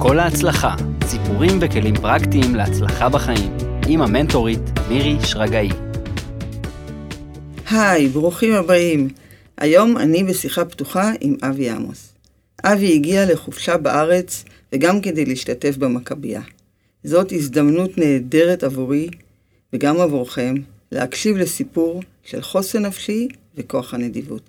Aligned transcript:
כל 0.00 0.18
ההצלחה, 0.18 0.74
סיפורים 1.04 1.58
וכלים 1.60 1.94
פרקטיים 1.94 2.54
להצלחה 2.54 3.08
בחיים, 3.08 3.56
עם 3.88 4.02
המנטורית 4.02 4.60
מירי 4.88 5.16
שרגאי. 5.24 5.68
היי, 7.70 8.08
ברוכים 8.08 8.54
הבאים. 8.54 9.08
היום 9.56 9.96
אני 9.96 10.24
בשיחה 10.24 10.64
פתוחה 10.64 11.12
עם 11.20 11.36
אבי 11.42 11.70
עמוס. 11.70 12.12
אבי 12.64 12.94
הגיע 12.94 13.32
לחופשה 13.32 13.76
בארץ 13.76 14.44
וגם 14.72 15.00
כדי 15.00 15.24
להשתתף 15.24 15.76
במכבייה. 15.76 16.42
זאת 17.04 17.32
הזדמנות 17.32 17.98
נהדרת 17.98 18.64
עבורי 18.64 19.08
וגם 19.72 20.00
עבורכם 20.00 20.54
להקשיב 20.92 21.36
לסיפור 21.36 22.02
של 22.24 22.42
חוסן 22.42 22.86
נפשי 22.86 23.28
וכוח 23.56 23.94
הנדיבות. 23.94 24.42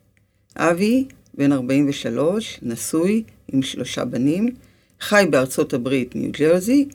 אבי, 0.58 1.06
בן 1.34 1.52
43, 1.52 2.60
נשוי 2.62 3.24
עם 3.54 3.62
שלושה 3.62 4.06
בנים, 4.06 4.50
חי 5.02 5.26
בארצות 5.30 5.74
הברית, 5.74 6.16
ניו 6.16 6.32
ג'רזי, 6.32 6.88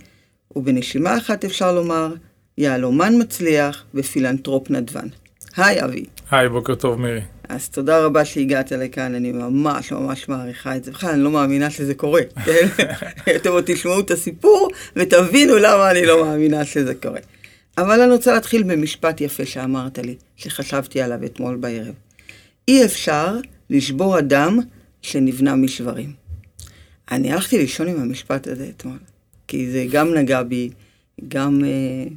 ובנשימה 0.56 1.18
אחת 1.18 1.44
אפשר 1.44 1.72
לומר, 1.72 2.14
יהלומן 2.58 3.22
מצליח 3.22 3.84
ופילנטרופ 3.94 4.70
נדבן. 4.70 5.08
היי 5.56 5.84
אבי. 5.84 6.04
היי, 6.30 6.48
בוקר 6.48 6.74
טוב 6.74 7.00
מירי. 7.00 7.20
אז 7.48 7.68
תודה 7.68 8.04
רבה 8.04 8.24
שהגעת 8.24 8.72
לכאן, 8.72 9.14
אני 9.14 9.32
ממש 9.32 9.92
ממש 9.92 10.28
מעריכה 10.28 10.76
את 10.76 10.84
זה. 10.84 10.90
בכלל, 10.90 11.10
אני 11.10 11.22
לא 11.22 11.30
מאמינה 11.30 11.70
שזה 11.70 11.94
קורה, 11.94 12.20
כן? 12.44 12.66
אתם 13.36 13.50
עוד 13.50 13.64
תשמעו 13.66 14.00
את 14.00 14.10
הסיפור 14.10 14.68
ותבינו 14.96 15.56
למה 15.58 15.90
אני 15.90 16.06
לא 16.06 16.24
מאמינה 16.24 16.64
שזה 16.64 16.94
קורה. 16.94 17.20
אבל 17.78 18.00
אני 18.00 18.12
רוצה 18.12 18.34
להתחיל 18.34 18.62
במשפט 18.62 19.20
יפה 19.20 19.46
שאמרת 19.46 19.98
לי, 19.98 20.14
שחשבתי 20.36 21.00
עליו 21.02 21.24
אתמול 21.24 21.56
בערב. 21.56 21.94
אי 22.68 22.84
אפשר 22.84 23.36
לשבור 23.70 24.18
אדם 24.18 24.58
שנבנה 25.02 25.54
משברים. 25.54 26.23
אני 27.10 27.32
הלכתי 27.32 27.58
לישון 27.58 27.88
עם 27.88 28.00
המשפט 28.00 28.46
הזה 28.46 28.70
אתמול, 28.76 28.98
כי 29.48 29.70
זה 29.70 29.86
גם 29.90 30.14
נגע 30.14 30.42
בי, 30.42 30.70
גם, 31.28 31.64
אה, 31.64 32.10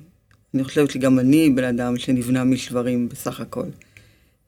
אני 0.54 0.64
חושבת 0.64 0.92
שגם 0.92 1.20
אני 1.20 1.50
בן 1.50 1.64
אדם 1.64 1.98
שנבנה 1.98 2.44
משברים 2.44 3.10
בסך 3.10 3.40
הכל. 3.40 3.66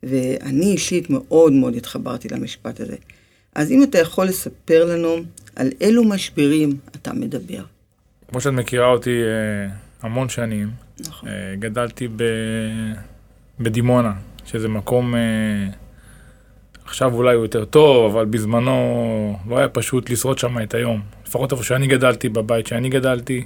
ואני 0.04 0.72
אישית 0.72 1.10
מאוד 1.10 1.54
מאוד 1.54 1.76
התחברתי 1.76 2.28
למשפט 2.30 2.80
הזה. 2.80 2.96
אז 3.56 3.72
אם 3.72 3.84
אתה 3.84 4.00
יכול 4.00 4.26
לספר 4.26 4.86
לנו 4.86 5.16
על 5.56 5.70
אילו 5.82 6.04
משברים 6.04 6.78
אתה 6.96 7.14
מדבר. 7.14 7.64
כמו 8.28 8.42
שאת 8.42 8.54
מכירה 8.54 8.88
אותי 8.88 9.22
אה, 9.24 9.76
המון 10.02 10.30
שנים, 10.30 10.70
נכון. 11.00 11.30
אה, 11.30 11.56
גדלתי 11.60 12.08
ב... 12.08 12.24
בדימונה, 13.60 14.14
שזה 14.46 14.68
מקום, 14.68 15.16
אה, 15.16 15.20
עכשיו 16.90 17.14
אולי 17.14 17.36
הוא 17.36 17.44
יותר 17.44 17.66
טוב, 17.66 18.16
אבל 18.16 18.26
בזמנו 18.26 18.76
לא 19.50 19.58
היה 19.58 19.68
פשוט 19.70 20.10
לשרוד 20.10 20.38
שם 20.40 20.62
את 20.64 20.74
היום. 20.74 21.02
לפחות 21.28 21.52
איפה 21.52 21.64
שאני 21.64 21.88
גדלתי, 21.88 22.30
בבית 22.30 22.68
שאני 22.68 22.90
גדלתי, 22.90 23.44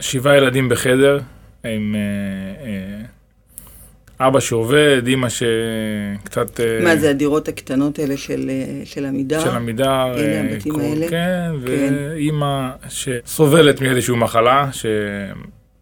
שבעה 0.00 0.36
ילדים 0.36 0.68
בחדר, 0.68 1.18
עם 1.64 1.94
אה, 1.96 2.66
אה, 2.66 4.26
אבא 4.26 4.40
שעובד, 4.40 5.02
אימא 5.06 5.28
שקצת... 5.28 6.60
אה, 6.60 6.80
מה 6.84 6.96
זה 6.96 7.10
הדירות 7.10 7.48
הקטנות 7.48 7.98
האלה 7.98 8.16
של, 8.16 8.50
אה, 8.50 8.80
של 8.84 9.04
עמידר? 9.04 9.40
של 9.40 9.50
עמידר, 9.50 10.12
אלה 10.14 10.22
אה, 10.22 10.40
הבתים 10.54 10.74
כל- 10.74 10.80
האלה? 10.80 11.08
כן, 11.08 11.50
כן. 11.66 11.70
ואימא 11.70 12.68
שסובלת 12.88 13.80
מאיזושהי 13.80 14.16
מחלה 14.16 14.68
ש... 14.72 14.86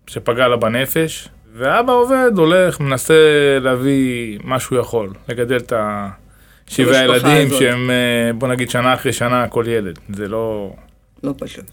שפגעה 0.07 0.49
לה 0.49 0.57
בנפש, 0.57 1.29
ואבא 1.55 1.93
עובד, 1.93 2.31
הולך, 2.37 2.81
מנסה 2.81 3.15
להביא 3.61 4.39
מה 4.45 4.61
שהוא 4.61 4.79
יכול, 4.79 5.11
לגדל 5.29 5.57
את 5.57 5.73
השבעה 5.77 6.26
המשפחה 6.67 7.05
ילדים 7.05 7.47
הזאת. 7.47 7.59
שהם, 7.59 7.91
אה, 7.91 8.33
בוא 8.33 8.49
נגיד, 8.49 8.71
שנה 8.71 8.95
אחרי 8.95 9.13
שנה 9.13 9.49
כל 9.49 9.65
ילד, 9.69 9.99
זה 10.13 10.29
לא... 10.29 10.75
לא 11.23 11.35
פשוט. 11.39 11.65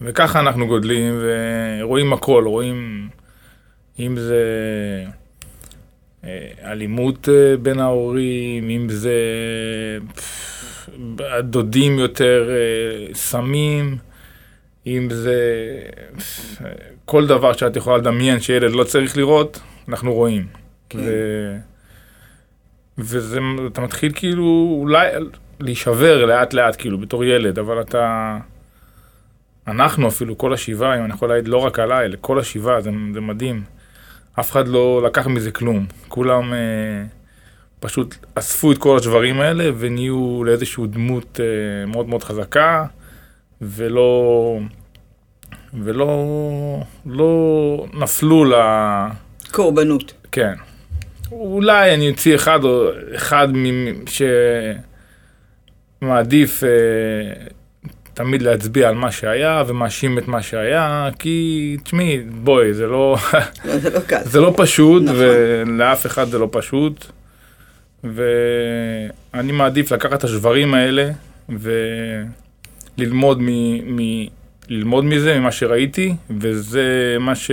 וככה 0.00 0.40
אנחנו 0.40 0.66
גודלים 0.66 1.18
ורואים 1.22 2.12
הכל, 2.12 2.44
רואים 2.46 3.08
אם 3.98 4.16
זה 4.16 4.44
אה, 6.24 6.48
אלימות 6.64 7.28
אה, 7.28 7.56
בין 7.56 7.80
ההורים, 7.80 8.70
אם 8.70 8.86
זה 8.88 9.18
הדודים 11.18 11.98
יותר 11.98 12.50
סמים, 13.14 13.96
אם 14.86 15.08
זה 15.10 15.38
כל 17.04 17.26
דבר 17.26 17.52
שאת 17.52 17.76
יכולה 17.76 17.96
לדמיין 17.96 18.40
שילד 18.40 18.72
לא 18.72 18.84
צריך 18.84 19.16
לראות, 19.16 19.60
אנחנו 19.88 20.14
רואים. 20.14 20.46
כן. 20.88 20.98
ו... 20.98 21.69
וזה, 23.00 23.38
אתה 23.72 23.80
מתחיל 23.80 24.12
כאילו 24.14 24.76
אולי 24.80 25.08
להישבר 25.60 26.24
לאט 26.24 26.52
לאט 26.54 26.76
כאילו 26.78 26.98
בתור 26.98 27.24
ילד, 27.24 27.58
אבל 27.58 27.80
אתה... 27.80 28.36
אנחנו 29.66 30.08
אפילו, 30.08 30.38
כל 30.38 30.52
השבעה, 30.54 30.98
אם 30.98 31.04
אני 31.04 31.14
יכול 31.14 31.28
להעיד 31.28 31.48
לא 31.48 31.56
רק 31.56 31.78
עליי, 31.78 32.04
אלא 32.04 32.16
כל 32.20 32.38
השבעה, 32.38 32.80
זה, 32.80 32.90
זה 33.14 33.20
מדהים. 33.20 33.62
אף 34.40 34.50
אחד 34.50 34.68
לא 34.68 35.02
לקח 35.06 35.26
מזה 35.26 35.50
כלום. 35.50 35.86
כולם 36.08 36.52
אה, 36.52 36.58
פשוט 37.80 38.16
אספו 38.34 38.72
את 38.72 38.78
כל 38.78 38.96
הדברים 38.96 39.40
האלה 39.40 39.70
ונהיו 39.78 40.44
לאיזושהי 40.44 40.86
דמות 40.86 41.40
אה, 41.40 41.86
מאוד 41.86 42.08
מאוד 42.08 42.24
חזקה, 42.24 42.86
ולא... 43.60 44.58
ולא... 45.74 46.26
לא 47.06 47.86
נפלו 47.94 48.44
ל... 48.44 48.54
קורבנות. 49.50 50.12
כן. 50.32 50.54
אולי 51.32 51.94
אני 51.94 52.10
אוציא 52.10 52.34
אחד 52.34 52.64
או 52.64 52.88
אחד 53.14 53.48
שמעדיף 56.02 56.64
אה, 56.64 56.68
תמיד 58.14 58.42
להצביע 58.42 58.88
על 58.88 58.94
מה 58.94 59.12
שהיה 59.12 59.62
ומאשים 59.66 60.18
את 60.18 60.28
מה 60.28 60.42
שהיה, 60.42 61.08
כי 61.18 61.76
תשמעי, 61.84 62.20
בואי, 62.30 62.74
זה 62.74 62.86
לא, 62.86 63.16
לא, 63.64 63.78
זה 63.78 63.90
לא. 63.90 64.00
זה 64.24 64.40
לא 64.40 64.54
פשוט, 64.56 65.02
נכון. 65.02 65.16
ולאף 65.18 66.06
אחד 66.06 66.28
זה 66.28 66.38
לא 66.38 66.48
פשוט. 66.52 67.06
ואני 68.04 69.52
מעדיף 69.52 69.92
לקחת 69.92 70.12
את 70.12 70.24
השברים 70.24 70.74
האלה 70.74 71.10
וללמוד 72.98 73.38
מ, 73.42 73.46
מ, 73.96 74.26
ללמוד 74.68 75.04
מזה, 75.04 75.38
ממה 75.38 75.52
שראיתי, 75.52 76.14
וזה 76.40 77.16
מה 77.20 77.34
ש... 77.34 77.50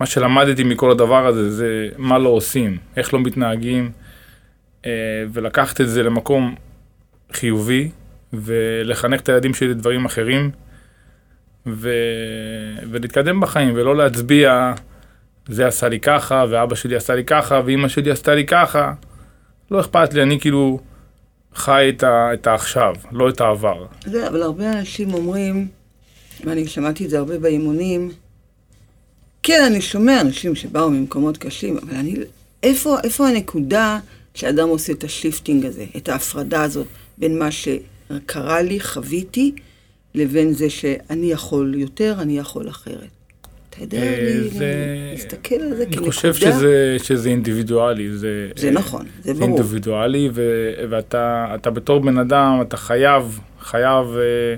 מה 0.00 0.06
שלמדתי 0.06 0.64
מכל 0.64 0.90
הדבר 0.90 1.26
הזה 1.26 1.50
זה 1.50 1.88
מה 1.96 2.18
לא 2.18 2.28
עושים, 2.28 2.78
איך 2.96 3.14
לא 3.14 3.20
מתנהגים, 3.20 3.90
אה, 4.86 4.90
ולקחת 5.32 5.80
את 5.80 5.88
זה 5.88 6.02
למקום 6.02 6.54
חיובי, 7.32 7.90
ולחנך 8.32 9.20
את 9.20 9.28
הילדים 9.28 9.54
שלי 9.54 9.68
לדברים 9.68 10.04
אחרים, 10.04 10.50
ו... 11.66 11.90
ולהתקדם 12.90 13.40
בחיים, 13.40 13.72
ולא 13.74 13.96
להצביע, 13.96 14.72
זה 15.48 15.66
עשה 15.66 15.88
לי 15.88 16.00
ככה, 16.00 16.44
ואבא 16.50 16.74
שלי 16.74 16.96
עשה 16.96 17.14
לי 17.14 17.24
ככה, 17.24 17.60
ואימא 17.64 17.88
שלי 17.88 18.10
עשתה 18.10 18.34
לי 18.34 18.46
ככה. 18.46 18.92
לא 19.70 19.80
אכפת 19.80 20.14
לי, 20.14 20.22
אני 20.22 20.40
כאילו 20.40 20.80
חי 21.54 21.92
את, 21.96 22.02
ה... 22.02 22.34
את 22.34 22.46
העכשיו, 22.46 22.94
לא 23.12 23.28
את 23.28 23.40
העבר. 23.40 23.86
זה, 24.04 24.28
אבל 24.28 24.42
הרבה 24.42 24.72
אנשים 24.72 25.14
אומרים, 25.14 25.68
ואני 26.44 26.66
שמעתי 26.66 27.04
את 27.04 27.10
זה 27.10 27.18
הרבה 27.18 27.38
באימונים, 27.38 28.10
כן, 29.46 29.62
אני 29.66 29.80
שומע 29.80 30.20
אנשים 30.20 30.54
שבאו 30.54 30.90
ממקומות 30.90 31.36
קשים, 31.36 31.78
אבל 31.82 31.94
אני, 31.96 32.14
איפה, 32.62 32.96
איפה 33.04 33.28
הנקודה 33.28 33.98
שאדם 34.34 34.68
עושה 34.68 34.92
את 34.92 35.04
ה 35.04 35.11
shifting 35.11 35.64
הזה, 35.66 35.84
את 35.96 36.08
ההפרדה 36.08 36.62
הזאת 36.62 36.86
בין 37.18 37.38
מה 37.38 37.48
שקרה 37.50 38.62
לי, 38.62 38.80
חוויתי, 38.80 39.52
לבין 40.14 40.52
זה 40.52 40.70
שאני 40.70 41.30
יכול 41.32 41.74
יותר, 41.78 42.14
אני 42.18 42.38
יכול 42.38 42.68
אחרת. 42.68 42.96
אתה 43.70 43.82
יודע 43.82 43.98
אה, 44.02 44.38
זה- 44.48 44.74
להסתכל 45.12 45.54
על 45.54 45.76
זה 45.76 45.82
אני 45.82 45.92
כנקודה? 45.92 46.10
חושב 46.12 46.34
שזה, 46.34 46.96
שזה 47.02 47.28
אינדיבידואלי. 47.28 48.16
זה, 48.16 48.48
זה 48.56 48.70
נכון, 48.70 49.04
זה 49.22 49.34
זה 49.34 49.40
ברור. 49.40 49.44
אינדיבידואלי, 49.56 50.28
ו- 50.34 50.72
ואתה 50.90 51.46
אתה 51.54 51.70
בתור 51.70 52.00
בן 52.00 52.18
אדם, 52.18 52.58
אתה 52.62 52.76
חייב, 52.76 53.40
חייב, 53.60 54.06
אה, 54.16 54.54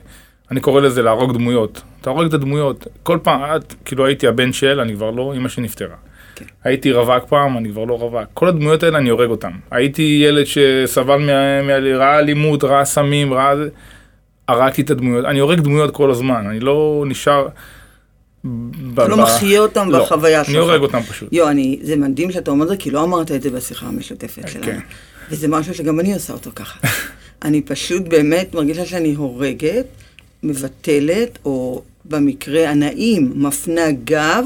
אני 0.51 0.61
קורא 0.61 0.81
לזה 0.81 1.03
להרוג 1.03 1.33
דמויות. 1.33 1.81
אתה 2.01 2.11
הורג 2.11 2.27
את 2.27 2.35
הדמויות. 2.35 2.87
כל 3.03 3.19
פעם, 3.23 3.41
את, 3.57 3.75
כאילו 3.85 4.07
הייתי 4.07 4.27
הבן 4.27 4.53
של, 4.53 4.81
אני 4.81 4.95
כבר 4.95 5.11
לא, 5.11 5.35
אמא 5.37 5.49
שלי 5.49 5.63
נפטרה. 5.63 5.97
כן. 6.35 6.45
הייתי 6.65 6.93
רווק 6.93 7.25
פעם, 7.29 7.59
אני 7.59 7.71
כבר 7.71 7.85
לא 7.85 7.95
רווק. 7.95 8.29
כל 8.35 8.49
הדמויות 8.49 8.83
האלה, 8.83 8.99
אני 8.99 9.11
הורג 9.11 9.31
אותן. 9.31 9.51
הייתי 9.71 10.21
ילד 10.25 10.45
שסבל, 10.45 11.17
מה, 11.17 11.63
מה, 11.63 11.97
ראה 11.97 12.19
אלימות, 12.19 12.65
ראה 12.65 12.85
סמים, 12.85 13.35
ראה... 13.35 13.55
הרגתי 14.49 14.83
את 14.83 14.91
הדמויות. 14.91 15.25
אני 15.25 15.39
הורג 15.39 15.61
דמויות 15.61 15.95
כל 15.95 16.11
הזמן, 16.11 16.47
אני 16.47 16.61
לא 16.61 17.05
נשאר... 17.07 17.49
ב- 18.45 19.01
אתה 19.01 19.09
לא 19.09 19.17
ב- 19.17 19.21
מחיה 19.21 19.61
אותם 19.61 19.91
לא, 19.91 20.05
בחוויה 20.05 20.45
שלך. 20.45 20.55
אני 20.55 20.59
הורג 20.59 20.81
אותם 20.81 21.01
פשוט. 21.01 21.33
יו, 21.33 21.49
אני, 21.49 21.79
זה 21.83 21.97
מדהים 21.97 22.31
שאתה 22.31 22.51
אומר 22.51 22.65
את 22.65 22.69
זה, 22.69 22.77
כי 22.77 22.91
לא 22.91 23.05
אמרת 23.05 23.33
את 23.33 23.43
זה 23.43 23.51
בשיחה 23.51 23.87
המשותפת 23.87 24.49
שלנו. 24.49 24.65
כן. 24.65 24.79
וזה 25.31 25.49
משהו 25.49 25.75
שגם 25.75 26.01
אני 26.01 26.15
עושה 26.15 26.33
אותו 26.33 26.51
ככה. 26.55 26.89
אני 27.45 27.63
פשוט 27.63 28.09
באמת 28.09 28.55
מרגישה 28.55 28.87
שאני 28.87 29.15
הורגת, 29.15 29.87
מבטלת, 30.43 31.39
או 31.45 31.83
במקרה 32.05 32.71
הנעים, 32.71 33.33
מפנה 33.37 33.93
גב 34.05 34.45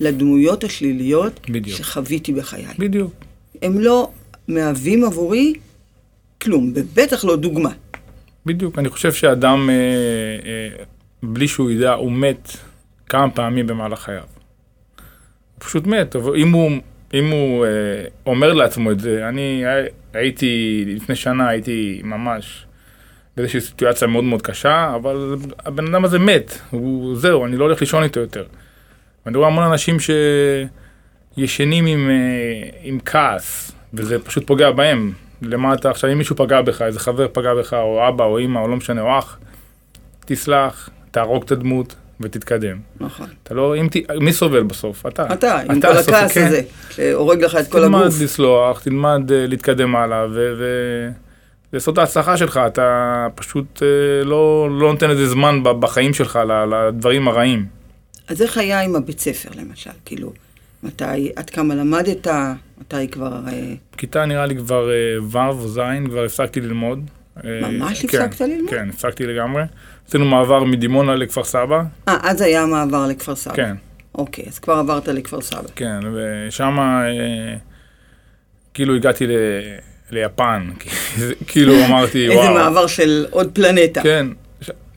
לדמויות 0.00 0.64
השליליות 0.64 1.40
בדיוק. 1.50 1.78
שחוויתי 1.78 2.32
בחיי. 2.32 2.64
בדיוק. 2.78 3.12
הם 3.62 3.80
לא 3.80 4.10
מהווים 4.48 5.04
עבורי 5.04 5.52
כלום, 6.42 6.72
ובטח 6.74 7.24
לא 7.24 7.36
דוגמה. 7.36 7.70
בדיוק, 8.46 8.78
אני 8.78 8.88
חושב 8.88 9.12
שאדם, 9.12 9.70
אה, 9.70 9.74
אה, 9.74 10.84
בלי 11.22 11.48
שהוא 11.48 11.70
ידע, 11.70 11.92
הוא 11.92 12.12
מת 12.12 12.48
כמה 13.08 13.30
פעמים 13.30 13.66
במהלך 13.66 13.98
חייו. 14.00 14.22
הוא 14.22 15.64
פשוט 15.68 15.86
מת, 15.86 16.16
אבל 16.16 16.36
אם 16.36 16.52
הוא, 16.52 16.70
אם 17.14 17.30
הוא 17.30 17.64
אה, 17.66 17.70
אומר 18.26 18.52
לעצמו 18.52 18.90
את 18.92 19.00
זה, 19.00 19.28
אני 19.28 19.62
הי- 19.66 19.88
הייתי, 20.14 20.84
לפני 20.86 21.14
שנה 21.16 21.48
הייתי 21.48 22.00
ממש 22.04 22.66
באיזושהי 23.36 23.60
סיטואציה 23.60 24.08
מאוד 24.08 24.24
מאוד 24.24 24.42
קשה, 24.42 24.92
אבל 24.94 25.36
הבן 25.64 25.86
אדם 25.86 26.04
הזה 26.04 26.18
מת, 26.18 26.58
הוא, 26.70 27.16
זהו, 27.16 27.46
אני 27.46 27.56
לא 27.56 27.64
הולך 27.64 27.80
לישון 27.80 28.02
איתו 28.02 28.20
יותר. 28.20 28.44
ואני 29.26 29.36
רואה 29.36 29.48
המון 29.48 29.64
אנשים 29.64 29.96
שישנים 31.36 31.86
עם, 31.86 32.10
אה, 32.10 32.68
עם 32.82 32.98
כעס, 33.04 33.72
וזה 33.94 34.18
פשוט 34.18 34.46
פוגע 34.46 34.70
בהם. 34.70 35.12
למטה, 35.42 35.90
עכשיו 35.90 36.12
אם 36.12 36.18
מישהו 36.18 36.36
פגע 36.36 36.62
בך, 36.62 36.82
איזה 36.82 37.00
חבר 37.00 37.26
פגע 37.32 37.54
בך, 37.54 37.72
או 37.72 38.08
אבא, 38.08 38.24
או 38.24 38.38
אמא, 38.38 38.58
או 38.58 38.68
לא 38.68 38.76
משנה, 38.76 39.00
או 39.00 39.18
אח, 39.18 39.38
תסלח, 40.24 40.88
תהרוג 41.10 41.42
את 41.42 41.52
הדמות 41.52 41.94
ותתקדם. 42.20 42.76
נכון. 43.00 43.26
אתה 43.42 43.54
לא, 43.54 43.76
אם 43.76 43.88
ת... 43.88 43.96
מי 44.20 44.32
סובל 44.32 44.62
בסוף? 44.62 45.06
אתה. 45.06 45.32
אתה, 45.32 45.60
עם 45.60 45.80
כל 45.80 45.86
הסוף, 45.86 46.14
הכעס 46.14 46.32
כן. 46.32 46.46
הזה, 46.46 46.62
שהורג 46.90 47.44
לך 47.44 47.56
את 47.56 47.68
כל 47.68 47.80
תלמד 47.80 48.00
הגוף. 48.00 48.20
לסלוח, 48.22 48.80
תלמד 48.80 49.32
אה, 49.32 49.46
להתקדם 49.46 49.96
הלאה, 49.96 50.26
ו... 50.30 50.54
ו... 50.58 50.64
לעשות 51.74 51.94
את 51.94 51.98
ההצלחה 51.98 52.36
שלך, 52.36 52.60
אתה 52.66 53.26
פשוט 53.34 53.82
אה, 53.82 54.24
לא, 54.24 54.68
לא 54.80 54.92
נותן 54.92 55.10
איזה 55.10 55.28
זמן 55.28 55.60
בחיים 55.62 56.14
שלך 56.14 56.38
לדברים 56.70 57.28
הרעים. 57.28 57.66
אז 58.28 58.42
איך 58.42 58.58
היה 58.58 58.80
עם 58.80 58.96
הבית 58.96 59.20
ספר, 59.20 59.48
למשל? 59.56 59.90
כאילו, 60.04 60.32
מתי, 60.82 61.32
עד 61.36 61.50
כמה 61.50 61.74
למדת, 61.74 62.26
מתי 62.80 63.08
כבר... 63.08 63.32
אה, 63.48 63.74
כיתה 63.96 64.26
נראה 64.26 64.46
לי 64.46 64.56
כבר 64.56 64.90
אה, 64.90 65.24
ו' 65.30 65.48
או 65.48 65.68
ז', 65.68 65.80
כבר 66.08 66.24
הפסקתי 66.24 66.60
ללמוד. 66.60 67.10
אה, 67.44 67.60
ממש 67.60 68.06
כן, 68.06 68.22
הפסקת 68.22 68.40
ללמוד? 68.40 68.70
כן, 68.70 68.88
הפסקתי 68.88 69.26
לגמרי. 69.26 69.62
עשינו 70.08 70.24
מעבר 70.24 70.64
מדימונה 70.64 71.14
לכפר 71.14 71.44
סבא, 71.44 71.82
אה, 72.08 72.18
אז 72.22 72.40
היה 72.40 72.62
המעבר 72.62 73.06
לכפר 73.06 73.34
סבא. 73.34 73.54
כן, 73.54 73.76
אוקיי, 74.14 74.44
אז 74.48 74.58
כבר 74.58 74.74
עברת 74.74 75.08
לכפר 75.08 75.40
סבא. 75.40 75.68
כן, 75.76 76.00
ושם 76.14 76.78
אה, 76.78 77.56
כאילו 78.74 78.94
הגעתי 78.94 79.26
ל... 79.26 79.30
ליפן, 80.10 80.68
כאילו 81.48 81.84
אמרתי, 81.86 82.24
איזה 82.24 82.36
וואו. 82.36 82.54
מעבר 82.54 82.86
של 82.86 83.26
עוד 83.30 83.50
פלנטה. 83.52 84.02
כן, 84.02 84.26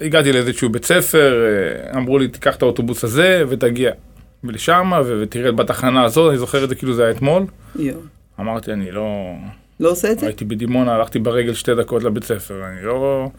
הגעתי 0.01 0.33
לאיזשהו 0.33 0.69
בית 0.69 0.85
ספר, 0.85 1.45
אה, 1.45 1.97
אמרו 1.97 2.19
לי, 2.19 2.27
תיקח 2.27 2.55
את 2.55 2.61
האוטובוס 2.61 3.03
הזה 3.03 3.43
ותגיע 3.49 3.91
לשם 4.43 4.91
ו- 5.05 5.19
ותרד 5.21 5.55
בתחנה 5.55 6.03
הזאת, 6.03 6.29
אני 6.29 6.37
זוכר 6.37 6.63
את 6.63 6.69
זה 6.69 6.75
כאילו 6.75 6.93
זה 6.93 7.03
היה 7.03 7.11
אתמול. 7.11 7.43
אמרתי, 8.39 8.71
אני 8.71 8.91
לא... 8.91 9.33
לא 9.79 9.89
עושה 9.89 10.11
את 10.11 10.19
זה? 10.19 10.25
הייתי 10.25 10.45
בדימונה, 10.45 10.95
הלכתי 10.95 11.19
ברגל 11.19 11.53
שתי 11.53 11.75
דקות 11.75 12.03
לבית 12.03 12.23
ספר, 12.23 12.63
אני 12.65 12.85
לא... 12.85 13.29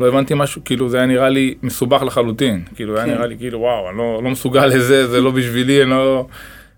לא 0.00 0.08
הבנתי 0.08 0.34
משהו, 0.36 0.62
כאילו 0.64 0.88
זה 0.88 0.96
היה 0.96 1.06
נראה 1.06 1.28
לי 1.28 1.54
מסובך 1.62 2.02
לחלוטין, 2.02 2.64
כאילו 2.74 2.96
היה 2.96 3.06
כן. 3.06 3.10
נראה 3.10 3.26
לי 3.26 3.38
כאילו 3.38 3.58
וואו, 3.60 3.88
אני 3.90 3.98
לא, 3.98 4.20
לא 4.24 4.30
מסוגל 4.30 4.66
לזה, 4.66 5.06
זה 5.06 5.20
לא 5.20 5.30
בשבילי, 5.30 5.82
אני 5.82 5.90
לא... 5.90 6.26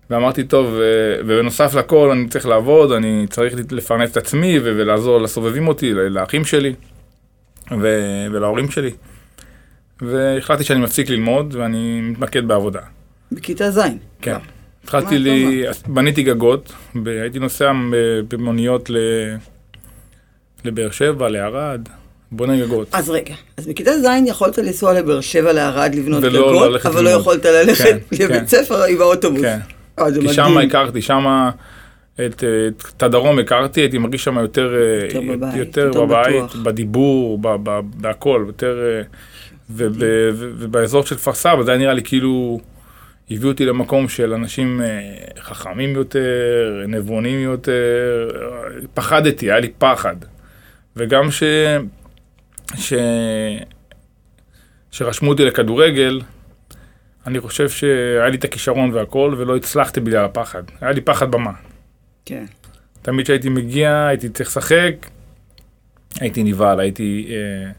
ואמרתי 0.09 0.43
טוב, 0.43 0.67
ו- 0.67 1.15
ובנוסף 1.19 1.73
לכל 1.75 2.09
אני 2.11 2.27
צריך 2.27 2.45
לעבוד, 2.45 2.91
אני 2.91 3.25
צריך 3.29 3.55
לפרנס 3.71 4.11
את 4.11 4.17
עצמי 4.17 4.59
ולעזור 4.63 5.21
לסובבים 5.21 5.67
אותי, 5.67 5.93
לאחים 5.93 6.45
שלי 6.45 6.73
ו- 7.81 8.25
ולהורים 8.31 8.71
שלי. 8.71 8.91
והחלטתי 10.01 10.63
שאני 10.63 10.79
מפסיק 10.79 11.09
ללמוד 11.09 11.55
ואני 11.55 12.01
מתמקד 12.01 12.47
בעבודה. 12.47 12.79
בכיתה 13.31 13.71
ז'. 13.71 13.79
כן. 14.21 14.35
התחלתי 14.83 15.17
לי, 15.19 15.63
בניתי 15.87 16.23
גגות, 16.23 16.71
הייתי 17.05 17.39
נוסע 17.39 17.71
במוניות 18.27 18.89
ל- 18.89 19.35
לבאר 20.65 20.91
שבע, 20.91 21.29
לערד, 21.29 21.81
בונה 22.31 22.59
גגות. 22.61 22.87
אז 22.91 23.09
רגע, 23.09 23.35
אז 23.57 23.67
בכיתה 23.67 23.91
ז' 24.01 24.05
יכולת 24.25 24.57
לנסוע 24.57 24.93
לבאר 24.93 25.21
שבע 25.21 25.53
לערד 25.53 25.95
לבנות 25.95 26.23
ולא 26.23 26.39
גגות, 26.69 26.85
אבל 26.85 27.03
לא. 27.03 27.09
יכולת 27.09 27.45
ללכת 27.45 27.83
כן, 27.83 27.97
לבית 28.11 28.29
כן. 28.29 28.47
ספר 28.47 28.83
עם 28.83 29.01
האוטובוס. 29.01 29.41
כן. 29.41 29.59
אה, 29.99 30.05
כי. 30.21 30.33
שם 30.33 30.57
הכרתי, 30.57 31.01
שם 31.01 31.49
את, 32.15 32.43
את, 32.43 32.83
את 32.97 33.03
הדרום 33.03 33.39
הכרתי, 33.39 33.81
הייתי 33.81 33.97
מרגיש 33.97 34.23
שם 34.23 34.37
יותר, 34.37 34.75
אה, 34.75 35.05
יותר 35.05 35.21
בבית, 35.21 35.55
יותר 35.55 35.85
יותר 35.85 36.05
בבית. 36.05 36.55
בדיבור, 36.63 37.37
ב, 37.37 37.47
ב, 37.63 37.79
בהכל, 37.95 38.43
יותר, 38.47 38.79
אה, 38.79 39.01
וב, 39.69 39.97
ובאזור 40.39 41.05
של 41.05 41.15
כפר 41.15 41.33
סבא 41.33 41.63
זה 41.63 41.71
היה 41.71 41.77
נראה 41.79 41.93
לי 41.93 42.03
כאילו, 42.03 42.59
הביאו 43.31 43.51
אותי 43.51 43.65
למקום 43.65 44.09
של 44.09 44.33
אנשים 44.33 44.81
חכמים 45.39 45.95
יותר, 45.95 46.83
נבונים 46.87 47.39
יותר, 47.39 48.29
פחדתי, 48.93 49.51
היה 49.51 49.59
לי 49.59 49.69
פחד. 49.77 50.15
וגם 50.95 51.31
ש... 51.31 51.43
ש... 52.75 52.93
שרשמו 54.91 55.29
אותי 55.29 55.45
לכדורגל, 55.45 56.21
אני 57.27 57.39
חושב 57.39 57.69
שהיה 57.69 58.29
לי 58.29 58.37
את 58.37 58.43
הכישרון 58.43 58.93
והכל, 58.93 59.35
ולא 59.37 59.55
הצלחתי 59.55 59.99
בגלל 59.99 60.25
הפחד. 60.25 60.63
היה 60.81 60.91
לי 60.91 61.01
פחד 61.01 61.31
במה. 61.31 61.51
כן. 62.25 62.45
תמיד 63.01 63.25
כשהייתי 63.25 63.49
מגיע, 63.49 64.05
הייתי 64.07 64.29
צריך 64.29 64.49
לשחק, 64.49 64.93
הייתי 66.19 66.43
נבהל, 66.43 66.79
הייתי... 66.79 67.27
אה, 67.29 67.71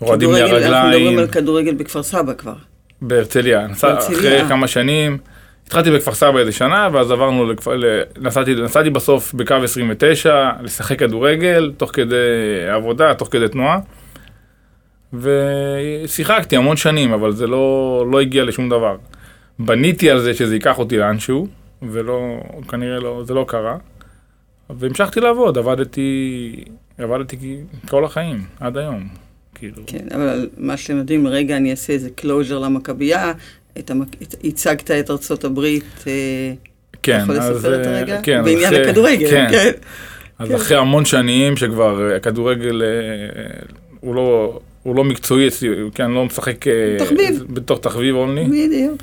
רועדים 0.00 0.32
לי 0.32 0.36
כדורגל, 0.36 0.54
אנחנו 0.56 0.68
מדברים 0.68 1.02
הרגליים. 1.02 1.18
על 1.18 1.26
כדורגל 1.26 1.74
בכפר 1.74 2.02
סבא 2.02 2.34
כבר. 2.34 2.54
בהרצליה. 3.02 3.66
בהרצליה. 3.82 4.18
אחרי 4.18 4.48
כמה 4.48 4.68
שנים, 4.68 5.18
התחלתי 5.66 5.90
בכפר 5.90 6.14
סבא 6.14 6.38
איזה 6.38 6.52
שנה, 6.52 6.88
ואז 6.92 7.10
עברנו 7.10 7.52
לכפר... 7.52 7.76
ל- 7.76 8.02
נסעתי, 8.18 8.54
נסעתי 8.54 8.90
בסוף 8.90 9.34
בקו 9.34 9.54
29, 9.54 10.50
לשחק 10.62 10.98
כדורגל, 10.98 11.72
תוך 11.76 11.90
כדי 11.94 12.16
עבודה, 12.74 13.14
תוך 13.14 13.28
כדי 13.30 13.48
תנועה. 13.48 13.78
ושיחקתי 15.20 16.56
המון 16.56 16.76
שנים, 16.76 17.12
אבל 17.12 17.32
זה 17.32 17.46
לא, 17.46 17.66
לא 18.12 18.20
הגיע 18.20 18.44
לשום 18.44 18.68
דבר. 18.68 18.96
בניתי 19.58 20.10
על 20.10 20.20
זה 20.20 20.34
שזה 20.34 20.54
ייקח 20.54 20.78
אותי 20.78 20.96
לאנשהו, 20.98 21.46
ולא, 21.82 22.40
כנראה 22.68 22.98
לא, 23.00 23.22
זה 23.26 23.34
לא 23.34 23.44
קרה. 23.48 23.76
והמשכתי 24.70 25.20
לעבוד, 25.20 25.58
עבדתי, 25.58 26.54
עבדתי 26.98 27.56
כל 27.88 28.04
החיים, 28.04 28.42
עד 28.60 28.76
היום. 28.76 29.08
כאילו, 29.54 29.82
כן, 29.86 30.04
אבל 30.14 30.48
מה 30.56 30.76
שמדהים, 30.76 31.26
רגע, 31.26 31.56
אני 31.56 31.70
אעשה 31.70 31.92
איזה 31.92 32.10
closure 32.10 32.58
למכבייה. 32.58 33.32
את 33.78 33.90
המק... 33.90 34.08
את- 34.22 34.34
הצגת 34.44 34.90
את 34.90 35.10
ארצות 35.10 35.44
הברית, 35.44 36.04
אה, 36.06 36.12
כן, 37.02 37.14
אתה 37.16 37.22
יכול 37.22 37.40
אז, 37.40 37.50
לספר 37.56 37.80
את 37.82 37.86
אה, 37.86 37.98
הרגע? 37.98 38.20
כן, 38.22 38.38
אז 38.38 38.44
בעניין 38.44 38.64
אחרי- 38.74 38.88
הכדורגל, 38.88 39.30
כן. 39.30 39.46
כן. 39.50 39.70
אז 40.38 40.48
כן. 40.48 40.54
אחרי 40.54 40.76
המון 40.76 41.04
שנים 41.04 41.56
שכבר 41.56 42.10
אה, 42.10 42.16
הכדורגל 42.16 42.82
אה, 42.82 42.88
הוא 44.00 44.14
לא, 44.14 44.60
הוא 44.84 44.96
לא 44.96 45.04
מקצועי 45.04 45.48
אצלי, 45.48 45.68
כן, 45.94 46.10
לא 46.10 46.24
משחק 46.24 46.66
אה, 46.66 46.96
תחביב. 46.98 47.44
בתור 47.48 47.78
תחביב 47.78 48.16
only. 48.16 48.44
בדיוק. 48.44 49.02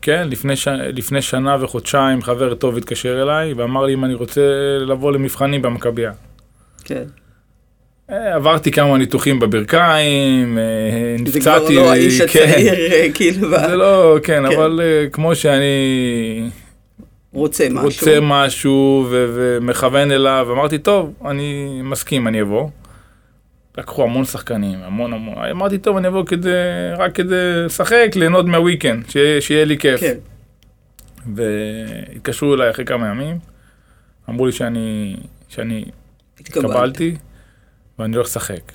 וכן, 0.00 0.28
לפני, 0.28 0.56
ש... 0.56 0.68
לפני 0.68 1.22
שנה 1.22 1.56
וחודשיים 1.60 2.22
חבר 2.22 2.54
טוב 2.54 2.76
התקשר 2.76 3.22
אליי 3.22 3.52
ואמר 3.52 3.84
לי 3.84 3.94
אם 3.94 4.04
אני 4.04 4.14
רוצה 4.14 4.40
לבוא 4.80 5.12
למבחנים 5.12 5.62
במכבייה. 5.62 6.12
כן. 6.84 7.02
אה, 8.10 8.34
עברתי 8.34 8.70
כמה 8.70 8.98
ניתוחים 8.98 9.40
בברכיים, 9.40 10.58
אה, 10.58 11.16
זה 11.26 11.40
כבר 11.40 11.58
נפצעתי. 11.58 11.74
לא 11.74 11.92
האיש 11.92 12.20
כן. 12.20 12.44
הצעיר, 12.48 12.74
כאילו, 13.14 13.50
זה 13.50 13.76
לא, 13.76 14.16
כן, 14.22 14.42
כן. 14.48 14.56
אבל 14.56 14.80
כמו 15.12 15.34
שאני 15.34 16.50
רוצה 17.32 17.66
משהו. 17.70 17.84
רוצה 17.84 18.18
משהו 18.22 19.06
ומכוון 19.10 20.10
אליו, 20.10 20.48
אמרתי, 20.52 20.78
טוב, 20.78 21.12
אני 21.24 21.80
מסכים, 21.82 22.28
אני 22.28 22.42
אבוא. 22.42 22.68
לקחו 23.78 24.02
המון 24.02 24.24
שחקנים, 24.24 24.78
המון 24.82 25.12
המון, 25.12 25.34
אמרתי, 25.50 25.78
טוב, 25.78 25.96
אני 25.96 26.08
אבוא 26.08 26.24
כדי, 26.26 26.50
רק 26.98 27.14
כדי 27.14 27.64
לשחק, 27.66 28.10
ליהנות 28.16 28.46
מהוויקנד, 28.46 29.10
שיהיה, 29.10 29.40
שיהיה 29.40 29.64
לי 29.64 29.78
כיף. 29.78 30.00
כן. 30.00 30.14
והתקשרו 31.34 32.54
אליי 32.54 32.70
אחרי 32.70 32.84
כמה 32.84 33.08
ימים, 33.08 33.38
אמרו 34.30 34.46
לי 34.46 34.52
שאני, 34.52 35.16
שאני 35.48 35.84
התקבלת. 36.40 36.64
התקבלתי, 36.64 37.16
ואני 37.98 38.16
הולך 38.16 38.28
לשחק. 38.28 38.72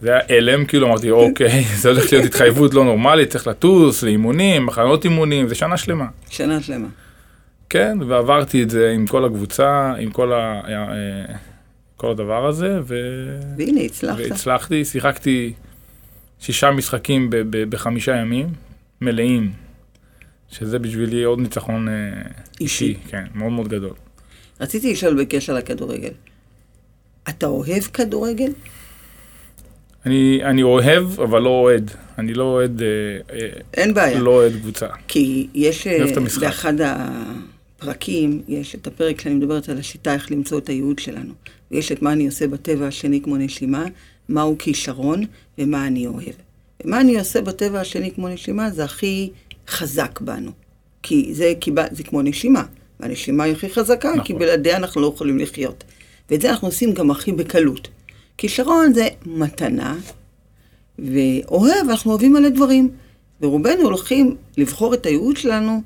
זה 0.00 0.10
היה 0.10 0.20
הלם, 0.28 0.64
כאילו 0.64 0.86
אמרתי, 0.86 1.10
אוקיי, 1.10 1.62
זה 1.80 1.88
הולך 1.88 2.12
להיות 2.12 2.24
התחייבות 2.24 2.74
לא 2.74 2.84
נורמלית, 2.84 3.30
צריך 3.30 3.46
לטוס, 3.46 4.02
לאימונים, 4.02 4.66
מחנות 4.66 5.04
אימונים, 5.04 5.48
זה 5.48 5.54
שנה 5.54 5.76
שלמה. 5.76 6.06
שנה 6.30 6.60
שלמה. 6.60 6.88
כן, 7.70 7.98
ועברתי 8.08 8.62
את 8.62 8.70
זה 8.70 8.90
עם 8.90 9.06
כל 9.06 9.24
הקבוצה, 9.24 9.92
עם 9.98 10.10
כל, 10.10 10.32
ה, 10.32 10.60
אה, 10.68 11.34
כל 12.02 12.10
הדבר 12.10 12.46
הזה, 12.46 12.78
ו... 12.84 12.94
והנה, 13.58 13.80
הצלחת. 13.80 14.18
והצלחתי, 14.18 14.84
שיחקתי 14.84 15.52
שישה 16.40 16.70
משחקים 16.70 17.30
ב- 17.30 17.36
ב- 17.36 17.70
בחמישה 17.70 18.16
ימים, 18.16 18.46
מלאים, 19.00 19.52
שזה 20.50 20.78
בשבילי 20.78 21.22
עוד 21.22 21.38
ניצחון 21.38 21.88
אה, 21.88 21.94
אישי. 22.60 22.84
אישי, 22.84 22.98
כן, 23.08 23.24
מאוד 23.34 23.52
מאוד 23.52 23.68
גדול. 23.68 23.94
רציתי 24.60 24.92
לשאול 24.92 25.22
בקשר 25.22 25.54
לכדורגל. 25.54 26.10
אתה 27.28 27.46
אוהב 27.46 27.82
כדורגל? 27.82 28.52
אני, 30.06 30.40
אני 30.44 30.62
אוהב, 30.62 31.20
אבל 31.20 31.42
לא 31.42 31.48
אוהד. 31.48 31.90
אני 32.18 32.34
לא 32.34 32.44
אוהד, 32.44 32.82
אה, 32.82 32.86
אה, 33.32 33.48
אין 33.74 33.94
בעיה. 33.94 34.18
לא 34.18 34.30
אוהד 34.30 34.52
קבוצה. 34.52 34.86
כי 35.08 35.48
יש 35.54 35.86
אוהב 35.86 36.16
הפרקים, 37.82 38.42
יש 38.48 38.74
את 38.74 38.86
הפרק 38.86 39.20
שאני 39.20 39.34
מדברת 39.34 39.68
על 39.68 39.78
השיטה 39.78 40.14
איך 40.14 40.30
למצוא 40.30 40.58
את 40.58 40.68
הייעוד 40.68 40.98
שלנו. 40.98 41.32
ויש 41.70 41.92
את 41.92 42.02
מה 42.02 42.12
אני 42.12 42.26
עושה 42.26 42.46
בטבע 42.46 42.86
השני 42.86 43.20
כמו 43.20 43.36
נשימה, 43.36 43.84
מהו 44.28 44.58
כישרון 44.58 45.24
ומה 45.58 45.86
אני 45.86 46.06
אוהב. 46.06 46.34
ומה 46.84 47.00
אני 47.00 47.18
עושה 47.18 47.40
בטבע 47.40 47.80
השני 47.80 48.10
כמו 48.10 48.28
נשימה 48.28 48.70
זה 48.70 48.84
הכי 48.84 49.30
חזק 49.68 50.20
בנו. 50.20 50.50
כי 51.02 51.34
זה, 51.34 51.52
כי 51.60 51.70
זה 51.90 52.02
כמו 52.02 52.22
נשימה, 52.22 52.64
והנשימה 53.00 53.44
היא 53.44 53.52
הכי 53.52 53.68
חזקה, 53.68 54.10
נכון. 54.10 54.24
כי 54.24 54.34
בלעדיה 54.34 54.76
אנחנו 54.76 55.00
לא 55.00 55.12
יכולים 55.14 55.38
לחיות. 55.38 55.84
ואת 56.30 56.40
זה 56.40 56.50
אנחנו 56.50 56.68
עושים 56.68 56.92
גם 56.92 57.10
הכי 57.10 57.32
בקלות. 57.32 57.88
כישרון 58.38 58.92
זה 58.94 59.08
מתנה, 59.26 59.96
ואוהב, 60.98 61.88
אנחנו 61.88 62.10
אוהבים 62.10 62.32
מלא 62.32 62.48
דברים. 62.48 62.90
ורובנו 63.40 63.82
הולכים 63.82 64.36
לבחור 64.56 64.94
את 64.94 65.06
הייעוד 65.06 65.36
שלנו, 65.36 65.82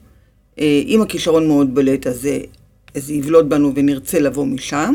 אם 0.59 1.03
הכישרון 1.03 1.47
מאוד 1.47 1.75
בולט, 1.75 2.07
אז 2.07 2.29
זה 2.95 3.13
יבלוט 3.15 3.45
בנו 3.45 3.73
ונרצה 3.75 4.21
לבוא 4.21 4.47
משם, 4.47 4.95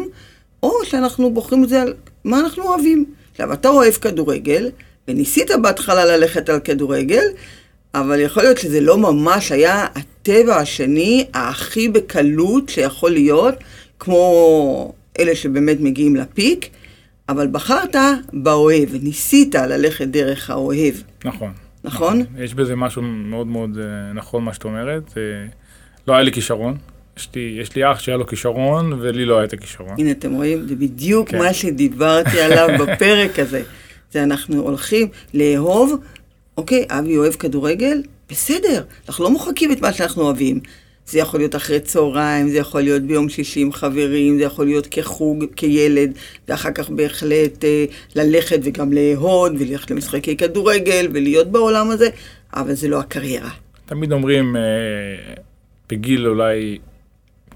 או 0.64 0.72
שאנחנו 0.84 1.34
בוחרים 1.34 1.64
את 1.64 1.70
זה 1.70 1.82
על 1.82 1.94
מה 2.24 2.40
אנחנו 2.40 2.64
אוהבים. 2.64 3.06
עכשיו, 3.32 3.54
אתה 3.54 3.70
אוהב 3.70 3.94
כדורגל, 3.94 4.72
וניסית 5.08 5.52
בהתחלה 5.62 6.06
ללכת 6.06 6.50
על 6.50 6.60
כדורגל, 6.60 7.24
אבל 7.94 8.20
יכול 8.20 8.44
להיות 8.44 8.58
שזה 8.58 8.82
לא 8.82 8.98
ממש 8.98 9.52
היה 9.52 9.86
הטבע 9.96 10.56
השני 10.56 11.26
הכי 11.34 11.90
בקלות 11.90 12.70
שיכול 12.70 13.12
להיות, 13.12 13.56
כמו 14.00 14.94
אלה 15.20 15.36
שבאמת 15.36 15.78
מגיעים 15.80 16.16
לפיק, 16.16 16.70
אבל 17.30 17.48
בחרת 17.48 17.96
באוהב, 18.34 18.90
ניסית 19.02 19.56
ללכת 19.56 20.08
דרך 20.08 20.50
האוהב. 20.50 20.94
נכון. 21.26 21.52
נכון? 21.84 22.24
יש 22.38 22.54
בזה 22.54 22.76
משהו 22.76 23.02
מאוד 23.02 23.48
מאוד 23.48 23.78
אה, 23.78 24.14
נכון 24.14 24.44
מה 24.44 24.54
שאת 24.54 24.64
אומרת. 24.64 25.14
אה, 25.18 25.22
לא 26.08 26.14
היה 26.14 26.24
לי 26.24 26.32
כישרון. 26.32 26.78
יש 27.18 27.30
לי, 27.36 27.58
יש 27.62 27.76
לי 27.76 27.92
אח 27.92 28.00
שהיה 28.00 28.18
לו 28.18 28.28
כישרון, 28.28 28.94
ולי 28.94 29.26
לא 29.26 29.38
היה 29.38 29.44
את 29.44 29.54
הכישרון. 29.54 29.96
הנה, 29.98 30.12
אתם 30.12 30.34
רואים? 30.34 30.68
זה 30.68 30.76
בדיוק 30.76 31.30
כן. 31.30 31.38
מה 31.38 31.54
שדיברתי 31.54 32.42
עליו 32.42 32.70
בפרק 32.80 33.40
הזה. 33.40 33.64
זה 34.12 34.24
אנחנו 34.24 34.62
הולכים 34.62 35.08
לאהוב, 35.34 35.94
אוקיי, 36.58 36.86
אבי 36.90 37.18
אוהב 37.18 37.34
כדורגל, 37.34 38.02
בסדר, 38.30 38.84
אנחנו 39.08 39.24
לא 39.24 39.32
מוחקים 39.32 39.72
את 39.72 39.82
מה 39.82 39.94
שאנחנו 39.94 40.22
אוהבים. 40.22 40.60
זה 41.12 41.20
יכול 41.20 41.40
להיות 41.40 41.56
אחרי 41.56 41.80
צהריים, 41.80 42.50
זה 42.50 42.58
יכול 42.58 42.82
להיות 42.82 43.02
ביום 43.04 43.30
שישי 43.30 43.60
עם 43.60 43.72
חברים, 43.72 44.38
זה 44.38 44.44
יכול 44.44 44.66
להיות 44.66 44.88
כחוג, 44.92 45.46
כילד, 45.56 46.12
ואחר 46.48 46.72
כך 46.72 46.90
בהחלט 46.90 47.66
אה, 47.66 47.86
ללכת 48.16 48.60
וגם 48.64 48.94
לאהוד, 48.94 49.54
וללכת 49.60 49.92
למשחקי 49.92 50.38
כדורגל, 50.38 51.08
ולהיות 51.14 51.48
בעולם 51.48 51.92
הזה, 51.92 52.10
אבל 52.54 52.74
זה 52.74 52.88
לא 52.88 53.00
הקריירה. 53.00 53.50
תמיד 53.86 54.12
אומרים, 54.12 54.56
אה, 54.56 54.62
בגיל 55.90 56.28
אולי 56.28 56.78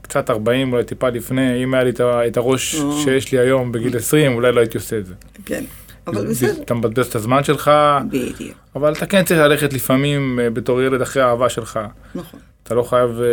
קצת 0.01 0.29
40, 0.29 0.73
אולי 0.73 0.83
טיפה 0.83 1.09
לפני, 1.09 1.63
אם 1.63 1.73
היה 1.73 1.83
לי 1.83 1.91
את 2.27 2.37
הראש 2.37 2.75
או. 2.75 3.01
שיש 3.03 3.31
לי 3.31 3.39
היום 3.39 3.71
בגיל 3.71 3.97
20, 3.97 4.33
אולי 4.33 4.51
לא 4.51 4.59
הייתי 4.59 4.77
עושה 4.77 4.97
את 4.97 5.05
זה. 5.05 5.13
כן. 5.45 5.63
אבל 6.07 6.27
בסדר. 6.27 6.61
אתה 6.61 6.73
מבזבז 6.73 7.05
את 7.05 7.15
הזמן 7.15 7.43
שלך, 7.43 7.71
בדיוק. 8.07 8.57
אבל 8.75 8.93
אתה 8.93 9.05
כן 9.05 9.23
צריך 9.23 9.39
ללכת 9.39 9.73
לפעמים 9.73 10.39
אה, 10.39 10.49
בתור 10.49 10.81
ילד 10.81 11.01
אחרי 11.01 11.23
האהבה 11.23 11.49
שלך. 11.49 11.79
נכון. 12.15 12.39
אתה 12.65 12.75
לא 12.75 12.83
חייב 12.83 13.09
אה, 13.21 13.25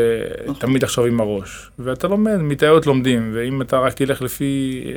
נכון. 0.42 0.54
תמיד 0.60 0.82
לחשוב 0.82 1.06
עם 1.06 1.20
הראש. 1.20 1.70
ואתה 1.78 2.08
לומד, 2.08 2.36
מטעויות 2.36 2.86
לומדים, 2.86 3.30
ואם 3.34 3.62
אתה 3.62 3.78
רק 3.78 3.92
תלך 3.92 4.22
לפי... 4.22 4.82
אה, 4.86 4.94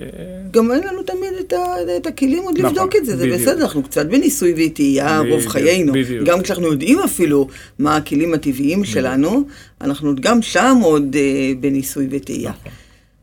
גם 0.52 0.72
אין 0.72 0.88
לנו 0.88 1.04
תמיד 1.04 1.34
את, 1.40 1.54
ה, 1.54 1.58
את 1.98 2.08
הכלים 2.08 2.44
עוד 2.44 2.58
נכון, 2.58 2.70
לבדוק 2.70 2.96
את 2.96 3.06
זה, 3.06 3.18
זה 3.18 3.28
בסדר, 3.34 3.62
אנחנו 3.62 3.84
קצת 3.84 4.06
בניסוי 4.06 4.54
וטעייה 4.58 5.20
רוב 5.30 5.48
חיינו. 5.48 5.94
בדיוק. 5.94 6.28
גם 6.28 6.42
כשאנחנו 6.42 6.66
יודעים 6.66 7.00
אפילו 7.00 7.48
מה 7.80 7.96
הכלים 7.96 8.34
הטבעיים 8.34 8.82
בדיוק. 8.82 8.94
שלנו, 8.94 9.48
אנחנו 9.82 10.16
גם 10.22 10.42
שם 10.42 10.78
עוד 10.84 11.16
אה, 11.16 11.52
בניסוי 11.60 12.08
וטעייה. 12.12 12.52
נכון. 12.52 12.72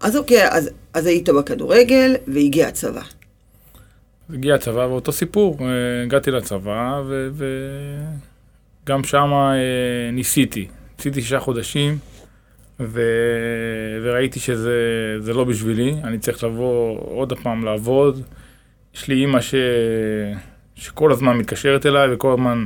אז 0.01 0.17
אוקיי, 0.17 0.49
אז, 0.49 0.71
אז 0.95 1.07
היית 1.07 1.29
בכדורגל 1.29 2.15
והגיע 2.27 2.69
הצבא. 2.69 3.03
הגיע 4.31 4.55
הצבא 4.55 4.87
ואותו 4.91 5.13
סיפור, 5.13 5.57
אה, 5.61 5.67
הגעתי 6.03 6.31
לצבא 6.31 7.03
וגם 8.85 9.05
שם 9.05 9.31
ניסיתי. 10.13 10.67
עשיתי 11.03 11.23
שישה 11.23 11.41
חודשים, 11.41 11.99
ו... 12.81 13.03
וראיתי 14.03 14.41
שזה 14.41 15.33
לא 15.35 15.45
בשבילי, 15.45 15.95
אני 16.05 16.19
צריך 16.19 16.45
לבוא 16.45 16.99
עוד 17.01 17.33
פעם 17.43 17.65
לעבוד. 17.65 18.23
יש 18.95 19.09
לי 19.09 19.15
אימא 19.15 19.41
ש... 19.41 19.55
שכל 20.75 21.13
הזמן 21.13 21.37
מתקשרת 21.37 21.87
אליי 21.87 22.15
וכל 22.15 22.33
הזמן 22.33 22.65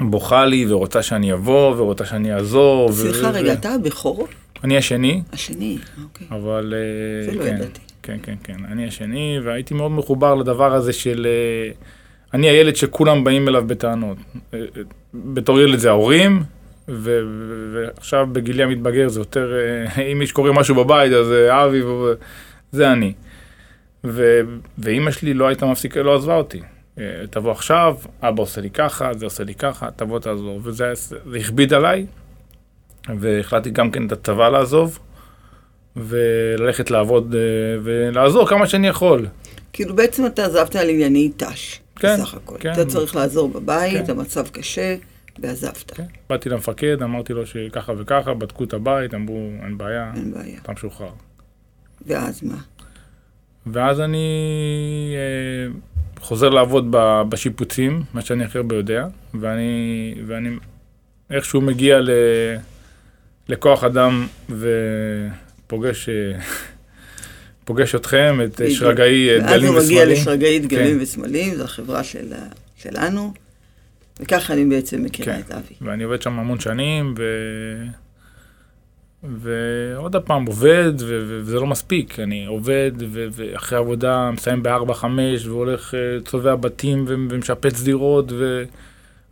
בוכה 0.00 0.44
לי 0.44 0.66
ורוצה 0.68 1.02
שאני 1.02 1.32
אבוא 1.32 1.74
ורוצה 1.76 2.04
שאני 2.04 2.34
אעזור. 2.34 2.92
סליחה 2.92 3.28
ו... 3.28 3.32
רגע. 3.32 3.52
אתה 3.52 3.74
הבכור? 3.74 4.28
אני 4.64 4.76
השני. 4.76 5.22
השני, 5.32 5.78
אוקיי. 6.04 6.26
אבל... 6.30 6.74
זה 7.26 7.32
לא 7.32 7.44
כן, 7.44 7.56
ידעתי. 7.56 7.80
כן, 8.02 8.18
כן, 8.22 8.34
כן. 8.44 8.64
אני 8.64 8.88
השני, 8.88 9.38
והייתי 9.44 9.74
מאוד 9.74 9.90
מחובר 9.90 10.34
לדבר 10.34 10.74
הזה 10.74 10.92
של... 10.92 11.26
אה, 11.26 11.72
אני 12.34 12.48
הילד 12.48 12.76
שכולם 12.76 13.24
באים 13.24 13.48
אליו 13.48 13.64
בטענות. 13.66 14.16
אה, 14.54 14.58
אה, 14.58 14.82
בתור 15.14 15.60
ילד 15.60 15.78
זה 15.78 15.88
ההורים, 15.88 16.42
ועכשיו 16.88 18.26
בגילי 18.32 18.62
המתבגר 18.62 19.08
זה 19.08 19.20
יותר, 19.20 19.52
אה, 19.96 20.02
אם 20.12 20.22
קורה 20.32 20.52
משהו 20.52 20.74
בבית, 20.74 21.12
אז 21.12 21.32
אה, 21.32 21.64
אבי, 21.64 21.82
זה 22.72 22.92
אני. 22.92 23.12
ואימא 24.78 25.10
שלי 25.10 25.34
לא 25.34 25.46
הייתה 25.46 25.66
מפסיקה, 25.66 26.02
לא 26.02 26.16
עזבה 26.16 26.36
אותי. 26.36 26.60
אה, 26.98 27.04
תבוא 27.30 27.52
עכשיו, 27.52 27.96
אבא 28.22 28.42
עושה 28.42 28.60
לי 28.60 28.70
ככה, 28.70 29.14
זה 29.14 29.24
עושה 29.24 29.44
לי 29.44 29.54
ככה, 29.54 29.88
תבוא 29.96 30.18
תעזור. 30.18 30.60
וזה 30.62 30.92
הכביד 31.40 31.74
עליי, 31.74 32.06
והחלטתי 33.18 33.70
גם 33.70 33.90
כן 33.90 34.06
את 34.06 34.12
הצבא 34.12 34.48
לעזוב, 34.48 34.98
וללכת 35.96 36.90
לעבוד 36.90 37.34
ולעזור 37.82 38.48
כמה 38.48 38.66
שאני 38.66 38.88
יכול. 38.88 39.26
כאילו 39.72 39.96
בעצם 39.96 40.26
אתה 40.26 40.44
עזבת 40.44 40.76
על 40.76 40.88
ענייני 40.88 41.30
ת"ש, 41.36 41.80
כן, 41.96 42.16
בסך 42.16 42.34
הכל. 42.34 42.56
כן. 42.60 42.72
אתה 42.72 42.84
צריך 42.84 43.16
לעזור 43.16 43.48
בבית, 43.48 44.06
כן. 44.06 44.12
המצב 44.12 44.48
קשה. 44.48 44.96
ועזבת. 45.38 45.90
כן. 45.90 46.04
באתי 46.30 46.48
למפקד, 46.48 47.02
אמרתי 47.02 47.32
לו 47.32 47.46
שככה 47.46 47.92
וככה, 47.98 48.34
בדקו 48.34 48.64
את 48.64 48.72
הבית, 48.72 49.14
אמרו, 49.14 49.50
אין 49.64 49.78
בעיה, 49.78 50.12
אין 50.16 50.32
בעיה. 50.32 50.58
אתה 50.62 50.72
משוחרר. 50.72 51.12
ואז 52.06 52.42
מה? 52.42 52.58
ואז 53.66 54.00
אני 54.00 54.26
אה, 55.14 55.72
חוזר 56.20 56.48
לעבוד 56.48 56.86
ב, 56.90 57.22
בשיפוצים, 57.28 58.02
מה 58.14 58.22
שאני 58.22 58.44
הכי 58.44 58.58
הרבה 58.58 58.76
יודע, 58.76 59.06
ואני, 59.34 60.14
ואני 60.26 60.50
איכשהו 61.30 61.60
מגיע 61.60 62.00
ל, 62.00 62.10
לכוח 63.48 63.84
אדם 63.84 64.26
ופוגש... 64.48 66.08
אה, 66.08 66.38
פוגש 67.64 67.94
אתכם, 67.94 68.38
את 68.44 68.60
שרגאי 68.70 69.40
דגלים 69.40 69.46
וסמלים. 69.46 69.74
ואז 69.74 69.90
הוא 69.90 70.02
מגיע 70.02 70.04
לשרגאי 70.04 70.58
דגלים 70.58 70.96
כן. 70.96 71.02
וסמלים, 71.02 71.54
זו 71.54 71.64
החברה 71.64 72.04
של, 72.04 72.32
שלנו. 72.76 73.32
וככה 74.22 74.52
אני 74.52 74.64
בעצם 74.64 75.02
מכירה 75.02 75.34
כן. 75.34 75.40
את 75.40 75.50
אבי. 75.50 75.74
ואני 75.80 76.04
עובד 76.04 76.22
שם 76.22 76.38
המון 76.38 76.60
שנים, 76.60 77.14
ו... 77.18 77.22
ועוד 79.22 80.16
פעם 80.16 80.46
עובד, 80.46 80.92
ו... 81.00 81.24
וזה 81.28 81.60
לא 81.60 81.66
מספיק. 81.66 82.20
אני 82.20 82.46
עובד, 82.46 82.92
ו... 82.98 83.26
ואחרי 83.32 83.78
עבודה 83.78 84.30
מסיים 84.30 84.62
ב-4-5, 84.62 85.04
והולך, 85.44 85.94
אה, 85.94 86.20
צובע 86.24 86.54
בתים 86.54 87.04
ו... 87.08 87.14
ומשפץ 87.30 87.82
דירות, 87.82 88.32
ו... 88.32 88.64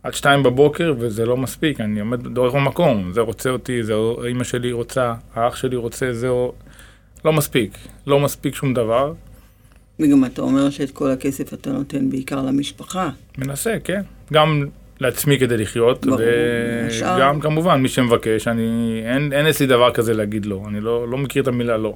עד 0.03 0.13
שתיים 0.13 0.43
בבוקר, 0.43 0.93
וזה 0.99 1.25
לא 1.25 1.37
מספיק, 1.37 1.81
אני 1.81 1.99
עומד 1.99 2.27
דורך 2.27 2.53
במקום, 2.53 3.11
זה 3.13 3.21
רוצה 3.21 3.49
אותי, 3.49 3.83
זה 3.83 3.93
אימא 4.25 4.43
שלי 4.43 4.71
רוצה, 4.71 5.13
האח 5.33 5.55
שלי 5.55 5.75
רוצה, 5.75 6.13
זה 6.13 6.27
לא 7.25 7.33
מספיק, 7.33 7.77
לא 8.07 8.19
מספיק 8.19 8.55
שום 8.55 8.73
דבר. 8.73 9.13
וגם 9.99 10.25
אתה 10.25 10.41
אומר 10.41 10.69
שאת 10.69 10.91
כל 10.91 11.11
הכסף 11.11 11.53
אתה 11.53 11.71
נותן 11.71 12.09
בעיקר 12.09 12.41
למשפחה. 12.41 13.09
מנסה, 13.37 13.77
כן. 13.83 14.01
גם 14.33 14.65
לעצמי 15.01 15.39
כדי 15.39 15.57
לחיות, 15.57 16.05
וגם 16.05 17.39
כמובן 17.39 17.81
מי 17.81 17.89
שמבקש, 17.89 18.47
אני, 18.47 19.01
אין, 19.05 19.33
אין 19.33 19.47
אצלי 19.47 19.67
דבר 19.67 19.93
כזה 19.93 20.13
להגיד 20.13 20.45
לא, 20.45 20.63
אני 20.67 20.81
לא, 20.81 21.07
לא 21.07 21.17
מכיר 21.17 21.43
את 21.43 21.47
המילה 21.47 21.77
לא. 21.77 21.95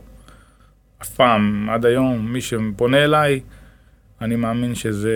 אף 1.02 1.10
פעם, 1.10 1.70
עד 1.70 1.86
היום, 1.86 2.34
מי 2.34 2.42
שפונה 2.42 3.04
אליי, 3.04 3.40
אני 4.22 4.36
מאמין 4.36 4.76
שזה 4.76 5.14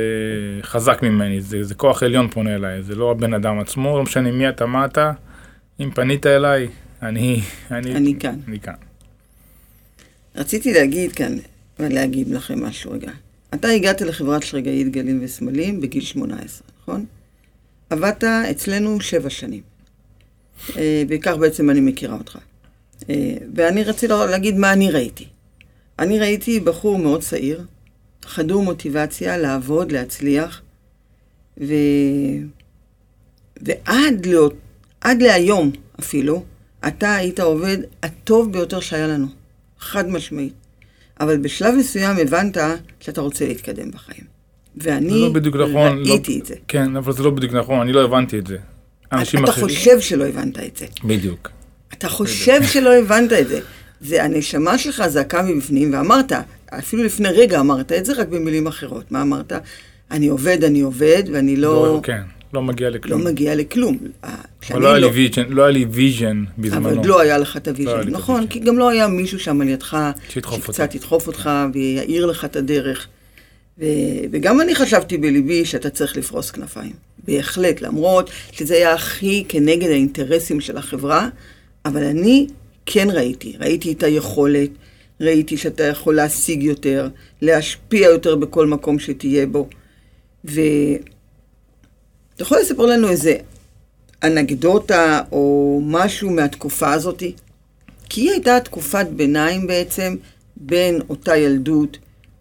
חזק 0.61 0.99
ממני, 1.03 1.41
זה, 1.41 1.63
זה 1.63 1.75
כוח 1.75 2.03
עליון 2.03 2.27
פונה 2.27 2.55
אליי, 2.55 2.83
זה 2.83 2.95
לא 2.95 3.11
הבן 3.11 3.33
אדם 3.33 3.59
עצמו, 3.59 3.97
לא 3.97 4.03
משנה 4.03 4.31
מי 4.31 4.49
אתה, 4.49 4.65
מה 4.65 4.85
אתה, 4.85 5.11
אם 5.79 5.91
פנית 5.91 6.25
אליי, 6.25 6.67
אני, 7.01 7.41
אני, 7.71 7.95
אני 7.95 8.15
כאן. 8.19 8.35
אני 8.47 8.59
כאן. 8.59 8.73
רציתי 10.35 10.73
להגיד 10.73 11.11
כאן, 11.11 11.37
ולהגיד 11.79 12.27
לכם 12.27 12.63
משהו 12.63 12.91
רגע. 12.91 13.11
אתה 13.53 13.67
הגעת 13.67 14.01
לחברת 14.01 14.43
שרגאית 14.43 14.91
גלים 14.91 15.19
וסמלים 15.23 15.81
בגיל 15.81 16.03
18, 16.03 16.67
נכון? 16.81 17.05
עבדת 17.89 18.23
אצלנו 18.23 19.01
שבע 19.01 19.29
שנים. 19.29 19.61
אה, 20.77 21.03
וכך 21.09 21.35
בעצם 21.39 21.69
אני 21.69 21.81
מכירה 21.81 22.17
אותך. 22.17 22.37
אה, 23.09 23.33
ואני 23.55 23.83
רציתי 23.83 24.13
להגיד 24.29 24.57
מה 24.57 24.73
אני 24.73 24.91
ראיתי. 24.91 25.27
אני 25.99 26.19
ראיתי 26.19 26.59
בחור 26.59 26.97
מאוד 26.97 27.21
צעיר, 27.21 27.65
חדור 28.25 28.63
מוטיבציה 28.63 29.37
לעבוד, 29.37 29.91
להצליח, 29.91 30.61
ו... 31.61 31.73
ועד 33.61 34.25
לא... 34.25 34.49
עד 35.01 35.21
להיום 35.21 35.71
אפילו, 35.99 36.43
אתה 36.87 37.15
היית 37.15 37.39
העובד 37.39 37.77
הטוב 38.03 38.53
ביותר 38.53 38.79
שהיה 38.79 39.07
לנו, 39.07 39.27
חד 39.79 40.09
משמעית. 40.09 40.53
אבל 41.19 41.37
בשלב 41.37 41.75
מסוים 41.75 42.17
הבנת 42.17 42.57
שאתה 42.99 43.21
רוצה 43.21 43.47
להתקדם 43.47 43.91
בחיים. 43.91 44.38
ואני 44.83 45.21
לא 45.21 45.29
בדיוק 45.29 45.55
נכון. 45.55 46.03
ראיתי 46.05 46.33
לא, 46.33 46.39
את 46.39 46.45
זה. 46.45 46.55
כן, 46.67 46.95
אבל 46.95 47.13
זה 47.13 47.23
לא 47.23 47.29
בדיוק 47.29 47.53
נכון, 47.53 47.79
אני 47.79 47.93
לא 47.93 48.03
הבנתי 48.03 48.39
את 48.39 48.47
זה. 48.47 48.57
אנשים 49.11 49.43
אתה 49.43 49.51
אחרים... 49.51 49.67
חושב 49.67 49.99
שלא 49.99 50.25
הבנת 50.25 50.59
את 50.59 50.77
זה. 50.77 50.85
בדיוק. 51.03 51.49
אתה 51.93 52.09
חושב 52.09 52.63
שלא 52.63 52.95
הבנת 52.95 53.33
את 53.33 53.47
זה. 53.47 53.59
זה 54.01 54.23
הנשמה 54.23 54.77
שלך 54.77 55.07
זעקה 55.07 55.41
מבפנים, 55.41 55.93
ואמרת, 55.93 56.31
אפילו 56.69 57.03
לפני 57.03 57.29
רגע 57.29 57.59
אמרת 57.59 57.91
את 57.91 58.05
זה, 58.05 58.13
רק 58.13 58.27
במילים 58.27 58.67
אחרות. 58.67 59.11
מה 59.11 59.21
אמרת? 59.21 59.53
אני 60.11 60.27
עובד, 60.27 60.63
אני 60.63 60.81
עובד, 60.81 61.23
ואני 61.33 61.55
לא, 61.55 61.85
לא, 61.85 61.99
כן, 62.03 62.21
לא 62.53 62.61
מגיע 62.61 62.89
לא 62.89 62.95
לכלום. 62.95 63.23
מגיע 63.23 63.55
לכלום. 63.55 63.97
אבל 64.71 64.81
לא 64.81 64.87
היה 64.87 64.99
לי 64.99 65.07
vision, 65.07 65.43
לא 65.49 65.61
היה 65.61 65.71
לי 65.71 65.85
vision 65.89 66.43
בזמנו. 66.57 66.89
אבל 66.89 67.07
לא 67.07 67.21
היה 67.21 67.37
לך 67.37 67.57
את 67.57 67.67
ה 67.67 67.71
vision, 67.71 67.97
לי 67.97 68.01
את 68.01 68.07
נכון. 68.07 68.47
כי 68.47 68.59
גם 68.59 68.77
לא 68.77 68.89
היה 68.89 69.07
מישהו 69.07 69.39
שם 69.39 69.61
על 69.61 69.69
ידך, 69.69 69.97
שקצת 70.29 70.95
ידחוף 70.95 71.27
אותך 71.27 71.49
ויעיר 71.73 72.25
לך 72.25 72.45
את 72.45 72.55
הדרך. 72.55 73.07
ו- 73.79 74.25
וגם 74.31 74.61
אני 74.61 74.75
חשבתי 74.75 75.17
בליבי 75.17 75.65
שאתה 75.65 75.89
צריך 75.89 76.17
לפרוס 76.17 76.51
כנפיים. 76.51 76.93
בהחלט, 77.25 77.81
למרות 77.81 78.29
שזה 78.51 78.73
היה 78.75 78.93
הכי 78.93 79.45
כנגד 79.49 79.89
האינטרסים 79.89 80.61
של 80.61 80.77
החברה, 80.77 81.29
אבל 81.85 82.03
אני 82.03 82.47
כן 82.85 83.07
ראיתי, 83.11 83.55
ראיתי 83.59 83.91
את 83.91 84.03
היכולת, 84.03 84.69
ראיתי 85.21 85.57
שאתה 85.57 85.83
יכול 85.83 86.15
להשיג 86.15 86.63
יותר, 86.63 87.09
להשפיע 87.41 88.07
יותר 88.07 88.35
בכל 88.35 88.67
מקום 88.67 88.99
שתהיה 88.99 89.45
בו. 89.45 89.67
ואתה 90.43 90.59
יכול 92.39 92.57
לספר 92.59 92.85
לנו 92.85 93.09
איזה 93.09 93.35
אנקדוטה 94.23 95.21
או 95.31 95.81
משהו 95.83 96.29
מהתקופה 96.29 96.93
הזאתי? 96.93 97.33
כי 98.09 98.21
היא 98.21 98.31
הייתה 98.31 98.59
תקופת 98.59 99.07
ביניים 99.15 99.67
בעצם 99.67 100.15
בין 100.55 101.01
אותה 101.09 101.37
ילדות 101.37 101.97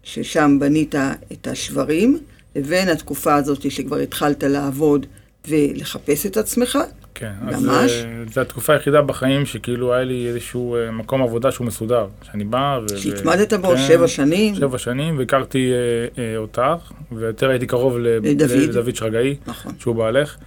ששם 0.09 0.57
בנית 0.59 0.95
את 1.31 1.47
השברים, 1.47 2.19
לבין 2.55 2.89
התקופה 2.89 3.35
הזאת 3.35 3.71
שכבר 3.71 3.97
התחלת 3.97 4.43
לעבוד 4.43 5.05
ולחפש 5.47 6.25
את 6.25 6.37
עצמך. 6.37 6.77
כן, 7.15 7.31
אז 7.47 7.63
ממש? 7.63 7.91
אה, 7.91 8.23
זו 8.33 8.41
התקופה 8.41 8.73
היחידה 8.73 9.01
בחיים 9.01 9.45
שכאילו 9.45 9.93
היה 9.93 10.03
לי 10.03 10.27
איזשהו 10.27 10.75
אה, 10.75 10.91
מקום 10.91 11.21
עבודה 11.21 11.51
שהוא 11.51 11.67
מסודר. 11.67 12.07
שאני 12.23 12.43
בא 12.43 12.79
ו... 12.83 12.97
שהתמדת 12.97 13.53
בו 13.53 13.67
כן, 13.67 13.87
שבע 13.87 14.07
שנים. 14.07 14.55
שבע 14.55 14.77
שנים, 14.77 15.17
והכרתי 15.17 15.71
אה, 15.71 16.23
אה, 16.23 16.37
אותך, 16.37 16.91
ויותר 17.11 17.49
הייתי 17.49 17.67
קרוב 17.67 17.97
לדוד. 17.97 18.41
לדוד 18.41 18.95
שרגאי, 18.95 19.35
נכון. 19.47 19.73
שהוא 19.79 19.95
בעלך, 19.95 20.37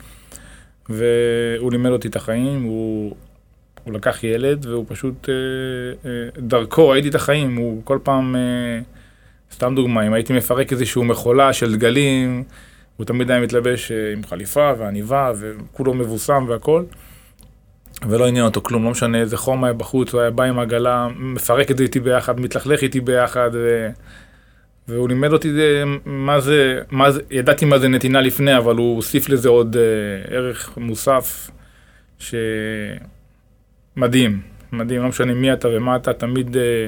והוא 0.88 1.72
לימד 1.72 1.90
אותי 1.90 2.08
את 2.08 2.16
החיים, 2.16 2.62
הוא, 2.62 3.14
הוא 3.84 3.94
לקח 3.94 4.24
ילד, 4.24 4.66
והוא 4.66 4.84
פשוט, 4.88 5.28
אה, 5.28 5.34
אה, 6.10 6.28
דרכו 6.38 6.88
ראיתי 6.88 7.08
את 7.08 7.14
החיים, 7.14 7.56
הוא 7.56 7.80
כל 7.84 7.98
פעם, 8.02 8.36
אה, 8.36 8.80
סתם 9.52 9.74
דוגמה, 9.74 10.06
אם 10.06 10.12
הייתי 10.12 10.32
מפרק 10.32 10.72
איזשהו 10.72 11.04
מכולה 11.04 11.52
של 11.52 11.76
דגלים, 11.76 12.44
הוא 12.96 13.06
תמיד 13.06 13.30
היה 13.30 13.40
מתלבש 13.40 13.92
אה, 13.92 14.12
עם 14.12 14.24
חליפה 14.24 14.72
ועניבה, 14.78 15.32
וכולו 15.38 15.94
מבוסם 15.94 16.44
והכל. 16.48 16.84
ולא 18.08 18.26
עניין 18.26 18.44
אותו 18.44 18.60
כלום, 18.60 18.84
לא 18.84 18.90
משנה 18.90 19.18
איזה 19.18 19.36
חום 19.36 19.64
היה 19.64 19.72
בחוץ, 19.72 20.12
הוא 20.12 20.20
היה 20.20 20.30
בא 20.30 20.44
עם 20.44 20.58
עגלה, 20.58 21.08
מפרק 21.16 21.70
את 21.70 21.76
זה 21.76 21.82
איתי 21.82 22.00
ביחד, 22.00 22.40
מתלכלך 22.40 22.82
איתי 22.82 23.00
ביחד, 23.00 23.50
ו... 23.52 23.88
והוא 24.88 25.08
לימד 25.08 25.32
אותי 25.32 25.52
זה, 25.52 25.84
מה 26.04 26.40
זה, 26.40 26.80
מה 26.90 27.10
זה, 27.10 27.20
ידעתי 27.30 27.64
מה 27.64 27.78
זה 27.78 27.88
נתינה 27.88 28.20
לפני, 28.20 28.56
אבל 28.56 28.76
הוא 28.76 28.96
הוסיף 28.96 29.28
לזה 29.28 29.48
עוד 29.48 29.76
אה, 29.76 29.82
ערך 30.36 30.70
מוסף, 30.76 31.50
שמדהים, 32.18 33.02
מדהים, 34.72 35.02
לא 35.02 35.08
משנה 35.08 35.34
מי 35.34 35.52
אתה 35.52 35.68
ומה 35.68 35.96
אתה, 35.96 36.12
תמיד 36.12 36.56
אה, 36.56 36.86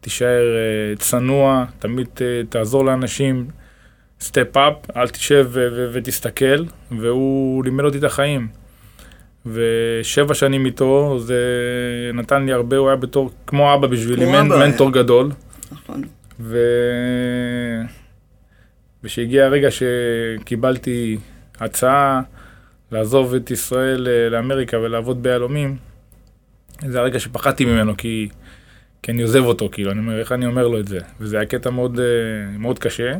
תישאר 0.00 0.56
אה, 0.56 0.96
צנוע, 0.96 1.64
תמיד 1.78 2.08
אה, 2.20 2.42
תעזור 2.48 2.84
לאנשים, 2.84 3.46
סטפ 4.20 4.56
אפ, 4.56 4.96
אל 4.96 5.08
תשב 5.08 5.50
ותסתכל, 5.92 6.64
והוא 6.90 7.64
לימד 7.64 7.84
אותי 7.84 7.98
את 7.98 8.04
החיים. 8.04 8.48
ושבע 9.46 10.34
שנים 10.34 10.66
איתו, 10.66 11.18
זה 11.18 11.40
נתן 12.14 12.46
לי 12.46 12.52
הרבה, 12.52 12.76
הוא 12.76 12.88
היה 12.88 12.96
בתור, 12.96 13.30
כמו 13.46 13.74
אבא 13.74 13.86
בשבילי, 13.86 14.26
מנ, 14.26 14.46
אבא 14.46 14.54
היה. 14.54 14.66
מנטור 14.66 14.92
גדול. 14.92 15.30
נכון. 15.72 16.02
ו... 16.40 16.58
ושהגיע 19.04 19.44
הרגע 19.44 19.68
שקיבלתי 19.70 21.18
הצעה 21.60 22.20
לעזוב 22.92 23.34
את 23.34 23.50
ישראל 23.50 24.08
אה, 24.08 24.28
לאמריקה 24.28 24.78
ולעבוד 24.78 25.22
ביהלומים, 25.22 25.76
זה 26.86 27.00
הרגע 27.00 27.20
שפחדתי 27.20 27.64
ממנו, 27.64 27.96
כי, 27.96 28.28
כי 29.02 29.12
אני 29.12 29.22
עוזב 29.22 29.44
אותו, 29.44 29.68
כאילו, 29.72 29.90
אני 29.90 30.00
אומר, 30.00 30.20
איך 30.20 30.32
אני 30.32 30.46
אומר 30.46 30.68
לו 30.68 30.80
את 30.80 30.88
זה? 30.88 30.98
וזה 31.20 31.36
היה 31.36 31.46
קטע 31.46 31.70
מאוד, 31.70 32.00
אה, 32.00 32.58
מאוד 32.58 32.78
קשה, 32.78 33.12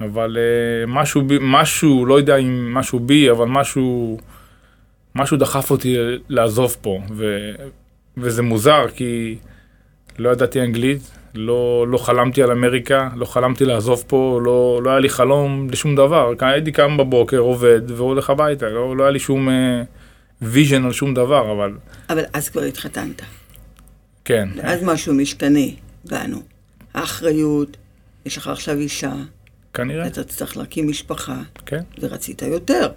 אבל 0.00 0.36
אה, 0.38 0.86
משהו, 0.86 1.22
משהו, 1.40 2.06
לא 2.06 2.14
יודע 2.14 2.36
אם 2.36 2.74
משהו 2.74 2.98
בי, 3.00 3.30
אבל 3.30 3.46
משהו, 3.46 4.18
משהו 5.14 5.36
דחף 5.36 5.70
אותי 5.70 5.96
לעזוב 6.28 6.76
פה, 6.80 7.00
ו, 7.10 7.50
וזה 8.16 8.42
מוזר, 8.42 8.86
כי 8.94 9.36
לא 10.18 10.30
ידעתי 10.30 10.60
אנגלית, 10.60 11.10
לא, 11.34 11.86
לא 11.88 11.98
חלמתי 11.98 12.42
על 12.42 12.50
אמריקה, 12.50 13.08
לא 13.16 13.24
חלמתי 13.24 13.64
לעזוב 13.64 14.04
פה, 14.06 14.40
לא, 14.44 14.80
לא 14.84 14.90
היה 14.90 14.98
לי 14.98 15.08
חלום 15.08 15.68
לשום 15.70 15.96
דבר. 15.96 16.32
הייתי 16.40 16.72
קם 16.72 16.96
בבוקר, 16.96 17.38
עובד 17.38 17.90
והולך 17.90 18.30
הביתה, 18.30 18.68
לא, 18.68 18.96
לא 18.96 19.02
היה 19.02 19.12
לי 19.12 19.18
שום 19.18 19.48
vision 20.42 20.84
על 20.84 20.92
שום 20.92 21.14
דבר, 21.14 21.52
אבל 21.52 21.72
אבל 22.10 22.22
אז 22.32 22.48
כבר 22.48 22.62
התחתנת. 22.62 23.22
כן, 24.26 24.48
ואז 24.56 24.82
משהו 24.82 25.14
משתנה 25.14 25.66
בנו. 26.04 26.42
האחריות, 26.94 27.76
יש 28.26 28.36
לך 28.36 28.48
עכשיו 28.48 28.78
אישה, 28.78 29.12
כנראה, 29.74 30.06
אתה 30.06 30.24
תצטרך 30.24 30.56
להקים 30.56 30.88
משפחה, 30.88 31.42
כן. 31.66 31.82
ורצית 32.00 32.42
יותר. 32.42 32.88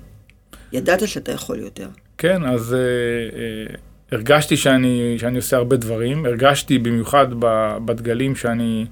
ידעת 0.73 1.07
שאתה 1.07 1.31
יכול 1.31 1.59
יותר. 1.59 1.87
כן, 2.17 2.45
אז 2.45 2.73
אה, 2.73 2.79
אה, 2.79 3.75
הרגשתי 4.11 4.57
שאני, 4.57 5.15
שאני 5.19 5.37
עושה 5.37 5.57
הרבה 5.57 5.77
דברים, 5.77 6.25
הרגשתי 6.25 6.77
במיוחד 6.77 7.27
ב, 7.39 7.77
בדגלים 7.85 8.35
שאני, 8.35 8.85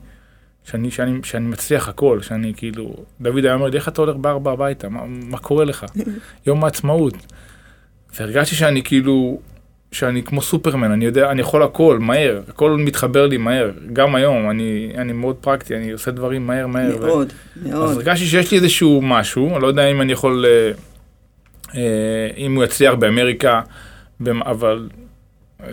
שאני, 0.64 0.92
שאני, 0.92 1.20
שאני 1.24 1.48
מצליח 1.48 1.90
הכל, 1.90 2.22
שאני 2.22 2.54
כאילו, 2.58 2.96
דוד 3.22 3.46
היה 3.46 3.54
אומר 3.54 3.68
לי, 3.68 3.78
איך 3.78 3.88
אתה 3.88 4.02
הולך 4.02 4.16
בארבע 4.16 4.52
הביתה, 4.52 4.90
מה, 4.90 5.06
מה 5.06 5.38
קורה 5.38 5.66
לך? 5.66 5.86
יום 6.48 6.64
העצמאות. 6.64 7.14
והרגשתי 8.20 8.56
שאני 8.56 8.84
כאילו, 8.84 9.40
שאני 9.98 10.24
כמו 10.24 10.42
סופרמן, 10.42 10.92
אני 10.92 11.06
יודע, 11.06 11.32
אני 11.32 11.42
יכול 11.42 11.64
הכל, 11.64 11.98
מהר, 12.00 12.42
הכל 12.48 12.72
מתחבר 12.72 13.28
לי 13.28 13.38
מהר, 13.38 13.72
גם 13.94 14.16
היום, 14.16 14.50
אני, 14.50 14.92
אני 14.98 15.14
מאוד 15.14 15.36
פרקטי, 15.36 15.76
אני 15.76 15.92
עושה 15.92 16.12
דברים 16.12 16.48
מהר 16.48 16.68
מהר. 16.68 16.98
ו- 17.02 17.06
מאוד, 17.06 17.34
אז 17.56 17.68
מאוד. 17.72 17.92
הרגשתי 17.98 18.26
שיש 18.26 18.52
לי 18.52 18.58
איזשהו 18.58 19.02
משהו, 19.02 19.54
אני 19.54 19.62
לא 19.62 19.68
יודע 19.68 19.92
אם 19.92 20.02
אני 20.02 20.12
יכול, 20.12 20.46
אה, 20.46 20.72
אה, 21.76 21.82
אם 22.38 22.56
הוא 22.56 22.64
יצליח 22.64 22.94
באמריקה, 22.94 23.62
במ- 24.20 24.44
אבל 24.44 24.90
אה, 25.64 25.68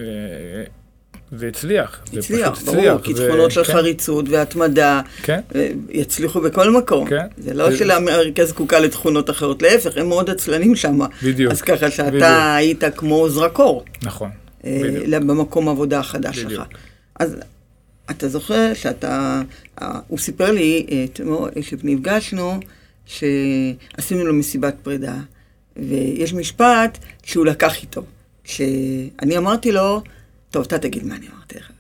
זה 1.33 1.49
הצליח. 1.49 2.01
זה 2.13 2.19
הצליח, 2.19 2.63
ברור, 2.63 2.99
כי 3.03 3.15
תכונות 3.15 3.51
של 3.51 3.65
כן, 3.65 3.73
חריצות 3.73 4.29
והתמדה 4.29 5.01
כן, 5.23 5.41
אה, 5.55 5.69
יצליחו 5.91 6.41
בכל 6.41 6.71
מקום. 6.71 7.09
כן. 7.09 7.27
זה 7.39 7.55
לא 7.55 7.77
שלאמריקה 7.77 8.45
זקוקה 8.45 8.79
לתכונות 8.81 9.31
אחרות, 9.31 9.63
להפך, 9.63 9.97
הם 9.97 10.09
מאוד 10.09 10.31
עצלנים 10.31 10.77
שם. 10.77 10.99
בדיוק. 11.23 11.53
אז 11.53 11.63
ככה 11.63 11.91
שאתה 11.91 12.11
בדיוק. 12.11 12.25
היית 12.57 12.85
כמו 12.97 13.29
זרקור 13.29 13.85
נכון. 14.03 14.31
אה, 14.65 14.81
בדיוק. 14.85 15.23
במקום 15.23 15.69
העבודה 15.69 15.99
החדש 16.01 16.39
שלך. 16.39 16.63
אז 17.21 17.37
אתה 18.11 18.29
זוכר 18.29 18.75
שאתה, 18.75 19.43
אה, 19.83 19.99
הוא 20.09 20.19
סיפר 20.19 20.51
לי 20.51 20.87
אה, 20.91 21.05
אתמול, 21.05 21.51
כשנפגשנו, 21.61 22.61
שעשינו 23.07 24.25
לו 24.25 24.35
מסיבת 24.35 24.75
פרידה, 24.83 25.17
ויש 25.77 26.35
משפט 26.35 26.99
שהוא 27.23 27.47
לקח 27.47 27.83
איתו, 27.83 28.03
שאני 28.45 29.37
אמרתי 29.37 29.73
לו, 29.73 30.03
טוב, 30.55 30.65
אתה 30.67 30.79
תגיד 30.79 31.07
מה 31.07 31.15
אני 31.17 31.27
אמרתי 31.37 31.59
לך. 31.59 31.71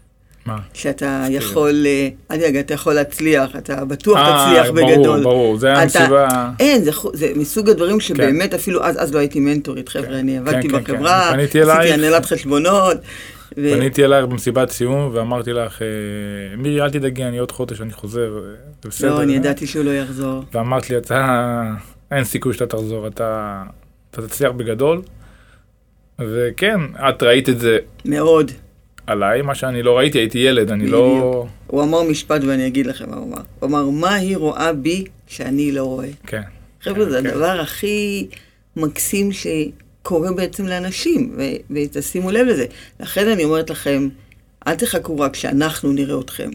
מה? 0.47 0.59
שאתה 0.75 1.27
יכול, 1.31 1.87
אה, 1.87 2.09
אל 2.31 2.37
תדאג, 2.37 2.57
אתה 2.57 2.75
יכול 2.75 2.93
להצליח, 2.95 3.57
אתה 3.57 3.85
בטוח 3.85 4.19
אה, 4.19 4.47
תצליח 4.47 4.67
ברור, 4.75 4.91
בגדול. 4.97 5.23
ברור, 5.23 5.57
זה 5.59 5.67
היה 5.67 5.85
מסיבה- 5.87 6.51
אין, 6.61 6.85
זה, 7.15 7.33
מסוג 7.37 7.71
הדברים 7.71 8.01
שבאמת 8.01 8.55
אפילו 8.55 8.85
אז, 8.85 9.03
אז 9.03 9.15
לא 9.15 9.19
הייתי 9.19 9.41
מנטורית, 9.41 9.89
חבר'ה, 9.89 10.07
כן, 10.07 10.13
אני 10.13 10.39
עבדתי 10.39 10.69
כן, 10.69 10.83
כן, 10.85 10.95
בחברה, 10.95 11.31
כן. 11.33 11.41
עשיתי. 11.41 11.93
הנהלת 11.93 12.25
חשבונות. 12.27 12.97
ו- 13.57 13.73
פניתי 13.77 14.05
אלייך 14.05 14.27
במסיבת 14.27 14.71
סיום 14.71 15.11
ואמרתי 15.13 15.53
לך, 15.53 15.83
אה, 15.83 15.87
מירי, 16.57 16.81
אל 16.83 16.91
תדאגי, 16.91 17.25
אני 17.25 17.39
עוד 17.39 17.53
חודש, 17.53 17.81
אני 17.81 17.93
חוזר, 17.93 18.37
אה, 18.37 18.41
זה 18.83 18.89
בסדר. 18.89 19.11
לא, 19.15 19.23
אני 19.23 19.33
אה?" 19.33 19.37
ידעתי 19.37 19.67
שהוא 19.67 19.85
לא 19.85 19.91
יחזור. 19.91 20.45
ואמרת 20.55 20.91
לי, 20.91 20.97
אתה, 20.97 21.63
אין 22.11 22.25
סיכוי 22.25 22.53
שאתה 22.53 22.67
תחזור, 22.67 23.07
אתה, 23.07 23.63
אתה 24.11 24.23
תצליח 24.23 24.53
בגדול. 24.53 25.03
וכן, 26.21 26.81
את 27.09 27.23
ראית 27.23 27.49
את 27.49 27.61
זה 27.61 27.79
מאוד. 28.05 28.51
עליי, 29.07 29.43
מה 29.43 29.55
שאני 29.55 29.83
לא 29.83 29.99
ראיתי, 29.99 30.19
הייתי 30.19 30.39
ילד, 30.39 30.71
אני 30.71 30.87
לא... 30.87 31.47
הוא 31.67 31.83
אמר 31.83 32.03
משפט 32.03 32.45
ואני 32.45 32.67
אגיד 32.67 32.87
לכם 32.87 33.11
מה 33.11 33.17
הוא 33.17 33.25
אמר. 33.25 33.43
הוא 33.61 33.69
אמר, 33.69 33.89
מה 33.89 34.15
היא 34.15 34.37
רואה 34.37 34.73
בי 34.73 35.05
שאני 35.27 35.73
לא 35.73 35.85
רואה? 35.85 36.09
כן. 36.27 36.43
חבר'ה, 36.83 37.11
זה 37.11 37.21
כן. 37.23 37.27
הדבר 37.27 37.61
הכי 37.61 38.27
מקסים 38.77 39.33
ש... 39.33 39.47
קורה 40.05 40.33
בעצם 40.33 40.67
לאנשים, 40.67 41.35
ו- 41.37 41.75
ותשימו 41.75 42.31
לב 42.31 42.47
לזה. 42.47 42.67
לכן 43.01 43.29
אני 43.29 43.45
אומרת 43.45 43.71
לכם, 43.71 44.09
אל 44.67 44.75
תחכו 44.75 45.19
רק 45.19 45.37
שאנחנו 45.37 45.93
נראה 45.93 46.21
אתכם. 46.21 46.51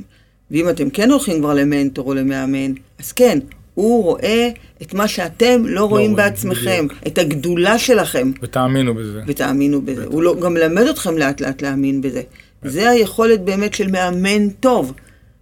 ואם 0.52 0.70
אתם 0.70 0.90
כן 0.90 1.12
הולכים 1.12 1.40
כבר 1.40 1.54
למנטור 1.54 2.08
או 2.08 2.14
למאמן, 2.14 2.74
אז 3.00 3.12
כן, 3.12 3.40
הוא 3.80 4.04
רואה 4.04 4.50
את 4.82 4.94
מה 4.94 5.08
שאתם 5.08 5.62
לא 5.66 5.80
רואים 5.80 5.90
רואים, 5.90 6.16
בעצמכם, 6.16 6.86
בדיוק. 6.86 7.08
את 7.08 7.18
הגדולה 7.18 7.80
שלכם, 7.80 8.32
ותאמינו 8.42 8.96
בזה. 8.96 9.22
ותאמינו 9.28 9.82
בזה. 9.82 10.06
הוא 10.06 10.24
לא, 10.24 10.36
גם 10.40 10.54
מלמד 10.54 10.88
אתכם 10.88 11.18
לאט 11.18 11.42
לאט 11.42 11.62
להאמין 11.62 12.02
בזה. 12.02 12.22
זה 12.64 12.90
היכולת 12.90 13.42
באמת 13.42 13.74
של 13.74 13.92
מאמן 13.92 14.50
טוב. 14.50 14.94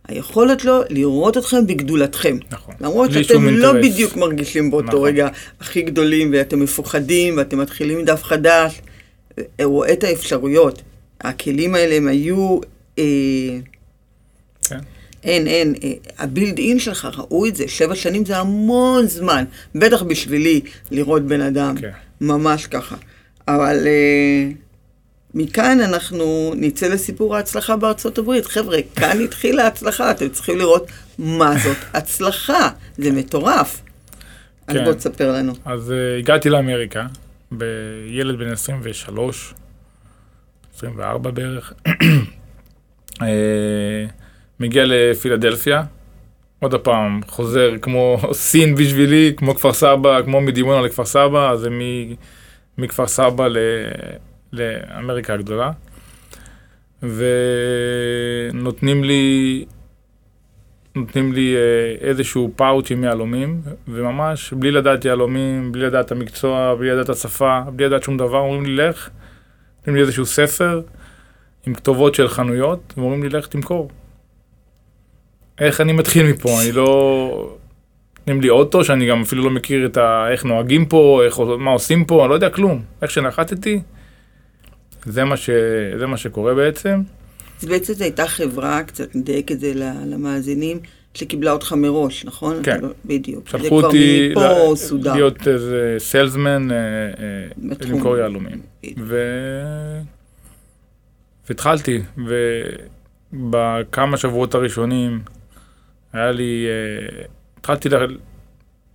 היכולת 0.08 0.66
לו 0.66 0.82
לראות 0.90 1.38
אתכם 1.38 1.68
בגדולתכם. 1.68 2.38
נכון. 2.52 2.76
למרות 2.82 3.12
שאתם 3.12 3.46
לא 3.46 3.76
אינטרס. 3.76 3.94
בדיוק 3.94 4.16
מרגישים 4.16 4.72
באותו 4.72 4.88
נכון. 4.88 5.08
רגע 5.08 5.28
הכי 5.60 5.82
גדולים, 5.82 6.30
ואתם 6.34 6.60
מפוחדים, 6.60 7.38
ואתם 7.38 7.60
מתחילים 7.60 8.06
דף 8.06 8.24
חדש, 8.24 8.82
הוא 9.38 9.46
רואה 9.60 9.94
את 9.94 10.04
האפשרויות. 10.04 10.82
הכלים 11.22 11.76
האלה 11.76 11.96
הם 11.96 12.08
היו... 12.08 12.60
אה. 13.00 13.04
אין, 15.28 15.48
אין, 15.48 15.76
אה, 15.84 15.92
הבילד 16.18 16.58
אין 16.58 16.80
שלך, 16.80 17.08
ראו 17.18 17.46
את 17.46 17.56
זה, 17.56 17.68
שבע 17.68 17.96
שנים 17.96 18.26
זה 18.26 18.38
המון 18.38 19.08
זמן, 19.08 19.46
בטח 19.76 20.04
בשבילי 20.04 20.62
לראות 20.92 21.24
בן 21.24 21.42
אדם, 21.42 21.76
כן. 21.78 21.90
ממש 22.22 22.68
ככה. 22.68 22.96
אבל 23.48 23.88
אה, 23.88 24.52
מכאן 25.34 25.80
אנחנו 25.82 26.54
נצא 26.56 26.88
לסיפור 26.88 27.36
ההצלחה 27.36 27.76
בארצות 27.76 28.18
הברית. 28.18 28.46
חבר'ה, 28.46 28.78
כאן 28.96 29.22
התחילה 29.22 29.64
ההצלחה, 29.64 30.12
אתם 30.12 30.30
צריכים 30.30 30.58
לראות 30.58 30.88
מה 31.20 31.58
זאת 31.58 31.78
הצלחה, 31.94 32.70
זה 32.98 33.12
מטורף. 33.12 33.82
אז 34.68 34.76
כן. 34.76 34.86
בוא 34.86 34.94
תספר 34.94 35.32
לנו. 35.32 35.54
אז 35.66 35.90
uh, 35.90 36.20
הגעתי 36.20 36.50
לאמריקה, 36.50 37.06
בילד 37.52 38.40
בן 38.40 38.52
23, 38.52 39.54
24 40.78 41.32
בערך. 41.32 41.74
uh, 41.88 43.22
מגיע 44.60 44.84
לפילדלפיה, 44.88 45.84
עוד 46.60 46.76
פעם, 46.76 47.22
חוזר 47.28 47.72
כמו 47.82 48.18
סין 48.32 48.76
בשבילי, 48.76 49.34
כמו 49.38 49.56
כפר 49.56 49.74
סבא, 49.74 50.22
כמו 50.22 50.42
מדימונה 50.42 50.82
לכפר 50.82 51.06
סבא, 51.06 51.52
אז 51.52 51.60
זה 51.60 51.70
מכפר 52.78 53.08
סבא 53.08 53.48
ל- 53.48 53.58
לאמריקה 54.54 55.34
הגדולה. 55.34 55.72
ונותנים 58.54 59.04
לי 59.04 59.66
נותנים 60.96 61.34
לי 61.34 61.56
אה, 61.56 62.08
איזשהו 62.08 62.52
פאוץ' 62.56 62.92
עם 62.92 63.04
יהלומים, 63.04 63.62
וממש 63.88 64.54
בלי 64.54 64.72
לדעת 64.72 65.06
יהלומים, 65.06 65.72
בלי 65.72 65.86
לדעת 65.86 66.12
המקצוע, 66.12 66.76
בלי 66.76 66.90
לדעת 66.90 67.10
השפה, 67.10 67.60
בלי 67.76 67.86
לדעת 67.86 68.04
שום 68.04 68.18
דבר, 68.18 68.38
אומרים 68.40 68.66
לי 68.66 68.76
לך, 68.76 69.10
נותנים 69.78 69.96
לי 69.96 70.02
איזשהו 70.02 70.26
ספר 70.26 70.82
עם 71.68 71.74
כתובות 71.74 72.16
של 72.16 72.28
חנויות, 72.28 72.94
ואומרים 72.98 73.24
לי 73.24 73.30
לך 73.30 73.48
תמכור. 73.48 73.90
איך 75.60 75.82
אני 75.82 75.94
מתחיל 75.94 76.26
מפה? 76.32 76.62
אני 76.64 76.72
לא... 76.72 77.58
נותנים 78.20 78.42
לי 78.42 78.50
אוטו 78.50 78.84
שאני 78.84 79.08
גם 79.10 79.22
אפילו 79.22 79.44
לא 79.44 79.50
מכיר 79.50 79.86
את 79.86 79.98
ה... 79.98 80.28
איך 80.32 80.46
נוהגים 80.46 80.86
פה, 80.86 81.22
איך... 81.26 81.40
מה 81.60 81.72
עושים 81.72 82.06
פה, 82.06 82.22
אני 82.22 82.30
לא 82.30 82.34
יודע 82.36 82.50
כלום. 82.50 82.82
איך 83.02 83.12
שנחתתי, 83.12 83.82
זה 85.06 85.24
מה, 85.24 85.38
ש... 85.38 85.50
זה 86.00 86.08
מה 86.08 86.18
שקורה 86.18 86.54
בעצם. 86.54 87.02
אז 87.62 87.66
בעצם 87.66 87.94
זו 87.94 88.04
הייתה 88.04 88.28
חברה, 88.28 88.84
קצת 88.84 89.16
נדייק 89.16 89.52
את 89.52 89.60
זה 89.60 89.72
למאזינים, 90.06 90.80
שקיבלה 91.14 91.52
אותך 91.52 91.74
מראש, 91.74 92.26
נכון? 92.26 92.64
כן. 92.64 92.80
לא- 92.82 92.90
בדיוק. 93.06 93.50
זה 93.52 93.58
שלחו 93.60 93.82
אותי 93.82 94.34
ל- 94.36 94.76
סודר. 94.76 95.14
להיות 95.14 95.48
איזה 95.48 95.96
סיילסמן, 96.00 96.68
בתחום. 97.58 97.92
למכור 97.92 98.18
יהלומים. 98.18 98.62
ו... 98.98 99.18
והתחלתי, 101.50 102.02
ובכמה 103.34 104.18
שבועות 104.18 104.56
הראשונים 104.56 105.20
היה 106.14 106.32
לי, 106.32 106.66
אה, 106.68 107.26
התחלתי 107.60 107.90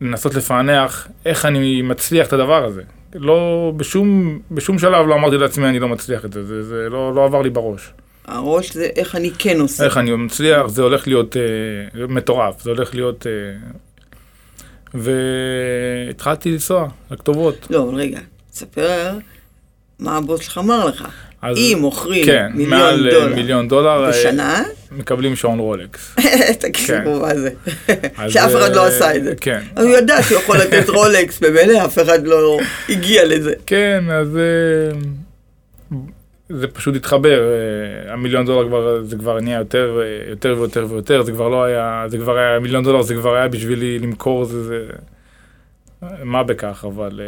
לנסות 0.01 0.35
לפענח 0.35 1.09
איך 1.27 1.47
אני 1.47 1.83
מצליח 1.83 2.29
את 2.29 2.33
הדבר 2.33 2.65
הזה. 2.65 2.83
לא, 3.15 3.73
בשום, 3.77 4.39
בשום 4.51 4.79
שלב 4.79 5.07
לא 5.07 5.15
אמרתי 5.15 5.37
לעצמי 5.37 5.69
אני 5.69 5.79
לא 5.79 5.89
מצליח 5.89 6.25
את 6.25 6.33
זה, 6.33 6.45
זה, 6.45 6.63
זה 6.63 6.89
לא, 6.91 7.15
לא 7.15 7.25
עבר 7.25 7.43
לי 7.43 7.51
בראש. 7.51 7.93
הראש 8.25 8.73
זה 8.73 8.89
איך 8.97 9.17
אני 9.17 9.31
כן 9.39 9.61
עושה. 9.61 9.85
איך 9.85 9.97
אני 9.97 10.17
מצליח, 10.17 10.67
זה 10.67 10.83
הולך 10.83 11.07
להיות 11.07 11.37
אה, 11.37 12.07
מטורף, 12.07 12.63
זה 12.63 12.71
הולך 12.71 12.95
להיות... 12.95 13.27
אה, 13.27 13.33
והתחלתי 14.95 16.53
לנסוע 16.53 16.89
לכתובות. 17.11 17.67
לא, 17.71 17.91
רגע, 17.95 18.21
תספר 18.51 19.19
מה 19.99 20.17
הבוס 20.17 20.41
שלך 20.41 20.59
אמר 20.59 20.87
לך. 20.87 21.09
אז- 21.43 21.57
אם 21.57 21.79
מוכרים 21.81 22.25
כן, 22.27 22.47
מיליון 22.55 22.71
מעל 22.71 23.07
אה, 23.07 23.13
דולר 23.13 23.35
מיליון 23.35 23.69
דולר 23.69 24.05
אה, 24.05 24.11
בשנה, 24.11 24.63
מקבלים 24.93 25.37
שעון 25.37 25.59
רולקס. 25.59 26.15
תקשיבו 26.61 27.21
מה 27.21 27.35
זה. 27.35 27.51
שאף 28.29 28.51
אחד 28.57 28.75
לא 28.75 28.83
אה, 28.83 28.87
עשה 28.89 29.17
את 29.17 29.25
זה. 29.25 29.35
כן. 29.41 29.61
הוא 29.77 29.85
ידע 29.97 30.23
שהוא 30.23 30.39
יכול 30.39 30.59
לתת 30.59 30.89
רולקס, 30.89 31.41
במילא 31.41 31.85
אף 31.85 31.99
אחד 31.99 32.27
לא 32.27 32.59
הגיע 32.89 33.25
לזה. 33.25 33.55
כן, 33.67 34.05
אז 34.13 34.39
זה 36.49 36.69
פשוט 36.69 36.97
התחבר, 36.97 37.43
המיליון 38.09 38.47
דולר 38.47 38.69
כבר, 38.69 39.05
זה 39.05 39.17
כבר 39.17 39.41
נהיה 39.41 39.59
יותר, 39.59 40.01
יותר 40.29 40.55
ויותר 40.59 40.87
ויותר, 40.91 41.23
זה 41.23 41.33
כבר 41.33 41.49
לא 41.49 41.65
היה, 41.65 42.05
זה 42.09 42.19
כבר 42.19 42.39
היה, 42.39 42.59
מיליון 42.59 42.85
דולר 42.85 43.03
זה 43.03 43.15
כבר 43.15 43.35
היה 43.35 43.49
בשבילי 43.49 43.99
למכור, 43.99 44.45
זה, 44.45 44.65
זה, 44.65 44.87
מה 46.25 46.43
בכך, 46.43 46.85
אבל 46.89 47.21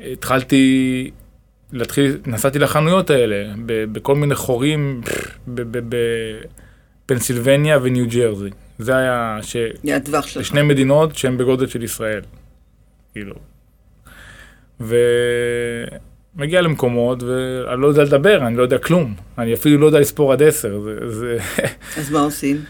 התחלתי 0.00 1.10
להתחיל, 1.72 2.18
נסעתי 2.26 2.58
לחנויות 2.58 3.10
האלה, 3.10 3.52
ב- 3.66 3.84
בכל 3.92 4.14
מיני 4.14 4.34
חורים, 4.34 5.00
בפנסילבניה 7.06 7.78
וניו 7.82 8.06
ג'רזי. 8.08 8.50
זה 8.78 8.96
היה, 8.96 9.38
ש... 9.42 9.56
זה 9.84 9.96
הטווח 9.96 10.26
שלך. 10.26 10.42
לשני 10.42 10.62
מדינות 10.62 11.16
שהן 11.16 11.38
בגודל 11.38 11.66
של 11.66 11.82
ישראל. 11.82 12.20
כאילו. 13.12 13.34
ומגיע 14.80 16.60
למקומות 16.60 17.22
ואני 17.22 17.80
לא 17.80 17.86
יודע 17.86 18.04
לדבר, 18.04 18.46
אני 18.46 18.56
לא 18.56 18.62
יודע 18.62 18.78
כלום. 18.78 19.14
אני 19.38 19.54
אפילו 19.54 19.78
לא 19.78 19.86
יודע 19.86 20.00
לספור 20.00 20.32
עד 20.32 20.42
עשר. 20.42 20.80
זה, 20.80 21.10
זה... 21.10 21.38
אז 21.96 22.10
מה 22.10 22.20
עושים? 22.20 22.64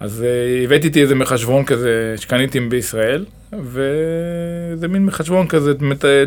אז 0.00 0.22
אה, 0.22 0.64
הבאתי 0.64 0.86
איתי 0.86 1.02
איזה 1.02 1.14
מחשבון 1.14 1.64
כזה 1.64 2.14
שקניתי 2.16 2.60
בישראל, 2.60 3.24
וזה 3.52 4.88
מין 4.88 5.04
מחשבון 5.04 5.46
כזה, 5.46 5.72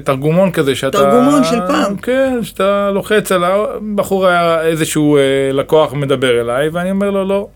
תרגומון 0.03 0.51
כזה 0.51 0.75
שאתה... 0.75 0.97
תרגומון 0.97 1.43
של 1.43 1.59
פעם. 1.67 1.97
כן, 1.97 2.39
שאתה 2.43 2.91
לוחץ 2.93 3.31
על 3.31 3.43
הבחור 3.43 4.27
היה 4.27 4.61
איזשהו 4.61 5.17
אה, 5.17 5.21
לקוח 5.53 5.93
מדבר 5.93 6.41
אליי, 6.41 6.69
ואני 6.69 6.91
אומר 6.91 7.09
לו, 7.09 7.25
לא, 7.25 7.47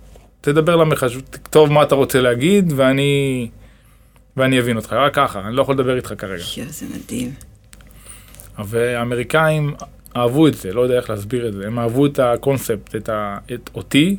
תדבר 0.42 0.76
למחשבון, 0.76 1.24
תכתוב 1.30 1.72
מה 1.72 1.84
אתה 1.84 1.96
רוצה 1.96 2.22
להגיד, 2.22 2.74
ואני... 2.76 3.50
ואני 4.38 4.60
אבין 4.60 4.78
אותך, 4.78 4.94
רק 4.94 5.14
ככה, 5.14 5.42
אני 5.48 5.56
לא 5.56 5.62
יכול 5.62 5.76
לדבר 5.76 5.96
איתך 5.96 6.14
כרגע. 6.18 6.44
יואו, 6.58 6.70
זה 6.70 6.86
מדהים. 6.96 7.32
והאמריקאים 8.66 9.74
אהבו 10.18 10.48
את 10.48 10.54
זה, 10.54 10.74
לא 10.74 10.82
יודע 10.82 10.96
איך 10.96 11.10
להסביר 11.10 11.48
את 11.48 11.54
זה, 11.54 11.68
הם 11.68 11.80
אהבו 11.80 12.06
את 12.06 12.20
הקונספט, 12.20 12.96
את, 12.96 13.10
ה, 13.10 13.38
את 13.54 13.70
אותי 13.76 14.18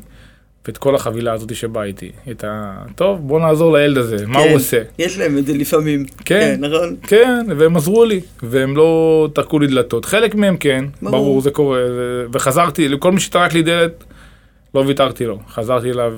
ואת 0.66 0.78
כל 0.78 0.94
החבילה 0.94 1.32
הזאת 1.32 1.54
שבאה 1.54 1.84
איתי. 1.84 2.10
את 2.30 2.44
ה... 2.44 2.82
טוב, 2.94 3.28
בוא 3.28 3.40
נעזור 3.40 3.72
לילד 3.72 3.98
הזה, 3.98 4.26
מה 4.26 4.38
כן, 4.38 4.48
הוא 4.48 4.56
עושה? 4.56 4.82
יש 4.98 5.18
להם 5.18 5.38
את 5.38 5.46
זה 5.46 5.54
לפעמים. 5.54 6.04
כן. 6.24 6.56
נכון? 6.60 6.96
כן, 7.02 7.46
והם 7.58 7.76
עזרו 7.76 8.04
לי, 8.04 8.20
והם 8.42 8.76
לא 8.76 9.28
טרקו 9.34 9.58
לי 9.58 9.66
דלתות. 9.66 10.04
חלק 10.04 10.34
מהם 10.34 10.56
כן, 10.56 10.84
ברור. 11.02 11.16
ברור, 11.16 11.40
זה 11.40 11.50
קורה, 11.50 11.78
זה... 11.88 12.26
וחזרתי, 12.32 12.88
לכל 12.88 13.12
מי 13.12 13.20
שטרק 13.20 13.52
לי 13.54 13.62
דלת, 13.62 14.04
לא 14.74 14.80
ויתרתי 14.80 15.26
לו. 15.26 15.38
חזרתי 15.48 15.90
אליו 15.90 16.12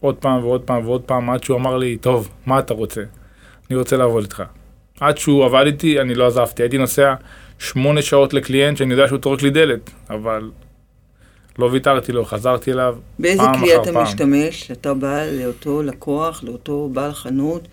עוד 0.00 0.14
פעם 0.14 0.44
ועוד 0.44 0.60
פעם 0.60 0.86
ועוד 0.86 1.00
פעם, 1.00 1.30
עד 1.30 1.44
שהוא 1.44 1.56
אמר 1.56 1.76
לי, 1.76 1.96
טוב, 1.96 2.28
מה 2.46 2.58
אתה 2.58 2.74
רוצה? 2.74 3.02
אני 3.70 3.78
רוצה 3.78 3.96
לעבוד 3.96 4.22
איתך. 4.22 4.42
עד 5.00 5.18
שהוא 5.18 5.44
עבד 5.44 5.66
איתי, 5.66 6.00
אני 6.00 6.14
לא 6.14 6.26
עזבתי. 6.26 6.62
הייתי 6.62 6.78
נוסע 6.78 7.14
שמונה 7.58 8.02
שעות 8.02 8.34
לקליינט 8.34 8.78
שאני 8.78 8.92
יודע 8.92 9.08
שהוא 9.08 9.18
טורק 9.18 9.42
לי 9.42 9.50
דלת, 9.50 9.90
אבל 10.10 10.50
לא 11.58 11.68
ויתרתי 11.72 12.12
לו, 12.12 12.24
חזרתי 12.24 12.72
אליו 12.72 12.96
באיזה 13.18 13.42
פעם 13.42 13.60
כלי 13.60 13.74
אחר 13.74 13.82
אתה 13.82 13.92
פעם. 13.92 14.02
משתמש? 14.02 14.70
אתה 14.70 14.94
בא 14.94 15.24
לאותו 15.24 15.82
לקוח, 15.82 16.44
לאותו 16.44 16.90
בעל 16.92 17.12
חנות, 17.12 17.68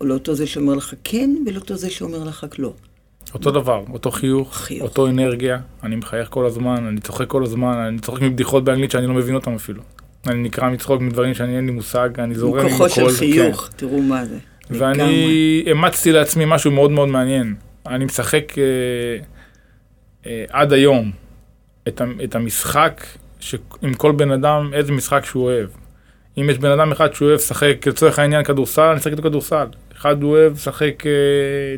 או 0.00 0.06
לאותו 0.06 0.34
זה 0.34 0.46
שאומר 0.46 0.74
לך 0.74 0.94
כן, 1.04 1.30
ולאותו 1.46 1.76
זה 1.76 1.90
שאומר 1.90 2.24
לך 2.24 2.46
לא. 2.58 2.72
אותו 3.34 3.50
דבר, 3.50 3.84
אותו 3.92 4.10
חיוך, 4.10 4.56
חיוך. 4.56 4.82
אותו 4.82 5.08
אנרגיה, 5.08 5.58
אני 5.82 5.96
מחייך 5.96 6.28
כל 6.30 6.46
הזמן, 6.46 6.86
אני 6.86 7.00
צוחק 7.00 7.26
כל 7.26 7.42
הזמן, 7.42 7.72
אני 7.88 7.98
צוחק 7.98 8.22
מבדיחות 8.22 8.64
באנגלית 8.64 8.90
שאני 8.90 9.06
לא 9.06 9.14
מבין 9.14 9.34
אותם 9.34 9.54
אפילו. 9.54 9.82
אני 10.26 10.42
נקרע 10.42 10.68
מצחוק 10.68 11.00
מדברים 11.00 11.34
שאני 11.34 11.56
אין 11.56 11.66
לי 11.66 11.72
מושג, 11.72 12.08
אני 12.18 12.34
זורם 12.34 12.66
עם 12.66 12.70
כוחו 12.70 12.88
של 12.88 13.02
הכל, 13.02 13.12
חיוך, 13.12 13.68
תראו 13.76 14.02
מה 14.02 14.24
זה. 14.24 14.38
כן. 14.68 14.74
ואני 14.78 15.62
אימצתי 15.66 16.12
לעצמי 16.12 16.44
משהו 16.46 16.70
מאוד 16.70 16.90
מאוד 16.90 17.08
מעניין. 17.08 17.54
אני 17.86 18.04
משחק 18.04 18.58
אה, 18.58 18.64
אה, 20.26 20.44
עד 20.50 20.72
היום 20.72 21.10
את, 21.88 22.02
את 22.24 22.34
המשחק 22.34 23.04
עם 23.82 23.94
כל 23.94 24.12
בן 24.12 24.30
אדם, 24.30 24.70
איזה 24.72 24.92
משחק 24.92 25.24
שהוא 25.24 25.44
אוהב. 25.44 25.68
אם 26.38 26.50
יש 26.50 26.58
בן 26.58 26.70
אדם 26.70 26.92
אחד 26.92 27.14
שהוא 27.14 27.28
אוהב 27.28 27.38
לשחק, 27.38 27.86
לצורך 27.86 28.18
העניין 28.18 28.44
כדורסל, 28.44 28.82
אני 28.82 28.98
אשחק 28.98 29.10
איתו 29.10 29.22
כדורסל. 29.22 29.66
אחד 29.96 30.22
הוא 30.22 30.30
אוהב 30.30 30.52
לשחק 30.52 31.06
אה, 31.06 31.10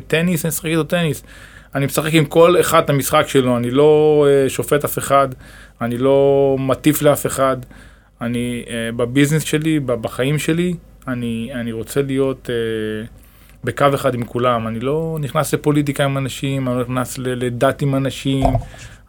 טניס, 0.07 0.45
אני 0.45 0.49
אשחק 0.49 0.65
איתו 0.65 0.83
טניס. 0.83 1.23
אני 1.75 1.85
משחק 1.85 2.13
עם 2.13 2.25
כל 2.25 2.59
אחד 2.59 2.83
את 2.83 2.89
המשחק 2.89 3.27
שלו, 3.27 3.57
אני 3.57 3.71
לא 3.71 4.25
אה, 4.29 4.49
שופט 4.49 4.83
אף 4.83 4.97
אחד, 4.97 5.27
אני 5.81 5.97
לא 5.97 6.55
מטיף 6.59 7.01
לאף 7.01 7.25
אחד, 7.25 7.57
אני 8.21 8.63
אה, 8.69 8.91
בביזנס 8.95 9.43
שלי, 9.43 9.79
בחיים 9.79 10.39
שלי, 10.39 10.73
אני, 11.07 11.49
אני 11.53 11.71
רוצה 11.71 12.01
להיות 12.01 12.49
אה, 12.49 13.07
בקו 13.63 13.85
אחד 13.95 14.13
עם 14.13 14.25
כולם, 14.25 14.67
אני 14.67 14.79
לא 14.79 15.17
נכנס 15.21 15.53
לפוליטיקה 15.53 16.03
עם 16.03 16.17
אנשים, 16.17 16.67
אני 16.67 16.77
לא 16.77 16.81
נכנס 16.81 17.17
לדת 17.17 17.81
עם 17.81 17.95
אנשים, 17.95 18.45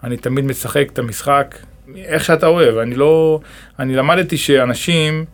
אני 0.05 0.17
תמיד 0.17 0.45
משחק 0.45 0.89
את 0.93 0.99
המשחק 0.99 1.59
איך 1.97 2.25
שאתה 2.25 2.47
אוהב, 2.47 2.77
אני 2.77 2.95
לא, 2.95 3.41
אני 3.79 3.97
למדתי 3.97 4.37
שאנשים, 4.37 5.25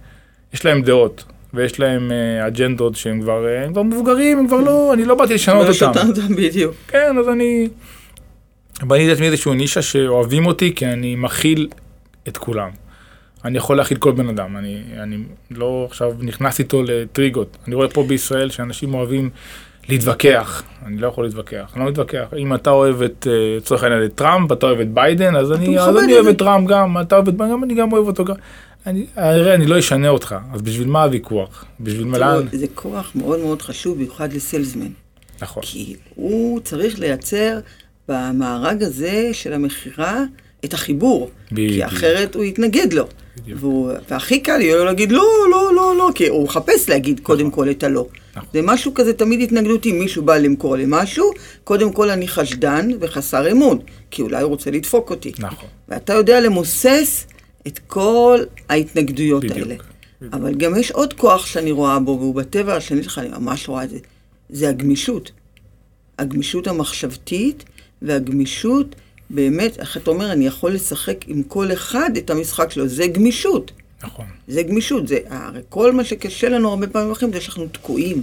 יש 0.55 0.65
להם 0.65 0.83
דעות. 0.83 1.25
ויש 1.55 1.81
להם 1.81 2.13
אה, 2.13 2.47
אג'נדות 2.47 2.97
שהם 2.97 3.21
כבר, 3.21 3.47
אה, 3.47 3.65
הם 3.65 3.73
כבר 3.73 3.83
מבוגרים, 3.83 4.39
הם 4.39 4.47
כבר 4.47 4.61
לא, 4.61 4.95
אני 4.95 5.05
לא 5.05 5.15
באתי 5.15 5.35
לשנות 5.35 5.67
אותם. 5.83 6.09
אותם 6.09 6.37
בדיוק. 6.37 6.75
כן, 6.89 7.19
אז 7.19 7.29
אני 7.29 7.69
בניתי 8.83 9.09
לעצמי 9.09 9.27
איזשהו 9.27 9.55
נישה 9.55 9.83
שאוהבים 9.83 10.47
אותי, 10.47 10.75
כי 10.75 10.87
אני 10.87 11.15
מכיל 11.15 11.69
את 12.29 12.37
כולם. 12.37 12.71
אני 13.45 13.59
יכול 13.59 13.77
להכיל 13.77 13.99
כל 13.99 14.13
בן 14.13 14.29
אדם, 14.29 14.57
אני, 14.57 14.83
אני 15.03 15.19
לא 15.51 15.87
עכשיו 15.91 16.13
נכנס 16.21 16.59
איתו 16.59 16.83
לטריגות. 16.83 17.57
אני 17.67 17.75
רואה 17.75 17.89
פה 17.89 18.03
בישראל 18.03 18.51
שאנשים 18.51 18.95
אוהבים 18.95 19.31
להתווכח, 19.89 20.63
אני 20.87 20.99
לא 20.99 21.07
יכול 21.07 21.25
להתווכח, 21.25 21.73
אני 21.75 21.85
לא 21.85 21.91
מתווכח. 21.91 22.27
אם 22.39 22.55
אתה 22.55 22.71
אוהב 22.71 23.03
את, 23.03 23.27
אה, 23.31 23.57
לצורך 23.57 23.83
העניין, 23.83 24.05
את 24.05 24.15
טראמפ, 24.15 24.53
אתה 24.53 24.67
אוהב 24.67 24.81
את 24.81 24.93
ביידן, 24.95 25.37
אז 25.37 25.53
אני, 25.53 25.79
אז 25.79 25.97
אוהב. 25.97 26.27
את 26.27 26.39
טראמפ 26.39 26.69
גם, 26.69 27.01
אתה 27.01 27.15
אוהב 27.15 27.29
את 27.29 27.35
ביידן, 27.35 27.53
גם 27.53 27.65
אני 27.65 27.75
גם 27.75 27.93
אוהב 27.93 28.07
אותו 28.07 28.25
גם. 28.25 28.35
אני, 28.87 29.07
הרי 29.17 29.55
אני 29.55 29.67
לא 29.67 29.79
אשנה 29.79 30.09
אותך, 30.09 30.35
אז 30.53 30.63
בשביל 30.63 30.89
מה 30.89 31.03
הוויכוח? 31.03 31.65
בשביל 31.81 32.05
מה 32.05 32.19
לאן? 32.19 32.47
זה 32.53 32.67
כוח 32.75 33.13
מאוד 33.15 33.41
מאוד 33.41 33.63
חשוב, 33.63 33.97
במיוחד 33.97 34.33
ל 34.33 34.38
salesman. 34.38 34.89
נכון. 35.43 35.63
כי 35.67 35.97
הוא 36.15 36.61
צריך 36.61 36.99
לייצר 36.99 37.59
במארג 38.09 38.83
הזה 38.83 39.31
של 39.33 39.53
המכירה 39.53 40.21
את 40.65 40.75
החיבור. 40.75 41.31
בדיוק. 41.53 41.73
כי 41.73 41.85
אחרת 41.85 42.35
הוא 42.35 42.45
יתנגד 42.45 42.93
לו. 42.93 43.05
בדיוק. 43.37 43.59
והוא, 43.61 43.93
והכי 44.11 44.41
קל 44.41 44.61
יהיה 44.61 44.77
לו 44.77 44.85
להגיד 44.85 45.13
לא, 45.13 45.27
לא, 45.51 45.75
לא, 45.75 45.95
לא, 45.99 46.11
כי 46.15 46.29
הוא 46.29 46.45
מחפש 46.45 46.89
להגיד 46.89 47.21
קודם 47.21 47.51
כל 47.51 47.71
את 47.71 47.85
הלא. 47.85 48.07
נכון. 48.37 48.49
זה 48.53 48.63
משהו 48.63 48.95
כזה 48.95 49.13
תמיד 49.13 49.41
התנגדותי, 49.41 49.93
מישהו 49.93 50.23
בא 50.23 50.37
למכור 50.37 50.77
לי 50.77 50.85
משהו, 50.87 51.31
קודם 51.65 51.93
כל 51.93 52.11
אני 52.11 52.29
חשדן 52.29 52.91
וחסר 53.01 53.53
אמון, 53.53 53.79
כי 54.11 54.23
אולי 54.23 54.43
הוא 54.43 54.49
רוצה 54.49 54.71
לדפוק 54.71 55.11
אותי. 55.11 55.33
נכון. 55.39 55.69
ואתה 55.89 56.13
יודע 56.13 56.41
למוסס 56.41 57.27
את 57.67 57.81
כל 57.87 58.41
ההתנגדויות 58.69 59.45
בדיוק, 59.45 59.59
האלה. 59.59 59.75
בדיוק. 59.75 60.35
אבל 60.35 60.55
גם 60.55 60.77
יש 60.77 60.91
עוד 60.91 61.13
כוח 61.13 61.47
שאני 61.47 61.71
רואה 61.71 61.99
בו, 61.99 62.17
והוא 62.21 62.35
בטבע 62.35 62.77
השני 62.77 63.03
שלך, 63.03 63.19
אני 63.19 63.29
ממש 63.29 63.69
רואה 63.69 63.85
את 63.85 63.91
זה, 63.91 63.99
זה 64.51 64.69
הגמישות. 64.69 65.31
הגמישות 66.19 66.67
המחשבתית 66.67 67.65
והגמישות, 68.03 68.95
באמת, 69.31 69.79
איך 69.79 69.97
אתה 69.97 70.11
אומר, 70.11 70.33
אני 70.33 70.47
יכול 70.47 70.73
לשחק 70.73 71.25
עם 71.27 71.43
כל 71.43 71.73
אחד 71.73 72.11
את 72.19 72.31
המשחק 72.31 72.71
שלו, 72.71 72.89
זה 72.89 73.07
גמישות. 73.07 73.73
נכון. 74.07 74.27
זה 74.49 74.63
גמישות, 74.63 75.09
זה, 75.09 75.19
הרי 75.29 75.61
כל 75.69 75.93
מה 75.93 76.05
שקשה 76.05 76.49
לנו 76.49 76.69
הרבה 76.69 76.87
פעמים 76.87 77.13
אחרים 77.13 77.33
זה 77.33 77.41
שאנחנו 77.41 77.67
תקועים. 77.73 78.23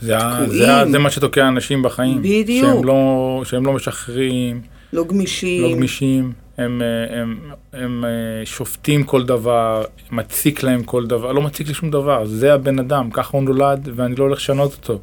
זה, 0.00 0.16
תקועים. 0.18 0.48
זה, 0.48 0.66
זה 0.90 0.98
מה 0.98 1.10
שתוקע 1.10 1.48
אנשים 1.48 1.82
בחיים. 1.82 2.18
בדיוק. 2.22 2.74
שהם 2.74 2.84
לא, 2.84 3.42
שהם 3.44 3.66
לא 3.66 3.72
משחררים, 3.72 4.60
לא 4.92 5.04
גמישים. 5.04 5.62
לא 5.62 5.72
גמישים, 5.72 6.32
הם, 6.58 6.82
אה, 6.82 7.20
הם, 7.20 7.38
הם, 7.72 8.04
אה, 8.04 8.46
שופטים 8.46 9.04
כל 9.04 9.24
דבר, 9.24 9.84
מציק 10.10 10.62
להם 10.62 10.82
כל 10.82 11.06
דבר, 11.06 11.32
לא 11.32 11.42
מציק 11.42 11.68
לי 11.68 11.74
שום 11.74 11.90
דבר, 11.90 12.26
זה 12.26 12.54
הבן 12.54 12.78
אדם, 12.78 13.10
ככה 13.10 13.36
הוא 13.36 13.44
נולד 13.44 13.88
ואני 13.94 14.14
לא 14.14 14.24
הולך 14.24 14.38
לשנות 14.38 14.72
אותו. 14.72 15.00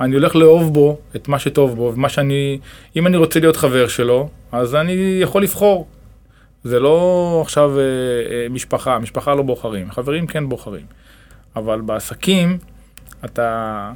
אני 0.00 0.14
הולך 0.14 0.36
לאהוב 0.36 0.74
בו 0.74 0.98
את 1.16 1.28
מה 1.28 1.38
שטוב 1.38 1.74
בו, 1.74 1.92
ומה 1.94 2.08
שאני, 2.08 2.58
אם 2.96 3.06
אני 3.06 3.16
רוצה 3.16 3.40
להיות 3.40 3.56
חבר 3.56 3.88
שלו, 3.88 4.28
אז 4.52 4.74
אני 4.74 5.18
יכול 5.20 5.42
לבחור. 5.42 5.86
זה 6.64 6.80
לא 6.80 7.38
עכשיו 7.42 7.78
אה, 7.78 7.82
אה, 7.82 8.46
משפחה, 8.50 8.98
משפחה 8.98 9.34
לא 9.34 9.42
בוחרים, 9.42 9.90
חברים 9.90 10.26
כן 10.26 10.48
בוחרים. 10.48 10.86
אבל 11.56 11.80
בעסקים, 11.80 12.58
אתה, 13.24 13.92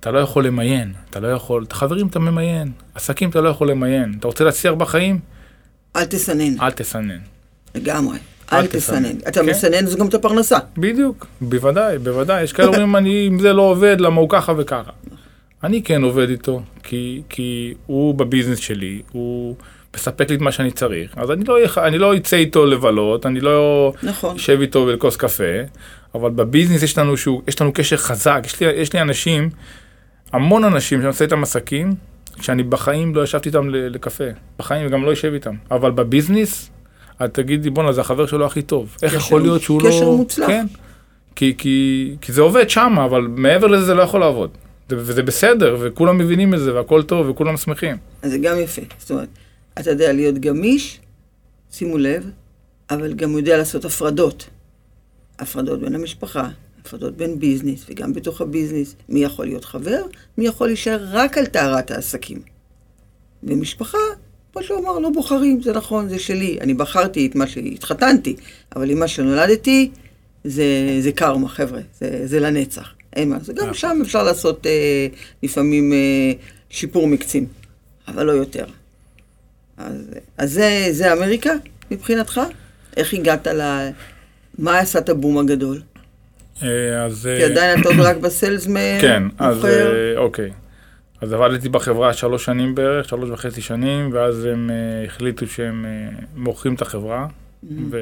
אתה 0.00 0.10
לא 0.10 0.18
יכול 0.18 0.46
למיין, 0.46 0.92
אתה 1.10 1.20
לא 1.20 1.28
יכול, 1.28 1.64
את 1.64 1.72
החברים 1.72 2.06
אתה 2.06 2.18
ממיין, 2.18 2.72
עסקים 2.94 3.30
אתה 3.30 3.40
לא 3.40 3.48
יכול 3.48 3.70
למיין. 3.70 4.14
אתה 4.18 4.26
רוצה 4.26 4.44
להצליח 4.44 4.74
בחיים? 4.74 5.18
אל 5.96 6.04
תסנן, 6.04 6.60
אל 6.60 6.70
תסנן. 6.70 7.18
לגמרי. 7.74 8.18
אל 8.52 8.58
אל 8.58 8.66
תסנן. 8.66 9.02
תסנן. 9.02 9.28
אתה 9.28 9.40
כן. 9.40 9.46
מסנן 9.46 9.86
זה 9.86 9.98
גם 9.98 10.06
את 10.06 10.14
הפרנסה. 10.14 10.58
בדיוק, 10.78 11.26
בוודאי, 11.40 11.98
בוודאי. 11.98 12.42
יש 12.42 12.52
כאלה 12.52 12.68
אומרים, 12.68 12.96
אני, 12.96 13.28
אם 13.28 13.38
זה 13.38 13.52
לא 13.52 13.62
עובד, 13.62 14.00
למה 14.00 14.20
הוא 14.20 14.28
ככה 14.30 14.52
וככה. 14.58 14.90
אני 15.64 15.82
כן 15.82 16.02
עובד 16.02 16.28
איתו, 16.30 16.62
כי, 16.82 17.22
כי 17.28 17.74
הוא 17.86 18.14
בביזנס 18.14 18.58
שלי, 18.58 19.02
הוא 19.12 19.56
מספק 19.98 20.30
לי 20.30 20.36
את 20.36 20.40
מה 20.40 20.52
שאני 20.52 20.70
צריך. 20.70 21.10
אז 21.16 21.30
אני 21.30 21.44
לא, 21.44 21.56
אני 21.76 21.98
לא 21.98 22.16
אצא 22.16 22.36
איתו 22.36 22.66
לבלות, 22.66 23.26
אני 23.26 23.40
לא 23.40 23.92
נכון. 24.02 24.36
אשב 24.36 24.60
איתו 24.60 24.90
לכוס 24.90 25.16
קפה, 25.16 25.44
אבל 26.14 26.30
בביזנס 26.30 26.82
יש 26.82 26.98
לנו, 26.98 27.16
שהוא, 27.16 27.42
יש 27.48 27.60
לנו 27.60 27.72
קשר 27.72 27.96
חזק. 27.96 28.40
יש 28.44 28.60
לי, 28.60 28.66
יש 28.66 28.92
לי 28.92 29.00
אנשים, 29.00 29.50
המון 30.32 30.64
אנשים 30.64 30.98
שאני 30.98 31.08
עושה 31.08 31.24
איתם 31.24 31.42
עסקים, 31.42 31.94
שאני 32.40 32.62
בחיים 32.62 33.14
לא 33.14 33.24
ישבתי 33.24 33.48
איתם 33.48 33.68
לקפה. 33.70 34.24
בחיים 34.58 34.86
וגם 34.86 35.04
לא 35.04 35.12
אשב 35.12 35.32
איתם. 35.34 35.54
אבל 35.70 35.90
בביזנס, 35.90 36.70
את 37.24 37.34
תגידי, 37.34 37.70
בואנה, 37.70 37.92
זה 37.92 38.00
החבר 38.00 38.26
שלו 38.26 38.46
הכי 38.46 38.62
טוב. 38.62 38.96
איך 39.02 39.12
קשר- 39.14 39.20
יכול 39.26 39.42
להיות 39.42 39.62
שהוא 39.62 39.82
לא... 39.82 39.88
קשר 39.88 40.10
מוצלח. 40.10 40.46
כן. 40.46 40.66
כי, 41.36 41.54
כי, 41.58 42.16
כי 42.20 42.32
זה 42.32 42.40
עובד 42.42 42.70
שם, 42.70 42.98
אבל 43.04 43.20
מעבר 43.20 43.66
לזה 43.66 43.84
זה 43.84 43.94
לא 43.94 44.02
יכול 44.02 44.20
לעבוד. 44.20 44.50
זה- 44.88 44.96
וזה 44.98 45.22
בסדר, 45.22 45.76
וכולם 45.80 46.18
מבינים 46.18 46.54
את 46.54 46.58
זה, 46.60 46.74
והכל 46.74 47.02
טוב, 47.02 47.28
וכולם 47.28 47.56
שמחים. 47.56 47.96
אז 48.22 48.30
זה 48.30 48.38
גם 48.38 48.58
יפה. 48.58 48.82
זאת 48.98 49.10
אומרת, 49.10 49.28
אתה 49.80 49.90
יודע 49.90 50.12
להיות 50.12 50.38
גמיש, 50.38 51.00
שימו 51.72 51.98
לב, 51.98 52.30
אבל 52.90 53.14
גם 53.14 53.36
יודע 53.36 53.56
לעשות 53.56 53.84
הפרדות. 53.84 54.48
הפרדות 55.38 55.80
בין 55.80 55.94
המשפחה, 55.94 56.48
הפרדות 56.80 57.16
בין 57.16 57.38
ביזנס, 57.38 57.84
וגם 57.88 58.12
בתוך 58.12 58.40
הביזנס, 58.40 58.94
מי 59.08 59.24
יכול 59.24 59.46
להיות 59.46 59.64
חבר, 59.64 60.02
מי 60.38 60.46
יכול 60.46 60.66
להישאר 60.66 61.06
רק 61.10 61.38
על 61.38 61.46
טהרת 61.46 61.90
העסקים. 61.90 62.42
ומשפחה, 63.42 63.98
כמו 64.52 64.62
שהוא 64.62 64.78
אמר, 64.78 64.98
לא 64.98 65.10
בוחרים, 65.10 65.62
זה 65.62 65.72
נכון, 65.72 66.08
זה 66.08 66.18
שלי. 66.18 66.58
אני 66.60 66.74
בחרתי 66.74 67.26
את 67.26 67.34
מה 67.34 67.46
שהתחתנתי, 67.46 68.36
אבל 68.76 68.90
עם 68.90 68.98
מה 68.98 69.08
שנולדתי, 69.08 69.90
זה, 70.44 70.98
זה 71.00 71.12
קרמה, 71.12 71.48
חבר'ה, 71.48 71.80
זה, 72.00 72.26
זה 72.26 72.40
לנצח. 72.40 72.92
אין 73.12 73.30
מה, 73.30 73.38
זה 73.42 73.52
גם 73.52 73.62
נכון. 73.62 73.74
שם 73.74 73.98
אפשר 74.02 74.22
לעשות 74.22 74.66
אה, 74.66 75.06
לפעמים 75.42 75.92
אה, 75.92 76.32
שיפור 76.70 77.06
מקצים, 77.06 77.46
אבל 78.08 78.26
לא 78.26 78.32
יותר. 78.32 78.64
אז, 79.78 80.10
אז 80.38 80.52
זה, 80.52 80.88
זה 80.90 81.12
אמריקה 81.12 81.52
מבחינתך? 81.90 82.40
איך 82.96 83.14
הגעת 83.14 83.46
ל... 83.46 83.90
מה 84.58 84.78
עשה 84.78 84.98
את 84.98 85.08
הבום 85.08 85.38
הגדול? 85.38 85.80
אה, 86.62 87.04
אז... 87.04 87.28
כי 87.36 87.44
עדיין 87.44 87.80
אתה 87.80 87.88
עוד 87.88 88.00
רק 88.08 88.16
בסיילסמן, 88.16 89.00
כן, 89.00 89.22
אז. 89.38 89.64
אה, 89.64 90.14
אוקיי. 90.16 90.50
אז 91.20 91.32
עבדתי 91.32 91.68
בחברה 91.68 92.12
שלוש 92.12 92.44
שנים 92.44 92.74
בערך, 92.74 93.08
שלוש 93.08 93.30
וחצי 93.30 93.60
שנים, 93.60 94.10
ואז 94.12 94.44
הם 94.44 94.70
אה, 94.70 95.04
החליטו 95.04 95.46
שהם 95.46 95.84
אה, 95.84 96.18
מוכרים 96.36 96.74
את 96.74 96.82
החברה, 96.82 97.26
ו... 97.90 97.98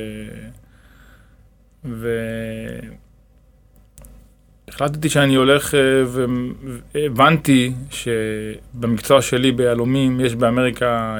ו... 1.84 2.08
החלטתי 4.68 5.08
שאני 5.08 5.34
הולך, 5.34 5.74
אה, 5.74 5.80
והבנתי 6.94 7.72
שבמקצוע 7.90 9.22
שלי 9.22 9.52
ביהלומים 9.52 10.20
יש 10.20 10.34
באמריקה 10.34 11.18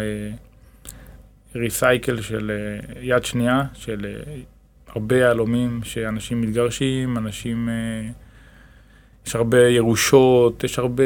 ריסייקל 1.57 2.21
של 2.21 2.51
אה, 2.51 3.03
יד 3.03 3.25
שנייה, 3.25 3.63
של 3.75 4.07
אה, 4.09 4.35
הרבה 4.89 5.17
יהלומים 5.17 5.81
שאנשים 5.85 6.41
מתגרשים, 6.41 7.19
אנשים... 7.19 7.69
אה, 7.69 8.11
יש 9.27 9.37
הרבה 9.37 9.69
ירושות, 9.69 10.65
יש 10.65 10.79
הרבה, 10.79 11.05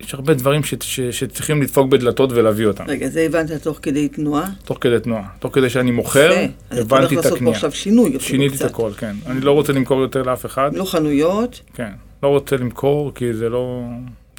יש 0.00 0.14
הרבה 0.14 0.34
דברים 0.34 0.64
ש, 0.64 0.74
ש, 0.80 1.00
שצריכים 1.00 1.62
לדפוק 1.62 1.88
בדלתות 1.88 2.32
ולהביא 2.32 2.66
אותם. 2.66 2.84
רגע, 2.88 3.08
זה 3.08 3.20
הבנת 3.20 3.52
תוך 3.52 3.78
כדי 3.82 4.08
תנועה? 4.08 4.50
תוך 4.64 4.78
כדי 4.80 5.00
תנועה. 5.00 5.28
תוך 5.38 5.54
כדי 5.54 5.70
שאני 5.70 5.90
מוכר, 5.90 6.30
יפה. 6.32 6.52
אז 6.70 6.78
אתה 6.78 6.94
הולך 6.96 7.04
הבנתי 7.04 7.14
את 7.14 7.16
לעשות 7.16 7.30
פה 7.30 7.36
הקנייה. 7.36 7.54
עכשיו 7.54 7.72
שינוי 7.72 8.08
אפילו 8.08 8.20
שיניתי 8.20 8.56
את. 8.56 8.62
הכל, 8.62 8.90
כן. 8.96 9.16
אני 9.26 9.40
לא 9.40 9.52
רוצה 9.52 9.72
למכור 9.72 10.00
יותר 10.00 10.22
לאף 10.22 10.46
אחד. 10.46 10.70
לא 10.74 10.84
חנויות, 10.84 11.60
כן. 11.74 11.90
לא 12.22 12.28
רוצה 12.28 12.56
למכור, 12.56 13.14
כי 13.14 13.32
זה 13.32 13.48
לא... 13.48 13.84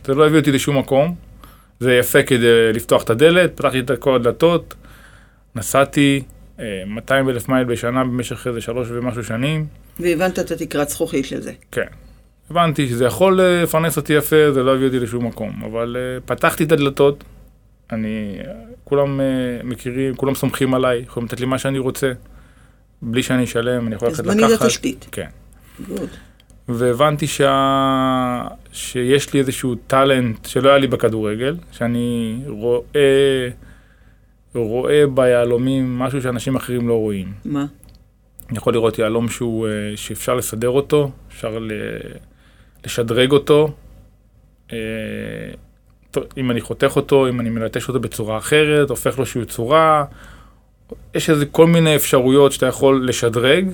זה 0.05 0.13
לא 0.13 0.27
הביא 0.27 0.39
אותי 0.39 0.51
לשום 0.51 0.77
מקום. 0.77 1.15
זה 1.79 1.93
יפה 1.93 2.23
כדי 2.23 2.73
לפתוח 2.73 3.03
את 3.03 3.09
הדלת, 3.09 3.57
פתחתי 3.57 3.79
את 3.79 3.91
כל 3.99 4.15
הדלתות, 4.15 4.73
נסעתי 5.55 6.21
אה, 6.59 6.83
200 6.87 7.29
אלף 7.29 7.49
מייל 7.49 7.63
בשנה 7.63 8.03
במשך 8.03 8.47
איזה 8.47 8.61
שלוש 8.61 8.87
ומשהו 8.91 9.23
שנים. 9.23 9.65
והבנת 9.99 10.39
את 10.39 10.51
התקרת 10.51 10.89
זכוכית 10.89 11.25
של 11.25 11.41
זה. 11.41 11.53
כן. 11.71 11.87
הבנתי 12.49 12.87
שזה 12.87 13.05
יכול 13.05 13.41
אה, 13.41 13.63
לפרנס 13.63 13.97
אותי 13.97 14.13
יפה, 14.13 14.51
זה 14.51 14.63
לא 14.63 14.75
הביא 14.75 14.85
אותי 14.85 14.99
לשום 14.99 15.25
מקום. 15.25 15.63
אבל 15.65 15.97
uh, 15.97 16.27
פתחתי 16.27 16.63
את 16.63 16.71
הדלתות, 16.71 17.23
אני, 17.91 18.37
אה, 18.47 18.53
כולם 18.83 19.19
מכירים, 19.63 20.15
כולם 20.15 20.35
סומכים 20.35 20.73
עליי, 20.73 20.99
יכולים 20.99 21.27
לתת 21.27 21.39
לי 21.39 21.45
מה 21.45 21.57
שאני 21.57 21.79
רוצה, 21.79 22.11
בלי 23.01 23.23
שאני 23.23 23.43
אשלם, 23.43 23.87
אני 23.87 23.95
יכול 23.95 24.07
אז 24.07 24.19
ללכת 24.19 24.37
בנית 24.37 24.51
לקחת. 24.51 24.65
תשתית. 24.65 25.07
כן. 25.11 25.27
גוד. 25.87 26.09
והבנתי 26.69 27.27
שה... 27.27 28.47
שיש 28.71 29.33
לי 29.33 29.39
איזשהו 29.39 29.75
טאלנט 29.87 30.45
שלא 30.45 30.69
היה 30.69 30.77
לי 30.77 30.87
בכדורגל, 30.87 31.57
שאני 31.71 32.39
רואה, 32.47 33.49
רואה 34.53 35.07
ביהלומים 35.07 35.99
משהו 35.99 36.21
שאנשים 36.21 36.55
אחרים 36.55 36.87
לא 36.87 36.93
רואים. 36.93 37.33
מה? 37.45 37.65
אני 38.49 38.57
יכול 38.57 38.73
לראות 38.73 38.99
יהלום 38.99 39.29
שהוא, 39.29 39.67
אה, 39.67 39.71
שאפשר 39.95 40.35
לסדר 40.35 40.69
אותו, 40.69 41.11
אפשר. 41.29 41.57
לשדרג 42.85 43.31
אותו. 43.31 43.73
אה, 44.73 44.77
אם 46.37 46.51
אני 46.51 46.61
חותך 46.61 46.93
אותו, 46.95 47.29
אם 47.29 47.39
אני 47.39 47.49
מלטש 47.49 47.87
אותו 47.87 47.99
בצורה 47.99 48.37
אחרת, 48.37 48.89
הופך 48.89 49.17
לו 49.17 49.23
איזושהי 49.23 49.45
צורה. 49.45 50.05
יש 51.13 51.29
איזה 51.29 51.45
כל 51.45 51.67
מיני 51.67 51.95
אפשרויות 51.95 52.51
שאתה 52.51 52.65
יכול 52.65 53.07
לשדרג. 53.07 53.69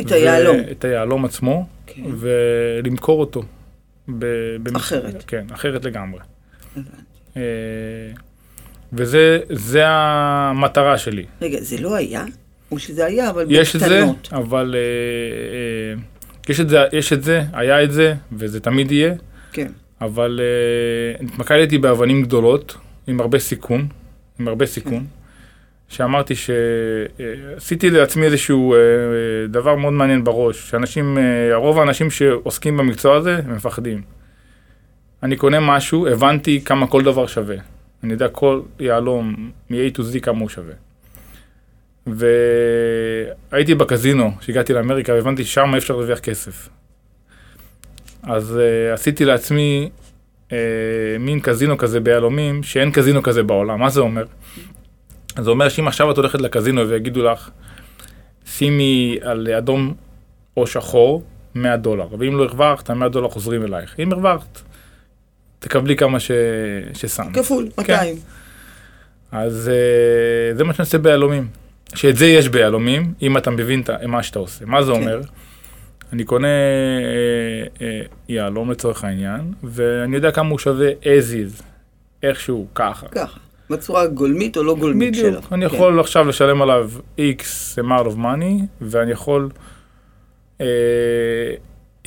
את 0.00 0.12
היהלום. 0.12 0.56
את 0.70 0.84
היהלום 0.84 1.24
עצמו, 1.24 1.66
כן. 1.86 2.02
ולמכור 2.18 3.20
אותו. 3.20 3.42
ב, 4.18 4.26
אחרת. 4.76 5.24
כן, 5.26 5.46
אחרת 5.52 5.84
לגמרי. 5.84 6.20
הבנתי. 6.76 8.27
אה, 8.92 8.98
וזה 8.98 9.38
זה 9.50 9.82
המטרה 9.86 10.98
שלי. 10.98 11.24
רגע, 11.42 11.58
זה 11.60 11.80
לא 11.80 11.94
היה? 11.94 12.24
או 12.70 12.78
שזה 12.78 13.04
היה, 13.04 13.30
אבל 13.30 13.46
יש 13.48 13.76
את 13.76 13.80
זה, 13.80 13.86
בקטנות. 13.86 14.28
אבל 14.32 14.74
אה, 14.74 14.80
אה, 14.80 16.02
יש 16.48 16.60
את 16.60 16.68
זה, 16.68 16.78
יש 16.92 17.12
את 17.12 17.22
זה, 17.22 17.42
היה 17.52 17.84
את 17.84 17.92
זה, 17.92 18.14
וזה 18.32 18.60
תמיד 18.60 18.92
יהיה, 18.92 19.14
כן. 19.52 19.68
אבל 20.00 20.40
אה, 20.42 21.26
התמקדתי 21.26 21.78
באבנים 21.78 22.22
גדולות, 22.22 22.76
עם 23.06 23.20
הרבה 23.20 23.38
סיכון, 23.38 23.88
עם 24.40 24.48
הרבה 24.48 24.66
סיכון, 24.66 25.06
שאמרתי 25.88 26.34
שעשיתי 26.34 27.90
לעצמי 27.90 28.26
איזשהו 28.26 28.74
אה, 28.74 28.78
אה, 28.78 28.82
דבר 29.48 29.76
מאוד 29.76 29.92
מעניין 29.92 30.24
בראש, 30.24 30.70
שאנשים, 30.70 31.18
אה, 31.18 31.54
הרוב 31.54 31.78
האנשים 31.78 32.10
שעוסקים 32.10 32.76
במקצוע 32.76 33.16
הזה, 33.16 33.40
מפחדים. 33.46 34.02
אני 35.22 35.36
קונה 35.36 35.60
משהו, 35.60 36.06
הבנתי 36.06 36.60
כמה 36.64 36.86
כל 36.86 37.02
דבר 37.02 37.26
שווה. 37.26 37.56
אני 38.02 38.12
יודע 38.12 38.28
כל 38.28 38.60
יהלום, 38.80 39.50
מ-A 39.70 39.96
to 39.96 40.00
Z 40.00 40.20
כמה 40.20 40.38
הוא 40.38 40.48
שווה. 40.48 40.74
והייתי 42.06 43.74
בקזינו, 43.74 44.30
כשהגעתי 44.40 44.72
לאמריקה, 44.72 45.12
והבנתי 45.12 45.44
ששם 45.44 45.74
אפשר 45.74 45.96
להרוויח 45.96 46.18
כסף. 46.18 46.68
אז 48.22 48.58
uh, 48.58 48.94
עשיתי 48.94 49.24
לעצמי 49.24 49.90
uh, 50.48 50.52
מין 51.18 51.40
קזינו 51.40 51.78
כזה 51.78 52.00
ביהלומים, 52.00 52.62
שאין 52.62 52.92
קזינו 52.92 53.22
כזה 53.22 53.42
בעולם. 53.42 53.80
מה 53.80 53.90
זה 53.90 54.00
אומר? 54.00 54.24
זה 55.38 55.50
אומר 55.50 55.68
שאם 55.68 55.88
עכשיו 55.88 56.10
את 56.10 56.16
הולכת 56.16 56.40
לקזינו 56.40 56.88
ויגידו 56.88 57.24
לך, 57.24 57.50
שימי 58.44 59.18
על 59.22 59.48
אדום 59.48 59.94
או 60.56 60.66
שחור 60.66 61.22
100 61.54 61.76
דולר, 61.76 62.06
ואם 62.18 62.36
לא 62.36 62.44
הרווחת, 62.44 62.90
ה-100 62.90 63.08
דולר 63.08 63.28
חוזרים 63.28 63.62
אלייך. 63.62 63.94
אם 63.98 64.12
הרווחת, 64.12 64.60
תקבלי 65.58 65.96
כמה 65.96 66.20
ש... 66.20 66.30
ששמת. 66.94 67.34
כפול, 67.34 67.68
200. 67.78 68.16
אז 69.32 69.68
אה, 69.68 70.56
זה 70.56 70.64
מה 70.64 70.72
שאני 70.74 70.84
עושה 70.84 70.98
ביהלומים. 70.98 71.48
שאת 71.94 72.16
זה 72.16 72.26
יש 72.26 72.48
ביהלומים, 72.48 73.12
אם 73.22 73.36
אתה 73.36 73.50
מבין 73.50 73.80
את 73.80 73.90
מה 73.90 74.22
שאתה 74.22 74.38
עושה. 74.38 74.64
מה 74.64 74.82
זה 74.82 74.92
כן. 74.92 75.00
אומר? 75.00 75.20
אני 76.12 76.24
קונה 76.24 76.48
אה, 76.48 77.86
אה, 77.86 78.00
יהלום 78.28 78.70
לצורך 78.70 79.04
העניין, 79.04 79.52
ואני 79.62 80.16
יודע 80.16 80.30
כמה 80.30 80.50
הוא 80.50 80.58
שווה 80.58 80.90
as 81.02 81.32
is, 81.32 81.62
איכשהו, 82.22 82.66
ככה. 82.74 83.08
ככה. 83.08 83.40
בצורה 83.70 84.06
גולמית 84.06 84.56
או 84.56 84.62
לא 84.62 84.74
גולמית 84.74 85.14
שלו. 85.14 85.28
בדיוק, 85.28 85.52
אני 85.52 85.68
כן. 85.68 85.74
יכול 85.74 86.00
עכשיו 86.00 86.28
לשלם 86.28 86.62
עליו 86.62 86.90
x 87.18 87.42
amount 87.84 88.06
of 88.06 88.16
money, 88.16 88.62
ואני 88.80 89.10
יכול, 89.12 89.48
אה, 90.60 90.66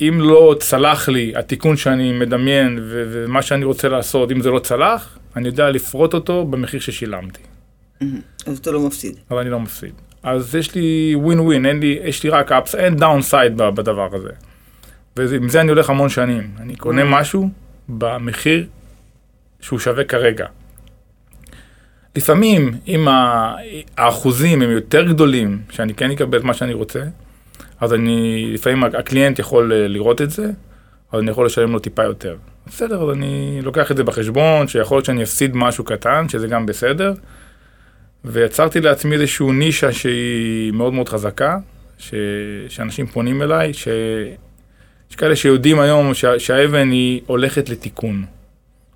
אם 0.08 0.20
לא 0.20 0.54
צלח 0.60 1.08
לי 1.08 1.32
התיקון 1.36 1.76
שאני 1.76 2.12
מדמיין 2.12 2.78
ו- 2.82 3.04
ומה 3.12 3.42
שאני 3.42 3.64
רוצה 3.64 3.88
לעשות, 3.88 4.32
אם 4.32 4.40
זה 4.40 4.50
לא 4.50 4.58
צלח, 4.58 5.18
אני 5.36 5.48
יודע 5.48 5.70
לפרוט 5.70 6.14
אותו 6.14 6.44
במחיר 6.44 6.80
ששילמתי. 6.80 7.40
מהמם. 8.00 8.20
אז 8.46 8.58
אתה 8.58 8.70
לא 8.70 8.80
מפסיד. 8.80 9.16
אבל 9.30 9.38
אני 9.38 9.50
לא 9.50 9.60
מפסיד. 9.60 9.92
אז 10.22 10.54
יש 10.54 10.74
לי 10.74 11.14
ווין 11.16 11.40
ווין, 11.40 11.66
אין 11.66 11.80
לי, 11.80 11.98
יש 12.04 12.24
לי 12.24 12.30
רק 12.30 12.52
אפס, 12.52 12.74
אין 12.74 12.96
downside 12.96 13.56
בדבר 13.56 14.08
הזה. 14.12 14.28
ועם 15.16 15.48
זה 15.48 15.60
אני 15.60 15.68
הולך 15.68 15.90
המון 15.90 16.08
שנים. 16.08 16.50
אני 16.60 16.76
קונה 16.76 17.04
משהו 17.04 17.48
במחיר 17.88 18.66
שהוא 19.60 19.78
שווה 19.78 20.04
כרגע. 20.04 20.46
לפעמים, 22.16 22.76
אם 22.88 23.08
האחוזים 23.98 24.62
הם 24.62 24.70
יותר 24.70 25.02
גדולים, 25.08 25.60
שאני 25.70 25.94
כן 25.94 26.10
אקבל 26.10 26.38
את 26.38 26.44
מה 26.44 26.54
שאני 26.54 26.72
רוצה, 26.72 27.02
אז 27.82 27.94
אני, 27.94 28.50
לפעמים 28.54 28.84
ה 28.84 28.92
client 28.92 29.38
יכול 29.38 29.72
אה, 29.72 29.88
לראות 29.88 30.20
את 30.20 30.30
זה, 30.30 30.50
אז 31.12 31.20
אני 31.20 31.30
יכול 31.30 31.46
לשלם 31.46 31.72
לו 31.72 31.78
טיפה 31.78 32.04
יותר. 32.04 32.36
בסדר, 32.66 33.02
אז 33.02 33.16
אני 33.16 33.60
לוקח 33.62 33.90
את 33.90 33.96
זה 33.96 34.04
בחשבון, 34.04 34.68
שיכול 34.68 34.96
להיות 34.96 35.04
שאני 35.04 35.22
אפסיד 35.22 35.56
משהו 35.56 35.84
קטן, 35.84 36.28
שזה 36.28 36.46
גם 36.46 36.66
בסדר. 36.66 37.12
ויצרתי 38.24 38.80
לעצמי 38.80 39.14
איזושהי 39.14 39.52
נישה 39.52 39.92
שהיא 39.92 40.72
מאוד 40.72 40.92
מאוד 40.92 41.08
חזקה, 41.08 41.58
ש... 41.98 42.14
שאנשים 42.68 43.06
פונים 43.06 43.42
אליי, 43.42 43.74
ש... 43.74 43.88
יש 45.10 45.16
כאלה 45.16 45.36
שיודעים 45.36 45.80
היום 45.80 46.14
שה... 46.14 46.38
שהאבן 46.38 46.90
היא 46.90 47.20
הולכת 47.26 47.68
לתיקון. 47.68 48.24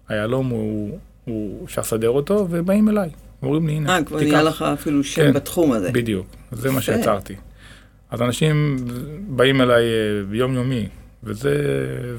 היהלום 0.09 0.49
הוא, 0.49 0.99
הוא, 1.25 1.64
אפשר 1.64 1.81
לסדר 1.81 2.11
אותו, 2.11 2.46
ובאים 2.51 2.88
אליי, 2.88 3.11
אומרים 3.42 3.66
לי, 3.66 3.72
הנה, 3.72 3.96
אה, 3.96 4.05
כבר 4.05 4.18
נהיה 4.18 4.42
לך 4.42 4.62
אפילו 4.62 5.05
שם 5.05 5.22
כן. 5.22 5.33
בתחום 5.33 5.72
הזה. 5.72 5.92
בדיוק, 5.92 6.27
זה 6.53 6.70
מה. 6.70 6.81
שיצרתי. 6.81 7.35
אז 8.11 8.23
אנשים 8.23 8.77
באים 9.29 9.61
אליי 9.61 9.85
אה, 9.85 10.25
ביום 10.31 10.55
יומי, 10.55 10.87
וזה, 11.25 11.55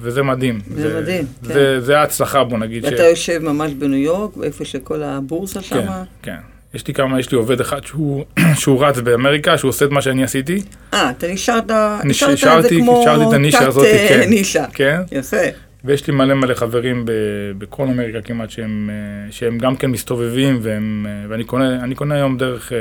וזה 0.02 0.24
מדהים. 0.24 0.60
זה 0.76 1.02
מדהים, 1.02 1.26
כן. 1.48 1.54
זה, 1.54 1.82
זה 1.82 2.00
ההצלחה, 2.00 2.44
בוא 2.44 2.58
נגיד. 2.58 2.86
ואתה 2.86 3.04
יושב 3.04 3.40
ממש 3.44 3.74
בניו 3.74 4.00
יורק, 4.00 4.32
איפה 4.44 4.66
שכל 4.66 5.04
הבורסה 5.04 5.60
כן, 5.60 5.66
שמה? 5.66 6.04
כן. 6.22 6.38
יש 6.74 6.88
לי 6.88 6.94
כמה, 6.94 7.20
יש 7.20 7.32
לי 7.32 7.38
עובד 7.38 7.62
אחד 7.62 7.86
שהוא, 7.86 8.26
שהוא 8.62 8.86
רץ 8.86 9.00
באמריקה, 9.00 9.58
שהוא 9.58 9.70
עושה 9.70 9.86
את 9.86 9.92
מה 9.92 10.02
שאני 10.02 10.24
עשיתי. 10.24 10.62
אה, 10.94 11.10
אתה 11.10 11.28
נשארת, 11.28 11.72
נשארת 12.04 12.40
את 12.58 12.64
זה 12.64 12.70
כמו 12.70 13.02
השארתי 13.02 13.30
את 13.30 13.34
הנישה 13.34 13.68
הזאת, 13.68 13.86
אה, 13.86 14.08
כן. 14.10 14.30
נישה. 14.30 14.66
כן, 14.74 15.02
יפה. 15.12 15.38
ויש 15.86 16.08
לי 16.08 16.14
מלא 16.14 16.34
מלא 16.34 16.54
חברים 16.54 17.06
ב, 17.06 17.12
בכל 17.58 17.84
אמריקה 17.84 18.22
כמעט 18.22 18.50
שהם, 18.50 18.90
אה, 18.90 19.32
שהם 19.32 19.58
גם 19.58 19.76
כן 19.76 19.92
מסתובבים, 19.92 20.60
והם, 20.62 21.06
ואני 21.30 21.44
קונה, 21.44 21.96
קונה 21.96 22.16
היום 22.16 22.38
דרך, 22.38 22.72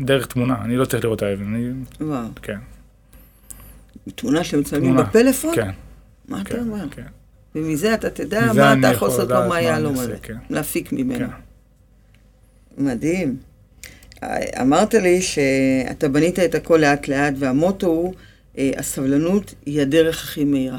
דרך 0.00 0.26
תמונה, 0.26 0.56
אני 0.64 0.76
לא 0.76 0.84
צריך 0.84 1.04
לראות 1.04 1.18
את 1.18 1.22
האבן, 1.22 1.54
אני, 1.54 1.70
וואו. 2.00 2.26
כן, 2.42 2.58
תמונה 4.14 4.44
שמצלמים. 4.44 4.96
בפלאפון? 4.96 5.54
כן, 5.54 5.70
מה 6.28 6.40
אתה 6.40 6.50
כן, 6.50 6.60
אומר? 6.60 6.88
כן. 6.90 7.02
ומזה 7.54 7.94
אתה 7.94 8.10
תדע 8.10 8.50
מזה 8.50 8.60
מה 8.60 8.74
אתה 8.78 8.86
יכול 8.86 9.08
לעשות 9.08 9.24
לדעת 9.24 9.42
לו 9.42 9.48
מה 9.48 9.54
מהיהלום 9.54 9.94
עושה, 9.94 10.04
הזה. 10.04 10.16
כן. 10.22 10.36
להפיק 10.50 10.92
ממנו. 10.92 11.18
כן. 11.18 11.32
מדהים. 12.78 13.36
אמרת 14.60 14.94
לי 14.94 15.22
שאתה 15.22 16.08
בנית 16.08 16.38
את 16.38 16.54
הכל 16.54 16.76
לאט 16.76 17.08
לאט, 17.08 17.34
והמוטו 17.38 17.86
הוא, 17.86 18.14
אה, 18.58 18.70
הסבלנות 18.76 19.54
היא 19.66 19.82
הדרך 19.82 20.24
הכי 20.24 20.44
מהירה. 20.44 20.78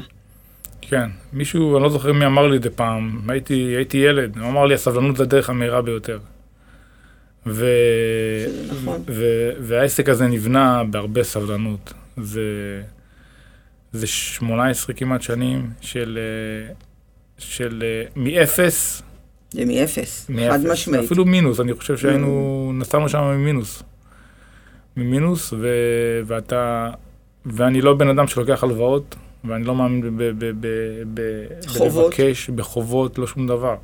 כן, 0.80 1.10
מישהו, 1.32 1.76
אני 1.76 1.82
לא 1.82 1.90
זוכר 1.90 2.12
מי 2.12 2.26
אמר 2.26 2.46
לי 2.46 2.56
את 2.56 2.62
זה 2.62 2.70
פעם, 2.70 3.20
הייתי, 3.28 3.54
הייתי 3.54 3.96
ילד, 3.96 4.38
הוא 4.38 4.48
אמר 4.48 4.64
לי 4.64 4.74
הסבלנות 4.74 5.16
זה 5.16 5.22
הדרך 5.22 5.50
המהירה 5.50 5.82
ביותר. 5.82 6.18
ו... 7.50 7.66
נכון. 8.72 9.02
ו... 9.08 9.24
והעסק 9.60 10.08
הזה 10.08 10.26
נבנה 10.26 10.82
בהרבה 10.90 11.22
סבלנות. 11.24 11.92
זה... 12.16 12.42
זה 13.92 14.06
18 14.06 14.94
כמעט 14.96 15.22
שנים 15.22 15.70
של... 15.80 16.18
אה, 16.18 16.72
של 17.38 17.82
אה, 17.86 18.08
מאפס, 18.16 19.02
זה 19.50 19.64
מאפס, 19.64 20.30
חד 20.50 20.60
משמעית. 20.72 21.04
אפילו 21.04 21.24
מינוס, 21.24 21.60
אני 21.60 21.74
חושב 21.74 21.96
שהיינו, 21.96 22.72
נסענו 22.74 23.08
שם 23.08 23.22
ממינוס. 23.22 23.82
ממינוס, 24.96 25.52
ו... 25.52 25.68
ואתה, 26.26 26.90
ואני 27.46 27.80
לא 27.80 27.94
בן 27.94 28.08
אדם 28.08 28.26
שלוקח 28.26 28.64
הלוואות, 28.64 29.16
ואני 29.44 29.64
לא 29.64 29.74
מאמין 29.74 30.16
ב... 30.16 30.22
ב... 30.22 30.50
ב... 30.60 30.66
ב... 31.14 31.20
חובות. 31.66 32.14
בלבקש, 32.18 32.50
בחובות, 32.50 33.18
לא 33.18 33.26
שום 33.26 33.46
דבר. 33.46 33.76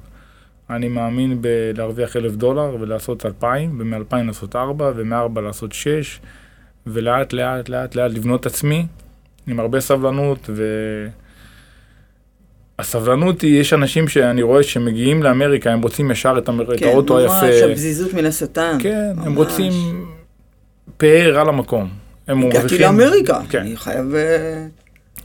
אני 0.71 0.89
מאמין 0.89 1.39
בלהרוויח 1.41 2.17
אלף 2.17 2.33
דולר 2.33 2.77
ולעשות 2.81 3.27
אלפיים, 3.27 3.77
ומאלפיים 3.81 4.27
לעשות 4.27 4.57
ארבע, 4.57 4.93
ומארבע 4.97 5.41
לעשות 5.41 5.73
שש, 5.73 6.21
ולאט 6.87 7.33
לאט 7.33 7.69
לאט 7.69 7.95
לאט 7.95 8.11
לבנות 8.11 8.47
עצמי, 8.47 8.87
עם 9.47 9.61
הרבה 9.61 9.81
סבלנות, 9.81 10.39
ו... 10.49 10.65
הסבלנות 12.79 13.41
היא, 13.43 13.61
יש 13.61 13.73
אנשים 13.73 14.09
שאני 14.09 14.43
רואה 14.43 14.63
שמגיעים 14.63 15.23
לאמריקה, 15.23 15.73
הם 15.73 15.83
רוצים 15.83 16.11
ישר 16.11 16.35
את, 16.39 16.49
המר... 16.49 16.75
את 16.75 16.83
האוטו 16.83 17.15
כן, 17.17 17.23
ממש 17.23 17.43
היפה. 17.43 17.73
הפזיזות 17.73 18.15
מן 18.15 18.27
השטן. 18.27 18.79
כן, 18.81 19.13
הם 19.17 19.29
ממש. 19.29 19.37
רוצים 19.37 19.73
פאר 20.97 21.39
על 21.41 21.49
המקום. 21.49 21.89
הם 22.29 22.39
הגעתי 22.39 22.59
מרוויחים- 22.59 22.81
לאמריקה, 22.81 23.41
כן. 23.49 23.59
אני 23.59 23.77
חייב... 23.77 24.15
אה, 24.15 24.67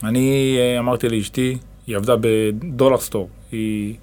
אני 0.04 0.58
אה, 0.60 0.80
אמרתי 0.80 1.10
לאשתי, 1.10 1.58
היא 1.88 1.96
עבדה 1.98 2.16
בדולר 2.22 2.98
סטור. 2.98 3.30
היא... 3.52 3.96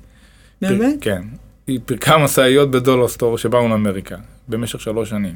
באמת? 0.63 0.97
כן. 1.01 1.23
היא 1.67 1.81
פירקה 1.87 2.19
משאיות 2.19 2.71
בדולר 2.71 3.09
סטור 3.09 3.39
שבאנו 3.39 3.69
לאמריקה, 3.69 4.17
במשך 4.49 4.81
שלוש 4.81 5.11
שנים. 5.11 5.35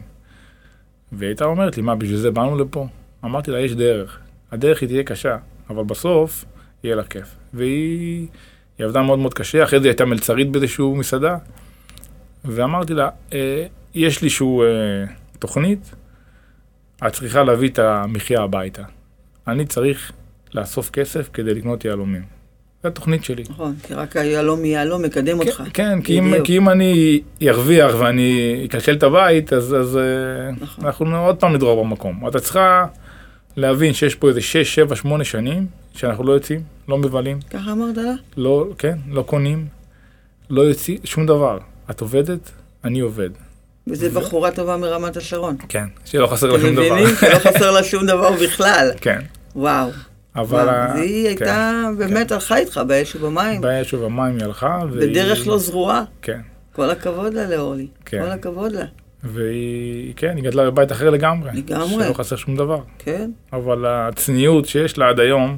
והיא 1.13 1.29
הייתה 1.29 1.45
אומרת 1.45 1.77
לי, 1.77 1.83
מה, 1.83 1.97
בשביל 1.97 2.17
זה 2.17 2.31
באנו 2.31 2.59
לפה? 2.59 2.87
אמרתי 3.25 3.51
לה, 3.51 3.61
יש 3.61 3.73
דרך. 3.75 4.19
הדרך 4.53 4.81
היא 4.81 4.89
תהיה 4.89 5.03
קשה, 5.03 5.37
אבל 5.71 5.85
בסוף 5.85 6.45
יהיה 6.85 6.97
לה 6.97 7.05
כיף. 7.05 7.37
והיא 7.55 8.27
היא 8.81 8.87
עבדה 8.87 9.03
מאוד 9.03 9.19
מאוד 9.19 9.35
קשה, 9.35 9.65
אחרי 9.65 9.79
זה 9.79 9.85
היא 9.85 9.91
הייתה 9.91 10.05
מלצרית 10.05 10.51
באיזשהו 10.51 10.97
מסעדה, 10.97 11.37
ואמרתי 12.45 12.95
לה, 12.95 13.09
אה, 13.33 13.67
יש 13.95 14.23
לי 14.23 14.27
איזשהו 14.27 14.63
אה, 14.63 14.67
תוכנית, 15.39 15.95
את 17.07 17.13
צריכה 17.13 17.43
להביא 17.43 17.69
את 17.69 17.79
המחיה 17.79 18.43
הביתה. 18.43 18.83
אני 19.49 19.67
צריך 19.67 20.13
לאסוף 20.55 20.91
כסף 20.91 21.31
כדי 21.33 21.55
לקנות 21.55 21.85
יהלומים. 21.85 22.40
זו 22.83 22.89
התוכנית 22.89 23.25
שלי. 23.25 23.43
נכון, 23.51 23.75
כי 23.83 23.95
רק 23.95 24.17
היהלום 24.17 24.65
יהלום 24.65 25.03
מקדם 25.03 25.43
כן, 25.43 25.49
אותך. 25.49 25.63
כן, 25.75 26.03
כי 26.03 26.19
אם. 26.19 26.35
כי 26.45 26.57
אם 26.57 26.69
אני 26.69 27.21
ארוויח 27.49 27.95
ואני 27.99 28.63
אקלקל 28.69 28.93
את 28.93 29.03
הבית, 29.03 29.53
אז, 29.53 29.75
אז 29.75 29.97
אה, 29.97 30.03
נכון. 30.61 30.87
אנחנו 30.87 31.27
עוד 31.27 31.37
פעם 31.37 31.53
נדרור 31.55 31.85
במקום. 31.85 32.29
אתה 32.29 32.41
צריכה 32.41 32.87
להבין 33.57 33.93
שיש 33.93 34.15
פה 34.15 34.29
איזה 34.29 34.41
6, 34.41 34.75
7, 34.75 34.97
8 34.97 35.25
שנים 35.25 35.67
שאנחנו 35.95 36.25
לא 36.25 36.33
יוצאים, 36.33 36.61
לא 36.89 36.99
מבלים, 36.99 37.39
ככה 37.51 37.73
אמרת 37.73 37.97
לה? 37.97 38.13
לא, 38.37 38.67
כן, 38.79 38.99
לא 39.11 39.23
קונים, 39.23 39.67
לא 40.51 40.63
יוצאים, 40.63 40.99
שום 41.05 41.27
דבר. 41.27 41.59
את 41.91 42.01
עובדת, 42.01 42.51
אני 42.85 43.01
עובד. 43.01 43.31
וזו 43.87 44.21
בחורה 44.21 44.51
טובה 44.51 44.77
מרמת 44.77 45.17
השרון. 45.17 45.57
כן, 45.69 45.85
שלא 46.05 46.27
חסר 46.27 46.47
לה 46.47 46.55
אתם 46.55 46.63
שום 46.63 46.75
דבר. 46.75 46.95
מבינים? 46.95 47.15
שלא 47.21 47.39
חסר 47.39 47.71
לה 47.71 47.83
שום 47.85 48.07
דבר 48.07 48.33
בכלל. 48.33 48.91
כן, 49.01 49.21
וואו. 49.57 49.91
אבל... 50.37 50.69
ה- 50.69 50.93
והיא 50.97 51.23
כן. 51.37 51.45
הייתה, 51.45 51.73
באמת 51.99 52.33
הלכה 52.33 52.57
איתך 52.57 52.81
באש 52.87 53.17
ובמים. 53.17 53.61
באש 53.61 53.95
ובמים 53.95 54.37
היא 54.37 54.45
הלכה. 54.45 54.79
והיא- 54.91 55.11
בדרך 55.11 55.47
לא 55.47 55.59
זרועה. 55.59 56.03
כן, 56.23 56.41
כל 56.73 56.91
הכבוד 56.91 57.35
לה 57.35 57.49
לאורלי. 57.51 57.87
כן. 58.05 58.23
כל 58.25 58.31
הכבוד 58.31 58.73
לה. 58.73 58.85
והיא, 59.25 60.13
כן, 60.17 60.37
היא 60.37 60.45
גדלה 60.45 60.71
בבית 60.71 60.93
אחר 60.93 61.11
לגמרי. 61.11 61.51
לגמרי. 61.55 62.05
שלא 62.05 62.13
חסר 62.13 62.37
שום 62.37 62.57
דבר. 62.57 62.81
כן? 62.99 63.31
אבל 63.53 63.85
הצניעות 63.87 64.67
שיש 64.67 64.99
לה 64.99 65.09
עד 65.09 65.21
היום, 65.21 65.57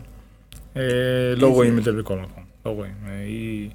אה, 0.76 0.82
לא 0.82 1.34
איזה- 1.34 1.46
רואים 1.46 1.78
את 1.78 1.84
זה 1.84 1.92
בכל 1.92 2.18
מקום. 2.18 2.42
לא 2.66 2.70
רואים. 2.70 2.92
היא... 3.26 3.70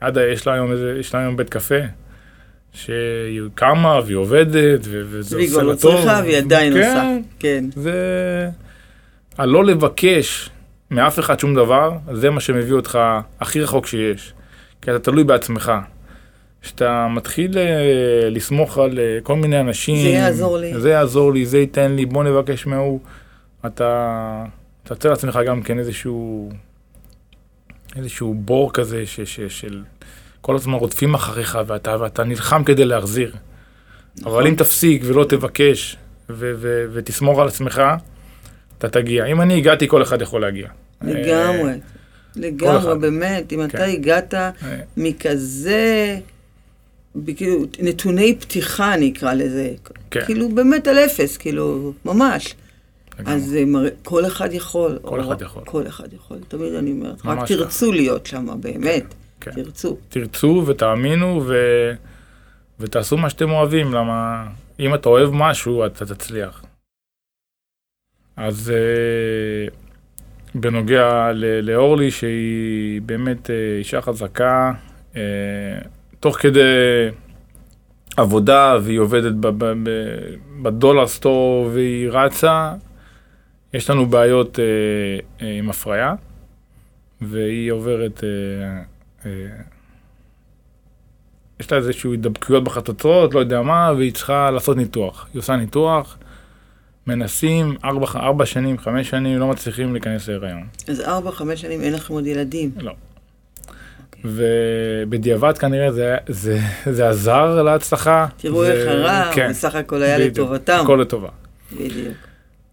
עד 0.00 0.16
יש 0.32 0.46
לה 0.46 0.54
היום 0.54 0.72
איזה, 0.72 0.96
יש 1.00 1.14
לה 1.14 1.20
היום 1.20 1.36
בית 1.36 1.50
קפה, 1.50 1.74
שהיא 2.72 3.40
קמה 3.54 4.00
והיא 4.06 4.16
עובדת, 4.16 4.80
וזה 4.90 5.36
עושה 5.38 5.56
לה 5.56 5.62
לא 5.62 5.74
טוב. 5.74 5.94
צריכה 5.96 6.20
והיא 6.24 6.36
עדיין 6.36 6.72
כן, 6.72 6.78
עושה. 6.78 7.16
כן. 7.38 7.64
זה... 7.76 7.94
הלא 9.38 9.64
לבקש 9.64 10.50
מאף 10.90 11.18
אחד 11.18 11.40
שום 11.40 11.54
דבר, 11.54 11.92
זה 12.12 12.30
מה 12.30 12.40
שמביא 12.40 12.72
אותך 12.72 12.98
הכי 13.40 13.60
רחוק 13.60 13.86
שיש. 13.86 14.32
כי 14.82 14.90
אתה 14.90 14.98
תלוי 14.98 15.24
בעצמך. 15.24 15.72
כשאתה 16.62 17.08
מתחיל 17.10 17.58
אה, 17.58 18.28
לסמוך 18.30 18.78
על 18.78 18.98
אה, 18.98 19.18
כל 19.22 19.36
מיני 19.36 19.60
אנשים, 19.60 19.96
זה 19.96 20.08
יעזור 20.08 20.58
לי. 20.58 20.80
זה 20.80 20.90
יעזור 20.90 21.32
לי, 21.32 21.46
זה 21.46 21.58
ייתן 21.58 21.92
לי, 21.92 22.06
בוא 22.06 22.24
נבקש 22.24 22.66
מההוא. 22.66 23.00
אתה 23.66 24.44
יוצר 24.90 25.10
לעצמך 25.10 25.38
גם 25.46 25.62
כן 25.62 25.78
איזשהו, 25.78 26.50
איזשהו 27.96 28.34
בור 28.34 28.72
כזה 28.72 29.06
ש, 29.06 29.20
ש, 29.20 29.40
של 29.40 29.82
כל 30.40 30.56
הזמן 30.56 30.74
רודפים 30.74 31.14
אחריך 31.14 31.58
ואתה, 31.66 31.96
ואתה 32.00 32.24
נלחם 32.24 32.64
כדי 32.64 32.84
להחזיר. 32.84 33.34
אבל 34.24 34.46
אם 34.46 34.54
תפסיק 34.54 35.02
ולא 35.04 35.24
תבקש 35.24 35.96
ו- 36.30 36.52
ו- 36.56 36.84
ותסמוך 36.92 37.38
על 37.38 37.48
עצמך, 37.48 37.82
אתה 38.84 39.00
תגיע. 39.00 39.26
אם 39.26 39.40
אני 39.40 39.56
הגעתי, 39.56 39.88
כל 39.88 40.02
אחד 40.02 40.22
יכול 40.22 40.40
להגיע. 40.40 40.68
לגמרי. 41.02 41.70
אה, 41.70 41.76
לגמרי. 42.36 42.98
באמת. 42.98 43.52
אם 43.52 43.58
כן. 43.58 43.64
אתה 43.64 43.84
הגעת 43.84 44.34
אה, 44.34 44.50
מכזה, 44.96 46.18
כאילו, 47.36 47.64
נתוני 47.78 48.36
פתיחה 48.40 48.96
נקרא 48.96 49.34
לזה. 49.34 49.72
כן. 50.10 50.24
כאילו, 50.24 50.48
באמת 50.48 50.88
על 50.88 50.98
אפס, 50.98 51.36
כאילו, 51.36 51.92
ממש. 52.04 52.54
אז 53.26 53.56
מראה, 53.66 53.90
כל 54.02 54.26
אחד 54.26 54.52
יכול. 54.52 54.98
כל 55.02 55.20
אחד 55.20 55.42
יכול. 55.42 55.62
כל 55.64 55.86
אחד 55.86 56.12
יכול, 56.12 56.38
תמיד 56.48 56.74
אני 56.74 56.92
אומרת. 56.92 57.16
רק 57.24 57.48
תרצו 57.48 57.92
להיות 57.92 58.26
שם, 58.26 58.46
באמת. 58.60 59.04
כן. 59.40 59.50
תרצו. 59.50 59.96
תרצו 60.08 60.64
ותאמינו 60.66 61.42
ו... 61.46 61.54
ותעשו 62.80 63.16
מה 63.16 63.30
שאתם 63.30 63.50
אוהבים, 63.50 63.94
למה 63.94 64.46
אם 64.80 64.94
אתה 64.94 65.08
אוהב 65.08 65.30
משהו, 65.32 65.86
אתה 65.86 66.06
תצליח. 66.06 66.62
אז 68.36 68.72
אה, 68.74 69.68
בנוגע 70.54 71.32
לאורלי, 71.62 72.10
שהיא 72.10 73.02
באמת 73.02 73.50
אה, 73.50 73.78
אישה 73.78 74.00
חזקה, 74.00 74.72
אה, 75.16 75.22
תוך 76.20 76.36
כדי 76.36 76.60
עבודה, 78.16 78.76
והיא 78.82 78.98
עובדת 78.98 79.32
בדולר 80.62 81.06
סטור 81.06 81.70
והיא 81.72 82.08
רצה, 82.10 82.74
יש 83.74 83.90
לנו 83.90 84.06
בעיות 84.06 84.58
עם 85.40 85.70
הפריה, 85.70 86.14
והיא 87.20 87.72
עוברת... 87.72 88.24
יש 91.60 91.72
לה 91.72 91.78
איזשהו 91.78 92.12
הידבקויות 92.12 92.64
בחצוצרות, 92.64 93.34
לא 93.34 93.40
יודע 93.40 93.62
מה, 93.62 93.92
והיא 93.96 94.12
צריכה 94.12 94.50
לעשות 94.50 94.76
ניתוח. 94.76 95.28
היא 95.34 95.38
עושה 95.40 95.56
ניתוח, 95.56 96.18
מנסים, 97.06 97.76
ארבע, 97.84 98.06
ארבע 98.16 98.46
שנים, 98.46 98.78
חמש 98.78 99.10
שנים, 99.10 99.38
לא 99.38 99.46
מצליחים 99.48 99.92
להיכנס 99.92 100.28
להיריון. 100.28 100.62
אז 100.88 101.00
ארבע, 101.00 101.30
חמש 101.30 101.60
שנים 101.60 101.80
אין 101.80 101.92
לכם 101.92 102.14
עוד 102.14 102.26
ילדים. 102.26 102.70
לא. 102.76 102.92
ובדיעבד 104.24 105.58
כנראה 105.58 105.92
זה, 105.92 106.16
זה, 106.28 106.58
זה 106.90 107.08
עזר 107.08 107.62
להצלחה. 107.62 108.26
תראו 108.36 108.64
זה- 108.64 108.72
איך 108.72 108.88
הרע, 108.88 109.30
כן, 109.34 109.50
בסך 109.50 109.74
הכל 109.74 110.02
היה 110.02 110.18
בדיוק, 110.18 110.32
לטובתם. 110.38 110.78
הכל 110.84 110.98
לטובה. 111.02 111.28
בדיוק. 111.72 112.14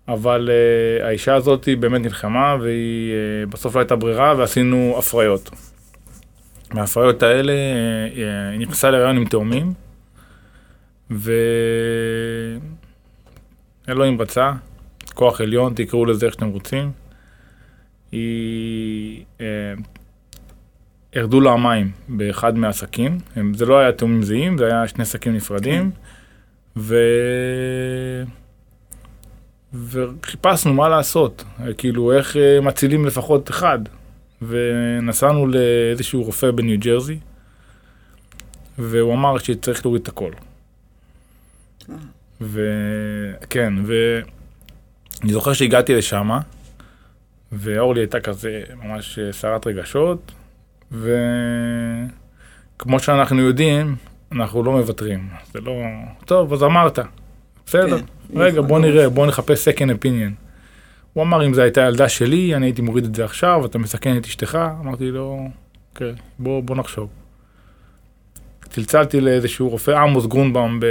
אבל 0.08 0.50
uh, 0.50 1.06
האישה 1.06 1.36
הזאת 1.36 1.66
היא 1.66 1.78
באמת 1.78 2.02
נלחמה, 2.02 2.56
והיא 2.62 3.12
uh, 3.48 3.50
בסוף 3.52 3.76
לא 3.76 3.80
הייתה 3.82 3.96
ברירה, 3.96 4.34
ועשינו 4.38 4.96
הפריות. 4.98 5.50
מההפריות 6.74 7.24
האלה 7.24 7.54
uh, 7.54 8.20
היא 8.52 8.60
נכנסה 8.60 8.92
להיריון 8.92 9.18
עם 9.18 9.26
תאומים, 9.26 9.74
ואלוהים 13.88 14.22
רצה, 14.22 14.52
כוח 15.14 15.42
עליון, 15.42 15.74
תקראו 15.76 16.06
לזה 16.06 16.26
איך 16.26 16.34
שאתם 16.34 16.48
רוצים. 16.48 16.92
היא... 18.12 19.24
Uh, 19.38 19.42
ירדו 21.16 21.42
לה 21.42 21.52
המים 21.52 21.92
באחד 22.08 22.58
מהעסקים, 22.58 23.18
הם, 23.36 23.54
זה 23.54 23.66
לא 23.66 23.80
היה 23.80 23.92
תאומים 23.92 24.24
זהים, 24.24 24.58
זה 24.58 24.66
היה 24.66 24.88
שני 24.88 25.02
עסקים 25.02 25.36
נפרדים, 25.36 25.92
ו... 26.78 26.96
וחיפשנו 29.74 30.74
מה 30.74 30.90
לעשות, 30.90 31.44
כאילו 31.78 32.12
איך 32.12 32.38
אה, 32.38 32.62
מצילים 32.62 33.06
לפחות 33.06 33.50
אחד. 33.50 33.80
ונסענו 34.42 35.48
לאיזשהו 35.48 36.24
רופא 36.24 36.52
בניו 36.52 36.80
ג'רזי, 36.80 37.20
והוא 38.78 39.14
אמר 39.14 39.38
שצריך 39.38 39.86
להוריד 39.86 40.02
את 40.02 40.08
הכל. 40.08 40.32
וכן, 42.42 43.74
ואני 43.86 45.34
זוכר 45.34 45.54
שהגעתי 45.54 45.96
לשם, 45.96 46.30
ואורלי 47.52 48.02
הייתה 48.02 48.20
כזה 48.20 48.62
ממש 48.84 49.20
סערת 49.32 49.68
רגשות, 49.68 50.32
וכמו 50.92 51.10
שאנחנו 53.00 53.42
יודעים, 53.42 53.96
אנחנו 54.32 54.64
לא 54.64 54.72
מוותרים. 54.72 55.30
זה 55.54 55.60
לא... 55.62 55.74
טוב, 56.26 56.54
אז 56.54 56.64
אמרת. 56.64 57.00
בסדר. 57.66 58.00
כן, 58.00 58.06
רגע, 58.36 58.62
בוא 58.62 58.80
נראה, 58.80 59.10
בוא 59.10 59.28
נחפש 59.28 59.68
second 59.68 59.90
opinion. 60.02 60.32
הוא 61.14 61.24
אמר, 61.24 61.46
אם 61.46 61.54
זו 61.54 61.62
הייתה 61.62 61.82
ילדה 61.82 62.10
שלי, 62.10 62.56
אני 62.56 62.66
הייתי 62.66 62.82
מוריד 62.82 63.06
את 63.06 63.16
זה 63.16 63.26
עכשיו, 63.26 63.66
אתה 63.66 63.78
מסכן 63.78 64.18
את 64.18 64.26
אשתך. 64.26 64.58
אמרתי 64.82 65.12
לו, 65.12 65.50
אוקיי, 65.94 66.14
בוא, 66.40 66.64
בוא 66.64 66.76
נחשוב. 66.76 67.10
צלצלתי 68.70 69.22
לאיזשהו 69.22 69.70
רופא, 69.70 69.92
עמוס 69.92 70.26
גרונבאום 70.26 70.80
ב, 70.80 70.86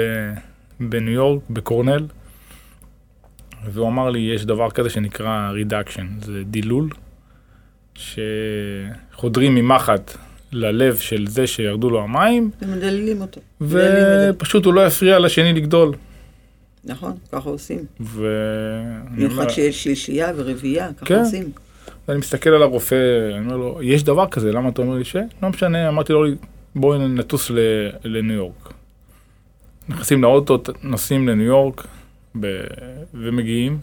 בניו 0.80 1.12
יורק, 1.12 1.42
בקורנל, 1.50 2.06
והוא 3.72 3.88
אמר 3.88 4.10
לי, 4.10 4.18
יש 4.18 4.44
דבר 4.44 4.70
כזה 4.70 4.90
שנקרא 4.90 5.50
רידקשן, 5.50 6.06
זה 6.20 6.42
דילול, 6.44 6.88
שחודרים 7.94 9.54
ממחט 9.54 10.16
ללב 10.52 10.96
של 10.96 11.26
זה 11.26 11.46
שירדו 11.46 11.90
לו 11.90 12.02
המים, 12.02 12.50
ומדללים 12.62 13.20
אותו. 13.20 13.40
ופשוט 13.60 14.64
הוא 14.64 14.74
לא 14.74 14.86
יפריע 14.86 15.18
לשני 15.18 15.52
לגדול. 15.52 15.92
נכון, 16.84 17.12
ככה 17.32 17.50
עושים. 17.50 17.78
אומר, 17.78 18.16
במיוחד 19.10 19.48
שיש 19.48 19.84
שלישייה 19.84 20.32
ורביעייה, 20.36 20.88
ככה 20.92 21.06
כן. 21.06 21.18
עושים. 21.18 21.50
ואני 22.08 22.18
מסתכל 22.18 22.50
על 22.50 22.62
הרופא, 22.62 23.30
אני 23.34 23.44
אומר 23.44 23.56
לו, 23.56 23.78
יש 23.82 24.04
דבר 24.04 24.26
כזה, 24.26 24.52
למה 24.52 24.68
אתה 24.68 24.82
אומר 24.82 24.94
לי 24.94 25.04
ש... 25.04 25.16
לא 25.42 25.48
משנה, 25.48 25.88
אמרתי 25.88 26.12
לו, 26.12 26.24
בואי 26.74 26.98
נטוס 27.08 27.50
לניו 28.04 28.36
יורק. 28.36 28.72
נכנסים 29.90 30.22
לאוטו, 30.22 30.58
נוסעים 30.82 31.28
לניו 31.28 31.46
יורק, 31.46 31.86
ב... 32.40 32.60
ומגיעים, 33.14 33.78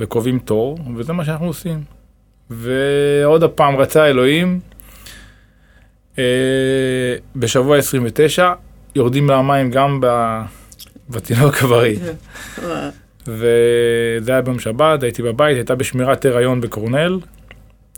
וקובעים 0.00 0.38
תור, 0.38 0.78
וזה 0.96 1.12
מה 1.12 1.24
שאנחנו 1.24 1.46
עושים. 1.46 1.84
ועוד 2.50 3.42
הפעם 3.42 3.76
רצה 3.76 4.06
אלוהים, 4.06 4.60
אה, 6.18 7.14
בשבוע 7.36 7.78
29, 7.78 8.52
יורדים 8.94 9.26
מהמים 9.26 9.70
גם 9.70 10.00
ב... 10.02 10.06
בתינוק 11.10 11.62
הבריא. 11.62 11.98
וזה 13.26 14.32
היה 14.32 14.42
ביום 14.42 14.58
שבת, 14.58 15.02
הייתי 15.02 15.22
בבית, 15.22 15.56
הייתה 15.56 15.74
בשמירת 15.74 16.24
הריון 16.24 16.60
בקורנל. 16.60 17.20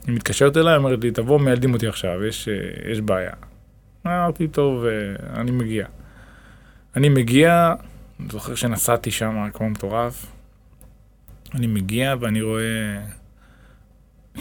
היא 0.06 0.14
מתקשרת 0.14 0.56
אליי, 0.56 0.76
אומרת 0.76 1.04
לי, 1.04 1.10
תבוא, 1.10 1.40
מיילדים 1.40 1.74
אותי 1.74 1.86
עכשיו, 1.86 2.24
יש, 2.24 2.48
אה, 2.48 2.90
יש 2.92 3.00
בעיה. 3.00 3.32
אמרתי, 4.06 4.48
טוב, 4.48 4.84
אה, 4.84 4.90
אני 5.40 5.50
מגיע. 5.50 5.86
אני 6.96 7.08
מגיע, 7.08 7.74
אני 8.20 8.28
זוכר 8.30 8.54
שנסעתי 8.54 9.10
שם 9.10 9.48
כמו 9.54 9.70
מטורף. 9.70 10.26
אני 11.54 11.66
מגיע 11.66 12.14
ואני 12.20 12.42
רואה... 12.42 13.00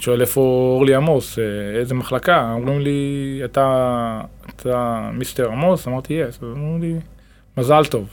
שואל 0.00 0.20
איפה 0.20 0.40
אורלי 0.40 0.94
עמוס, 0.94 1.38
אה, 1.38 1.44
איזה 1.80 1.94
מחלקה? 1.94 2.52
אומרים 2.52 2.80
לי, 2.80 3.40
אתה, 3.44 4.20
אתה 4.56 5.10
מיסטר 5.12 5.48
עמוס? 5.48 5.88
אמרתי, 5.88 6.14
יס. 6.14 6.38
אז 6.42 6.48
אמרו 6.56 6.78
לי, 6.78 6.94
מזל 7.56 7.84
טוב, 7.84 8.08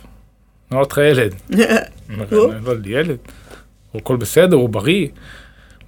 נולד 0.72 0.92
לך 0.92 0.98
ילד. 0.98 1.36
נולד 2.66 2.86
לי 2.86 3.00
ילד, 3.00 3.18
הוא 3.92 4.02
הכל 4.02 4.16
בסדר, 4.16 4.56
הוא 4.56 4.70
בריא. 4.70 5.08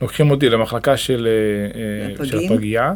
לוקחים 0.02 0.32
אותי 0.32 0.50
למחלקה 0.50 0.98
של, 0.98 1.28
אה, 1.28 2.22
אה, 2.22 2.26
של 2.26 2.40
הפגייה, 2.40 2.94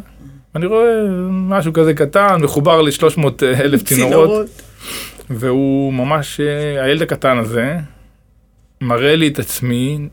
ואני 0.54 0.66
רואה 0.66 1.02
משהו 1.30 1.72
כזה 1.72 1.94
קטן, 1.94 2.40
מחובר 2.42 2.82
ל-300 2.82 3.22
אלף 3.42 3.82
צינורות, 3.82 4.46
והוא 5.30 5.92
ממש, 5.92 6.40
הילד 6.82 7.02
הקטן 7.02 7.38
הזה, 7.38 7.76
מראה 8.80 9.16
לי 9.16 9.28
את 9.28 9.38
עצמי, 9.38 10.08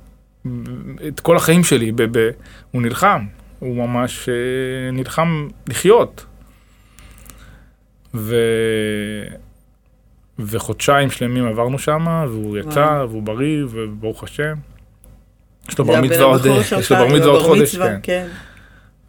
את 1.08 1.20
כל 1.20 1.38
החיים 1.38 1.64
שלי, 1.64 1.92
ב- 1.92 2.18
ב- 2.18 2.30
הוא 2.72 2.82
נלחם, 2.82 3.26
הוא 3.60 3.76
ממש 3.88 4.30
אה, 4.30 4.92
נלחם 4.92 5.48
לחיות. 5.68 6.26
ו... 8.14 8.36
וחודשיים 10.40 11.12
שלמים 11.12 11.46
עברנו 11.46 11.80
שם, 11.80 12.26
והוא 12.30 12.58
יצא, 12.58 12.80
וואו. 12.80 13.10
והוא 13.10 13.24
בריא, 13.24 13.66
וברוך 13.70 14.24
השם. 14.24 14.54
יש 15.70 15.80
לו 15.80 15.86
בר 15.86 16.02
מצווה 16.02 16.24
עוד, 16.24 16.46
יש 16.80 16.92
לו 16.92 16.98
בר 16.98 17.08
מצווה 17.08 17.32
עוד 17.32 17.42
חודש, 17.42 17.76
כן. 17.76 18.00
כן. 18.04 18.28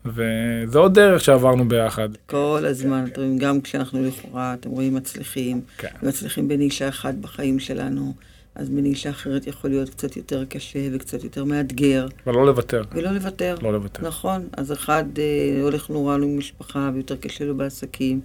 וזה 0.05 0.79
עוד 0.79 0.95
דרך 0.95 1.25
שעברנו 1.25 1.69
ביחד. 1.69 2.09
כל 2.27 2.65
הזמן, 2.67 3.05
אתם 3.13 3.21
רואים, 3.21 3.39
גם 3.39 3.61
כשאנחנו 3.61 4.05
לכאורה, 4.05 4.55
אתם 4.55 4.71
רואים, 4.71 4.95
מצליחים, 4.95 5.61
כן. 5.79 5.89
מצליחים 6.03 6.49
בנישה 6.49 6.89
אחת 6.89 7.15
בחיים 7.15 7.59
שלנו. 7.59 8.15
אז 8.55 8.69
בנישה 8.69 9.11
אחרת 9.11 9.47
יכול 9.47 9.71
להיות 9.71 9.91
קצת 9.91 10.17
יותר 10.17 10.45
קשה 10.45 10.79
וקצת 10.93 11.25
יותר 11.25 11.45
מאתגר. 11.45 12.07
ולא 12.27 12.47
לוותר. 12.47 12.83
ולא 12.93 13.11
לוותר. 13.11 13.57
לא 13.63 13.73
לוותר. 13.73 14.07
נכון. 14.07 14.49
אז 14.57 14.73
אחד 14.73 15.05
אה, 15.19 15.63
הולך 15.63 15.91
נורא 15.91 16.17
לו 16.17 16.27
עם 16.27 16.39
משפחה 16.39 16.91
ויותר 16.95 17.17
קשה 17.17 17.45
לו 17.45 17.57
בעסקים. 17.57 18.21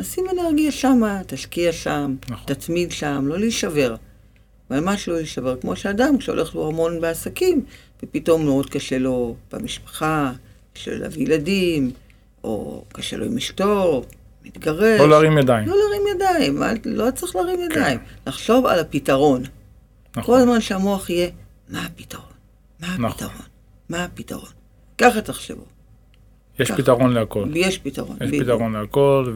נשים 0.00 0.24
אנרגיה 0.32 0.72
שמה, 0.72 1.20
תשקיע 1.26 1.72
שם, 1.72 2.14
נכון. 2.28 2.54
תתמיד 2.54 2.92
שם, 2.92 3.24
לא 3.26 3.38
להישבר. 3.38 3.94
ממש 4.70 5.08
לא 5.08 5.14
להישבר. 5.14 5.56
כמו 5.60 5.76
שאדם, 5.76 6.18
כשהולך 6.18 6.54
לו 6.54 6.68
המון 6.68 7.00
בעסקים, 7.00 7.64
ופתאום 8.02 8.44
מאוד 8.44 8.70
קשה 8.70 8.98
לו 8.98 9.36
במשפחה, 9.52 10.32
קשה 10.74 10.90
לו 10.90 10.98
להביא 10.98 11.22
ילדים, 11.22 11.90
או 12.44 12.84
קשה 12.92 13.16
לו 13.16 13.24
עם 13.24 13.36
אשתו, 13.36 14.04
מתגרש. 14.44 15.00
לא 15.00 15.08
להרים 15.08 15.38
ידיים. 15.38 15.68
לא 15.68 15.74
להרים 15.76 16.16
ידיים, 16.16 16.62
לא 16.84 17.10
צריך 17.10 17.36
להרים 17.36 17.56
כן. 17.56 17.64
ידיים. 17.80 17.98
כן. 17.98 18.04
לחשוב 18.26 18.66
על 18.66 18.78
הפתרון. 18.78 19.42
נכון. 20.10 20.22
כל 20.24 20.40
הזמן 20.40 20.60
שהמוח 20.60 21.10
יהיה, 21.10 21.28
מה 21.68 21.84
הפתרון? 21.84 22.24
מה 22.80 22.86
נכון. 22.86 23.04
הפתרון? 23.04 23.32
נכון. 23.32 23.46
מה 23.88 24.04
הפתרון? 24.04 24.50
ככה 24.98 25.20
תחשבו. 25.20 25.64
יש 26.58 26.70
ככה. 26.70 26.82
פתרון 26.82 27.12
להכל. 27.12 27.48
יש 27.54 27.78
פתרון. 27.78 28.16
יש 28.20 28.28
בדיוק. 28.28 28.44
פתרון 28.44 28.72
להכל, 28.72 29.32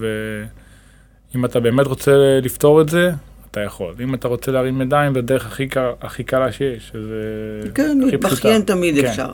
ואם 1.34 1.44
אתה 1.44 1.60
באמת 1.60 1.86
רוצה 1.86 2.12
לפתור 2.42 2.80
את 2.80 2.88
זה, 2.88 3.10
אתה 3.50 3.60
יכול. 3.60 3.94
אם 4.00 4.14
אתה 4.14 4.28
רוצה 4.28 4.52
להרים 4.52 4.80
ידיים, 4.80 5.12
זה 5.12 5.18
הדרך 5.18 5.46
הכי, 5.46 5.68
הכי 6.00 6.24
קלה 6.24 6.52
שיש, 6.52 6.88
שזה 6.88 7.70
כן, 7.74 7.98
להתבכיין 7.98 8.62
תמיד 8.62 8.94
כן. 9.00 9.06
אפשר. 9.06 9.32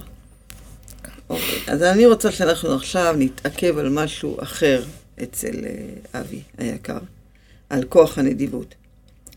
אוקיי, 1.29 1.59
אז 1.67 1.83
אני 1.83 2.07
רוצה 2.07 2.33
שאנחנו 2.33 2.75
עכשיו 2.75 3.15
נתעכב 3.19 3.79
על 3.79 3.89
משהו 3.89 4.43
אחר 4.43 4.85
אצל 5.23 5.65
אה, 5.65 6.21
אבי 6.21 6.43
היקר, 6.59 6.99
על 7.71 7.85
כוח 7.85 8.19
הנדיבות. 8.19 8.75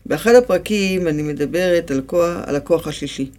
באחד 0.06 0.34
הפרקים 0.34 1.08
אני 1.08 1.22
מדברת 1.22 1.90
על, 1.90 2.02
כוח, 2.06 2.36
על 2.46 2.56
הכוח 2.56 2.86
השישי, 2.86 3.30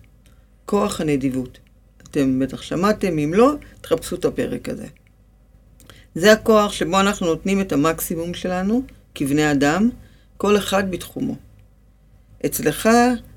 כוח 0.65 1.01
הנדיבות. 1.01 1.57
אתם 2.03 2.39
בטח 2.39 2.61
שמעתם, 2.61 3.19
אם 3.19 3.33
לא, 3.33 3.53
תחפשו 3.81 4.15
את 4.15 4.25
הפרק 4.25 4.69
הזה. 4.69 4.87
זה 6.15 6.31
הכוח 6.31 6.71
שבו 6.71 6.99
אנחנו 6.99 7.27
נותנים 7.27 7.61
את 7.61 7.71
המקסימום 7.71 8.33
שלנו, 8.33 8.81
כבני 9.15 9.51
אדם, 9.51 9.89
כל 10.37 10.57
אחד 10.57 10.91
בתחומו. 10.91 11.35
אצלך, 12.45 12.89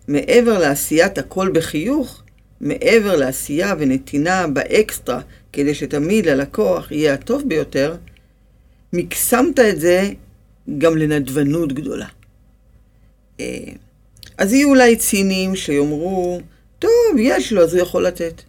מעבר 0.09 0.59
לעשיית 0.59 1.19
הכל 1.19 1.51
בחיוך, 1.55 2.22
מעבר 2.63 3.17
לעשייה 3.17 3.75
ונתינה 3.79 4.47
באקסטרה, 4.47 5.21
כדי 5.53 5.75
שתמיד 5.75 6.27
ללקוח 6.27 6.93
יהיה 6.93 7.15
הטוב 7.15 7.43
ביותר, 7.47 7.97
מקסמת 8.93 9.61
את 9.61 9.81
זה 9.81 10.11
גם 10.79 10.97
לנדבנות 10.97 11.73
גדולה. 11.73 12.07
אה, 13.41 13.73
אז 14.39 14.53
יהיו 14.53 14.69
אולי 14.69 14.97
ציניים 14.97 15.57
שיאמרו, 15.57 16.41
טוב, 16.79 16.91
יש 17.19 17.53
לו, 17.53 17.63
אז 17.63 17.75
הוא 17.75 17.83
יכול 17.83 18.07
לתת. 18.07 18.43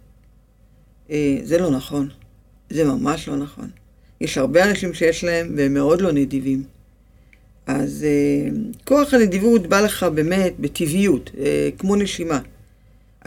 אה, 1.10 1.38
זה 1.42 1.58
לא 1.58 1.70
נכון. 1.70 2.08
זה 2.70 2.84
ממש 2.84 3.28
לא 3.28 3.36
נכון. 3.36 3.70
יש 4.20 4.38
הרבה 4.38 4.64
אנשים 4.70 4.94
שיש 4.94 5.24
להם, 5.24 5.54
והם 5.56 5.74
מאוד 5.74 6.00
לא 6.00 6.12
נדיבים. 6.12 6.62
אז 7.66 8.04
אה, 8.04 8.50
כוח 8.84 9.14
הנדיבות 9.14 9.66
בא 9.66 9.80
לך 9.80 10.02
באמת 10.02 10.54
בטבעיות, 10.60 11.30
כמו 11.78 11.96
נשימה. 11.96 12.40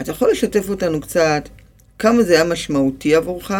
אתה 0.00 0.10
יכול 0.10 0.30
לשתף 0.30 0.68
אותנו 0.68 1.00
קצת 1.00 1.48
כמה 1.98 2.22
זה 2.22 2.34
היה 2.34 2.44
משמעותי 2.44 3.14
עבורך, 3.14 3.52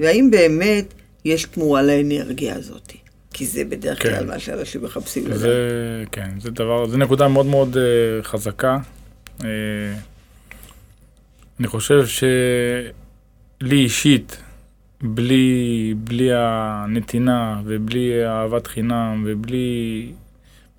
והאם 0.00 0.30
באמת 0.30 0.94
יש 1.24 1.44
תמורה 1.44 1.82
לאנרגיה 1.82 2.56
הזאת. 2.56 2.92
כי 3.32 3.46
זה 3.46 3.64
בדרך 3.64 4.02
כלל 4.02 4.18
כן. 4.18 4.26
מה 4.26 4.38
שאנשים 4.38 4.82
מחפשים 4.82 5.26
לדעת. 5.26 5.38
זה, 5.38 6.04
כן, 6.12 6.40
זה 6.40 6.50
דבר, 6.50 6.86
זה 6.86 6.96
נקודה 6.96 7.28
מאוד 7.28 7.46
מאוד 7.46 7.76
uh, 7.76 7.78
חזקה. 8.22 8.78
Uh, 9.40 9.44
אני 11.60 11.66
חושב 11.68 12.06
שלי 12.06 13.76
אישית, 13.76 14.36
בלי, 15.02 15.94
בלי 15.96 16.28
הנתינה 16.32 17.60
ובלי 17.64 18.26
אהבת 18.26 18.66
חינם 18.66 19.24
ובלי... 19.26 20.06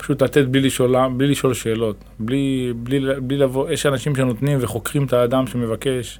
פשוט 0.04 0.24
לתת 0.24 0.46
בלי 0.46 0.62
לשאול, 0.62 0.96
בלי 1.18 1.28
לשאול 1.28 1.54
שאלות, 1.54 2.04
בלי, 2.20 2.74
בלי, 2.76 3.00
בלי 3.22 3.38
לבוא, 3.38 3.70
יש 3.70 3.86
אנשים 3.86 4.16
שנותנים 4.16 4.58
וחוקרים 4.62 5.06
את 5.06 5.14
האדם 5.14 5.48
שמבקש 5.48 6.20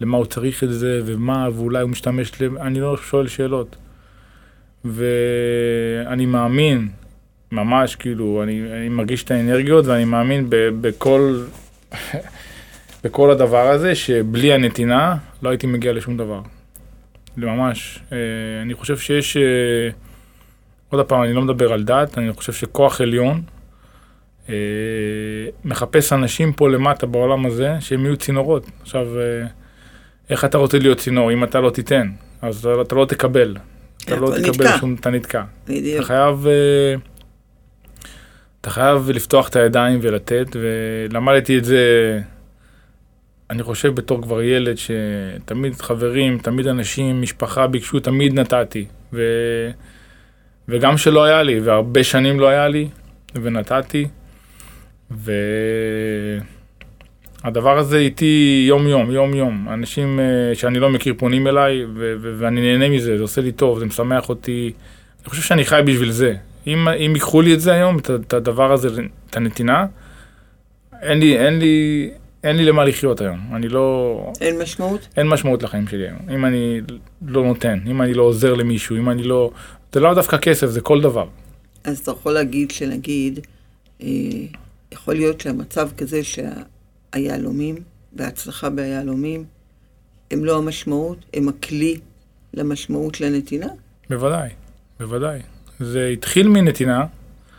למה 0.00 0.16
הוא 0.16 0.26
צריך 0.26 0.64
את 0.64 0.72
זה 0.72 1.00
ומה, 1.04 1.48
ואולי 1.54 1.80
הוא 1.80 1.90
משתמש, 1.90 2.32
אני 2.60 2.80
לא 2.80 2.96
שואל 2.96 3.26
שאלות. 3.28 3.76
ואני 4.84 6.26
מאמין, 6.26 6.88
ממש 7.52 7.96
כאילו, 7.96 8.42
אני, 8.42 8.62
אני 8.72 8.88
מרגיש 8.88 9.24
את 9.24 9.30
האנרגיות 9.30 9.86
ואני 9.86 10.04
מאמין 10.04 10.46
ב, 10.48 10.56
בכל, 10.80 11.42
בכל 13.04 13.30
הדבר 13.30 13.68
הזה, 13.68 13.94
שבלי 13.94 14.52
הנתינה 14.52 15.16
לא 15.42 15.48
הייתי 15.48 15.66
מגיע 15.66 15.92
לשום 15.92 16.16
דבר. 16.16 16.40
ממש. 17.36 17.98
אה, 18.12 18.18
אני 18.62 18.74
חושב 18.74 18.98
שיש, 18.98 19.36
אה, 19.36 19.42
עוד 20.88 21.06
פעם, 21.06 21.22
אני 21.22 21.32
לא 21.32 21.42
מדבר 21.42 21.72
על 21.72 21.84
דת, 21.84 22.18
אני 22.18 22.32
חושב 22.32 22.52
שכוח 22.52 23.00
עליון 23.00 23.42
אה, 24.48 24.54
מחפש 25.64 26.12
אנשים 26.12 26.52
פה 26.52 26.68
למטה 26.68 27.06
בעולם 27.06 27.46
הזה 27.46 27.76
שהם 27.80 28.04
יהיו 28.04 28.16
צינורות. 28.16 28.66
עכשיו, 28.82 29.06
איך 30.30 30.44
אתה 30.44 30.58
רוצה 30.58 30.78
להיות 30.78 30.98
צינור 30.98 31.32
אם 31.32 31.44
אתה 31.44 31.60
לא 31.60 31.70
תיתן? 31.70 32.10
אז 32.42 32.66
אתה 32.66 32.94
לא 32.94 33.04
תקבל. 33.04 33.56
אתה 34.04 34.16
לא 34.16 34.32
תקבל 34.42 34.78
שום, 34.80 34.96
אתה 35.00 35.10
נתקע. 35.10 35.42
בדיוק. 35.64 35.96
אתה 35.96 36.06
חייב, 36.06 36.46
אה, 36.46 36.94
אתה 38.60 38.70
חייב 38.70 39.10
לפתוח 39.10 39.48
את 39.48 39.56
הידיים 39.56 39.98
ולתת, 40.02 40.56
ולמדתי 40.56 41.58
את 41.58 41.64
זה, 41.64 42.20
אני 43.50 43.62
חושב 43.62 43.94
בתור 43.94 44.22
כבר 44.22 44.42
ילד, 44.42 44.76
שתמיד 44.76 45.74
חברים, 45.74 46.38
תמיד 46.38 46.66
אנשים, 46.66 47.22
משפחה 47.22 47.66
ביקשו, 47.66 48.00
תמיד 48.00 48.40
נתתי. 48.40 48.86
ו... 49.12 49.22
וגם 50.68 50.96
שלא 50.96 51.24
היה 51.24 51.42
לי, 51.42 51.60
והרבה 51.60 52.04
שנים 52.04 52.40
לא 52.40 52.48
היה 52.48 52.68
לי, 52.68 52.88
ונתתי. 53.34 54.06
ו... 55.10 55.32
הדבר 57.44 57.78
הזה 57.78 57.98
איתי 57.98 58.64
יום-יום, 58.68 59.10
יום-יום. 59.10 59.68
אנשים 59.72 60.18
uh, 60.18 60.58
שאני 60.58 60.78
לא 60.78 60.90
מכיר 60.90 61.14
פונים 61.16 61.46
אליי, 61.46 61.84
ו- 61.84 62.14
ו- 62.20 62.34
ואני 62.38 62.60
נהנה 62.60 62.88
מזה, 62.88 63.16
זה 63.16 63.22
עושה 63.22 63.40
לי 63.40 63.52
טוב, 63.52 63.78
זה 63.78 63.86
משמח 63.86 64.28
אותי. 64.28 64.72
אני 65.20 65.30
חושב 65.30 65.42
שאני 65.42 65.64
חי 65.64 65.80
בשביל 65.86 66.10
זה. 66.10 66.34
אם, 66.66 66.88
אם 66.88 67.12
ייקחו 67.14 67.40
לי 67.42 67.54
את 67.54 67.60
זה 67.60 67.72
היום, 67.72 67.98
את, 67.98 68.10
את 68.10 68.32
הדבר 68.32 68.72
הזה, 68.72 68.88
את 69.30 69.36
הנתינה, 69.36 69.86
אין 71.02 71.18
לי, 71.18 71.38
אין 71.38 71.58
לי, 71.58 72.10
אין 72.44 72.56
לי 72.56 72.64
למה 72.64 72.84
לחיות 72.84 73.20
היום. 73.20 73.38
אני 73.54 73.68
לא... 73.68 74.32
אין 74.40 74.58
משמעות? 74.58 75.08
אין 75.16 75.28
משמעות 75.28 75.62
לחיים 75.62 75.88
שלי 75.88 76.06
היום. 76.06 76.18
אם 76.34 76.44
אני 76.44 76.80
לא 77.26 77.44
נותן, 77.44 77.78
אם 77.86 78.02
אני 78.02 78.14
לא 78.14 78.22
עוזר 78.22 78.54
למישהו, 78.54 78.96
אם 78.96 79.10
אני 79.10 79.22
לא... 79.22 79.50
זה 79.92 80.00
לא 80.00 80.14
דווקא 80.14 80.36
כסף, 80.36 80.66
זה 80.66 80.80
כל 80.80 81.00
דבר. 81.00 81.28
אז 81.84 81.98
אתה 81.98 82.10
יכול 82.10 82.32
להגיד 82.32 82.70
שנגיד, 82.70 83.40
אה, 84.02 84.06
יכול 84.92 85.14
להיות 85.14 85.40
שהמצב 85.40 85.88
כזה 85.96 86.24
שה... 86.24 86.52
היהלומים 87.12 87.76
וההצלחה 88.12 88.70
ביהלומים 88.70 89.44
הם 90.30 90.44
לא 90.44 90.58
המשמעות, 90.58 91.18
הם 91.34 91.48
הכלי 91.48 91.98
למשמעות 92.54 93.20
לנתינה? 93.20 93.66
בוודאי, 94.10 94.48
בוודאי. 95.00 95.38
זה 95.80 96.06
התחיל 96.06 96.48
מנתינה, 96.48 97.04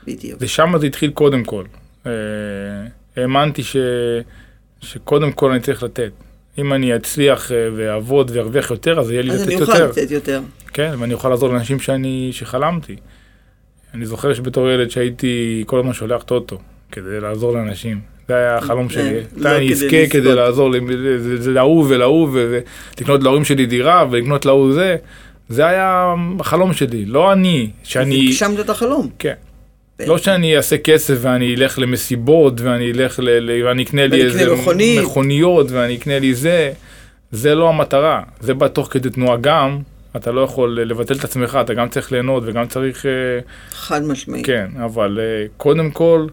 בדיוק. 0.07 0.38
ושם 0.41 0.73
זה 0.80 0.86
התחיל 0.86 1.11
קודם 1.11 1.43
כל. 1.43 1.63
אה, 2.05 2.11
האמנתי 3.15 3.63
ש... 3.63 3.75
שקודם 4.82 5.32
כל 5.32 5.51
אני 5.51 5.59
צריך 5.59 5.84
לתת. 5.84 6.11
אם 6.57 6.73
אני 6.73 6.95
אצליח 6.95 7.51
אה, 7.51 7.69
ואעבוד 7.75 8.32
וארוויח 8.34 8.71
יותר, 8.71 8.99
אז 8.99 9.11
יהיה 9.11 9.21
לי 9.21 9.32
אז 9.32 9.41
לתת 9.41 9.51
אני 9.51 9.59
יותר. 9.59 9.71
אוכל 9.71 9.84
לתת 10.01 10.11
יותר. 10.11 10.41
כן, 10.74 10.91
ואני 10.99 11.13
אוכל 11.13 11.30
לעזור 11.30 11.49
לאנשים 11.49 11.80
שאני, 11.80 12.30
שחלמתי. 12.32 12.95
אני 13.93 14.05
זוכר 14.05 14.34
שבתור 14.34 14.70
ילד 14.70 14.89
שהייתי 14.91 15.63
כל 15.68 15.80
הזמן 15.80 15.93
שולח 15.93 16.24
טוטו 16.24 16.57
כדי 16.91 17.20
לעזור 17.20 17.53
לאנשים. 17.53 17.99
זה 18.28 18.36
היה 18.36 18.57
החלום 18.57 18.88
כן, 18.88 18.93
שלי. 18.93 19.20
לא 19.36 19.57
אני 19.57 19.65
כדי 19.65 19.74
אזכה 19.74 20.07
כדי. 20.09 20.36
לעזור 20.36 20.74
זה- 21.38 21.51
להוא 21.51 21.86
ולהוא 21.89 22.30
ולקנות 22.32 23.24
להורים 23.24 23.45
שלי 23.45 23.65
דירה 23.65 24.05
ולקנות 24.11 24.45
להוא 24.45 24.74
זה. 24.74 24.95
זה 25.49 25.65
היה 25.68 26.13
החלום 26.39 26.74
שלי, 26.74 27.05
לא 27.05 27.34
אני, 27.34 27.70
שאני... 27.84 28.26
הגשמת 28.28 28.59
את 28.59 28.70
החלום. 28.70 29.09
כן. 29.20 29.34
לא 30.07 30.18
שאני 30.18 30.57
אעשה 30.57 30.78
כסף 30.78 31.15
ואני 31.22 31.55
אלך 31.55 31.80
למסיבות 31.80 32.61
ואני 32.61 32.91
אלך 32.91 33.20
ל... 33.24 33.30
ואני 33.65 33.84
אקנה 33.84 34.07
לי 34.07 34.24
איזה. 34.24 34.55
מכוניות 35.01 35.72
ואני 35.72 35.95
אקנה 35.95 36.20
לי 36.20 36.34
זה. 36.34 36.72
זה 37.32 37.55
לא 37.55 37.70
המטרה. 37.70 38.22
זה 38.39 38.53
בא 38.53 38.68
תוך 38.68 38.88
כדי 38.91 39.09
תנועה 39.09 39.38
גם. 39.41 39.80
אתה 40.16 40.32
לא 40.32 40.41
יכול 40.41 40.82
לבטל 40.82 41.16
את 41.16 41.24
עצמך, 41.24 41.58
אתה 41.62 41.74
גם 41.74 41.89
צריך 41.89 42.12
ליהנות 42.12 42.43
וגם 42.45 42.68
צריך... 42.68 43.05
אה, 43.05 43.12
חד 43.72 44.03
משמעית. 44.03 44.45
כן, 44.45 44.68
אבל 44.86 45.20
אה, 45.22 45.45
קודם 45.58 45.91
כל, 45.91 46.28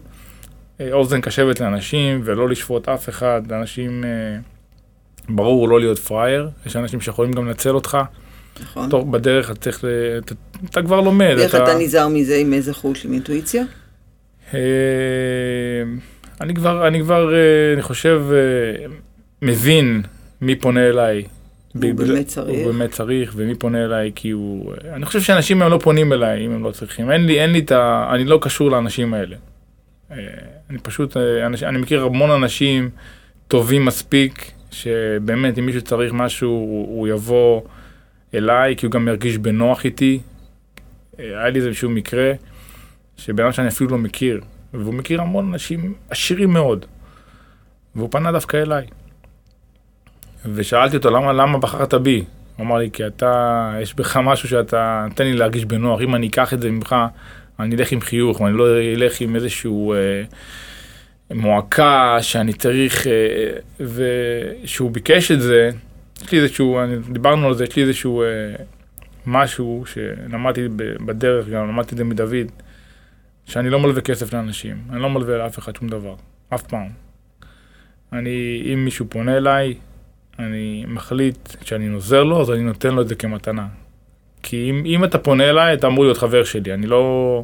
אה, 0.81 0.93
אוזן 0.93 1.21
קשבת 1.21 1.59
לאנשים 1.59 2.21
ולא 2.23 2.49
לשפוט 2.49 2.89
אף 2.89 3.09
אחד. 3.09 3.41
אנשים, 3.51 4.03
אה, 4.03 4.37
ברור 5.29 5.69
לא 5.69 5.79
להיות 5.79 5.99
פראייר, 5.99 6.49
יש 6.65 6.75
אנשים 6.75 7.01
שיכולים 7.01 7.33
גם 7.33 7.47
לנצל 7.47 7.75
אותך. 7.75 7.97
נכון. 8.63 8.89
תוך, 8.89 9.05
בדרך 9.05 9.51
אתה 9.51 9.59
צריך, 9.59 9.85
אתה, 10.17 10.35
אתה 10.69 10.81
כבר 10.81 11.01
לומד. 11.01 11.35
ואיך 11.37 11.55
אתה 11.55 11.77
נזהר 11.79 12.07
מזה 12.07 12.35
עם 12.35 12.53
איזה 12.53 12.73
חוש, 12.73 13.05
עם 13.05 13.13
אינטואיציה? 13.13 13.63
אה, 14.53 14.59
אני 16.41 16.55
כבר, 16.55 16.87
אני 16.87 16.99
כבר, 17.01 17.33
אה, 17.33 17.73
אני 17.73 17.81
חושב, 17.81 18.21
אה, 18.31 18.85
מבין 19.41 20.01
מי 20.41 20.55
פונה 20.55 20.89
אליי. 20.89 21.23
הוא 21.83 21.93
באמת 21.93 22.27
צריך. 22.27 22.49
הוא 22.49 22.73
באמת 22.73 22.91
צריך, 22.91 23.33
ומי 23.35 23.55
פונה 23.55 23.85
אליי 23.85 24.11
כי 24.15 24.29
הוא... 24.29 24.73
אני 24.93 25.05
חושב 25.05 25.21
שאנשים 25.21 25.61
הם 25.61 25.71
לא 25.71 25.79
פונים 25.83 26.13
אליי 26.13 26.45
אם 26.45 26.51
הם 26.51 26.63
לא 26.63 26.71
צריכים. 26.71 27.11
אין 27.11 27.25
לי, 27.25 27.39
אין 27.39 27.51
לי 27.51 27.59
את 27.59 27.71
ה... 27.71 28.09
אני 28.13 28.25
לא 28.25 28.39
קשור 28.41 28.71
לאנשים 28.71 29.13
האלה. 29.13 29.35
אה, 30.11 30.17
אני 30.69 30.77
פשוט, 30.79 31.17
אה, 31.17 31.45
אנש, 31.45 31.63
אני 31.63 31.77
מכיר 31.77 32.03
המון 32.03 32.31
אנשים 32.31 32.89
טובים 33.47 33.85
מספיק, 33.85 34.51
שבאמת 34.71 35.59
אם 35.59 35.65
מישהו 35.65 35.81
צריך 35.81 36.13
משהו, 36.13 36.49
הוא, 36.49 36.97
הוא 36.97 37.07
יבוא 37.07 37.61
אליי, 38.33 38.75
כי 38.75 38.85
הוא 38.85 38.91
גם 38.91 39.07
ירגיש 39.07 39.37
בנוח 39.37 39.85
איתי. 39.85 40.19
אה, 41.19 41.25
היה 41.25 41.49
לי 41.49 41.59
איזשהו 41.59 41.89
מקרה, 41.89 42.31
שבן 43.17 43.43
אדם 43.43 43.53
שאני 43.53 43.67
אפילו 43.67 43.89
לא 43.89 43.97
מכיר, 43.97 44.41
והוא 44.73 44.93
מכיר 44.93 45.21
המון 45.21 45.53
אנשים 45.53 45.93
עשירים 46.09 46.53
מאוד, 46.53 46.85
והוא 47.95 48.09
פנה 48.11 48.31
דווקא 48.31 48.57
אליי. 48.57 48.85
ושאלתי 50.53 50.97
אותו, 50.97 51.09
למה, 51.09 51.33
למה 51.33 51.57
בחרת 51.57 51.93
בי? 51.93 52.23
הוא 52.57 52.65
אמר 52.65 52.77
לי, 52.77 52.89
כי 52.93 53.07
אתה, 53.07 53.73
יש 53.81 53.95
בך 53.95 54.17
משהו 54.17 54.49
שאתה 54.49 55.05
נותן 55.09 55.23
לי 55.23 55.33
להרגיש 55.33 55.65
בנוח, 55.65 56.01
אם 56.01 56.15
אני 56.15 56.27
אקח 56.27 56.53
את 56.53 56.61
זה 56.61 56.71
ממך, 56.71 56.95
אני 57.59 57.75
אלך 57.75 57.91
עם 57.91 58.01
חיוך, 58.01 58.41
ואני 58.41 58.57
לא 58.57 58.67
אלך 58.95 59.21
עם 59.21 59.35
איזשהו 59.35 59.93
אה, 59.93 60.23
מועקה 61.31 62.17
שאני 62.21 62.53
צריך, 62.53 63.07
אה, 63.07 63.13
ושהוא 63.79 64.91
ביקש 64.91 65.31
את 65.31 65.41
זה, 65.41 65.69
יש 66.23 66.31
לי 66.31 66.39
איזשהו, 66.39 66.79
אני, 66.79 66.95
דיברנו 67.11 67.47
על 67.47 67.53
זה, 67.53 67.63
יש 67.63 67.75
לי 67.75 67.83
איזשהו 67.83 68.23
אה, 68.23 68.27
משהו 69.25 69.83
שלמדתי 69.85 70.67
בדרך, 71.05 71.47
גם 71.47 71.67
למדתי 71.67 71.91
את 71.91 71.97
זה 71.97 72.03
מדוד, 72.03 72.51
שאני 73.45 73.69
לא 73.69 73.79
מלווה 73.79 74.01
כסף 74.01 74.33
לאנשים, 74.33 74.77
אני 74.89 75.01
לא 75.01 75.09
מלווה 75.09 75.37
לאף 75.37 75.59
אחד 75.59 75.75
שום 75.75 75.87
דבר, 75.87 76.15
אף 76.53 76.61
פעם. 76.61 76.87
אני, 78.13 78.63
אם 78.73 78.85
מישהו 78.85 79.05
פונה 79.09 79.37
אליי, 79.37 79.73
אני 80.39 80.85
מחליט 80.87 81.37
שאני 81.63 81.87
עוזר 81.87 82.23
לו, 82.23 82.41
אז 82.41 82.51
אני 82.51 82.63
נותן 82.63 82.93
לו 82.95 83.01
את 83.01 83.07
זה 83.07 83.15
כמתנה. 83.15 83.65
כי 84.43 84.69
אם, 84.69 84.83
אם 84.85 85.03
אתה 85.03 85.17
פונה 85.17 85.49
אליי, 85.49 85.73
אתה 85.73 85.87
אמור 85.87 86.03
להיות 86.03 86.17
חבר 86.17 86.43
שלי, 86.43 86.73
אני 86.73 86.87
לא... 86.87 87.43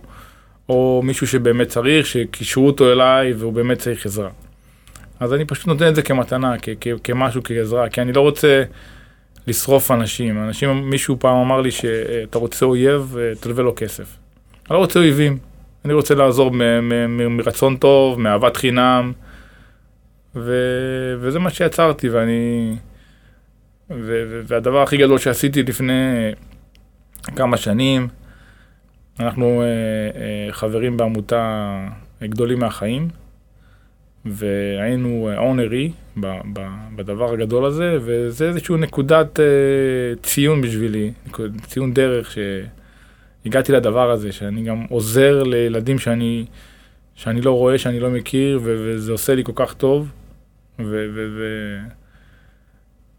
או 0.70 1.02
מישהו 1.04 1.28
שבאמת 1.28 1.68
צריך, 1.68 2.06
שקישרו 2.06 2.68
אותו 2.68 2.92
אליי 2.92 3.34
והוא 3.34 3.54
באמת 3.54 3.78
צריך 3.80 4.06
עזרה. 4.06 4.30
אז 5.20 5.34
אני 5.34 5.46
פשוט 5.46 5.68
נותן 5.68 5.88
את 5.88 5.96
זה 5.96 6.02
כמתנה, 6.02 6.56
כ- 6.62 6.70
כ- 6.82 6.88
כמשהו, 7.04 7.42
כעזרה, 7.44 7.90
כי 7.90 8.02
אני 8.02 8.14
לא 8.14 8.22
רוצה 8.22 8.64
לשרוף 9.48 9.92
אנשים. 9.92 10.44
אנשים, 10.44 10.90
מישהו 10.90 11.16
פעם 11.20 11.36
אמר 11.38 11.62
לי 11.62 11.72
שאתה 11.72 12.38
רוצה 12.38 12.66
אויב, 12.66 13.16
אה, 13.20 13.32
תלווה 13.40 13.64
לו 13.64 13.74
כסף. 13.76 14.18
אני 14.70 14.76
לא 14.76 14.80
רוצה 14.80 15.00
אויבים, 15.00 15.38
אני 15.86 15.94
רוצה 15.94 16.16
לעזור 16.16 16.52
מ- 16.52 16.58
מ- 16.90 17.18
מ- 17.18 17.38
מרצון 17.38 17.78
טוב, 17.78 18.20
מאהבת 18.20 18.58
חינם, 18.58 19.12
ו... 20.36 20.56
וזה 21.20 21.40
מה 21.40 21.50
שיצרתי, 21.50 22.10
ואני... 22.10 22.76
ו... 23.90 24.24
ו- 24.30 24.42
והדבר 24.48 24.82
הכי 24.82 24.98
גדול 24.98 25.18
שעשיתי 25.18 25.64
לפני 25.64 26.32
כמה 27.36 27.58
שנים, 27.58 28.08
אנחנו 29.20 29.62
אה, 29.62 29.68
אה, 29.68 30.52
חברים 30.52 30.98
בעמותה 30.98 31.88
גדולים 32.24 32.60
מהחיים, 32.60 33.08
והיינו 34.26 35.30
אונרי 35.38 35.92
בדבר 36.96 37.34
הגדול 37.34 37.66
הזה, 37.66 37.98
וזה 38.02 38.48
איזושהי 38.48 38.76
נקודת 38.76 39.40
אה, 39.40 39.46
ציון 40.24 40.62
בשבילי, 40.62 41.12
ציון 41.68 41.94
דרך 41.94 42.36
שהגעתי 43.46 43.72
לדבר 43.72 44.12
הזה, 44.12 44.32
שאני 44.32 44.64
גם 44.64 44.86
עוזר 44.90 45.44
לילדים 45.44 46.00
שאני, 46.00 46.46
שאני 47.16 47.42
לא 47.42 47.52
רואה, 47.52 47.78
שאני 47.78 48.00
לא 48.00 48.10
מכיר, 48.10 48.60
וזה 48.64 49.12
עושה 49.12 49.36
לי 49.36 49.44
כל 49.44 49.52
כך 49.56 49.74
טוב. 49.74 50.12
ו- 50.86 51.06
ו- 51.14 51.28
ו- 51.38 51.80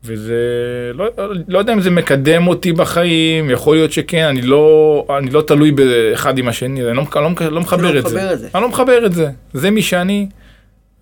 וזה, 0.05 0.37
לא, 0.95 1.07
לא 1.49 1.59
יודע 1.59 1.73
אם 1.73 1.81
זה 1.81 1.91
מקדם 1.91 2.47
אותי 2.47 2.73
בחיים, 2.73 3.51
יכול 3.51 3.77
להיות 3.77 3.93
שכן, 3.93 4.25
אני 4.25 4.43
לא, 4.43 5.07
אני 5.19 5.31
לא 5.31 5.43
תלוי 5.43 5.73
באחד 5.73 6.39
עם 6.39 6.49
השני, 6.49 6.89
אני 6.89 6.97
לא, 6.97 7.05
לא, 7.15 7.23
לא, 7.41 7.49
לא 7.51 7.61
מחבר 7.61 7.91
לא 7.93 7.99
את 7.99 8.07
זה. 8.09 8.33
את 8.33 8.39
זה. 8.39 8.49
אני 8.55 8.63
לא 8.63 8.69
מחבר 8.69 9.07
את 9.07 9.13
זה, 9.13 9.27
זה 9.53 9.71
מי 9.71 9.83
שאני, 9.83 10.29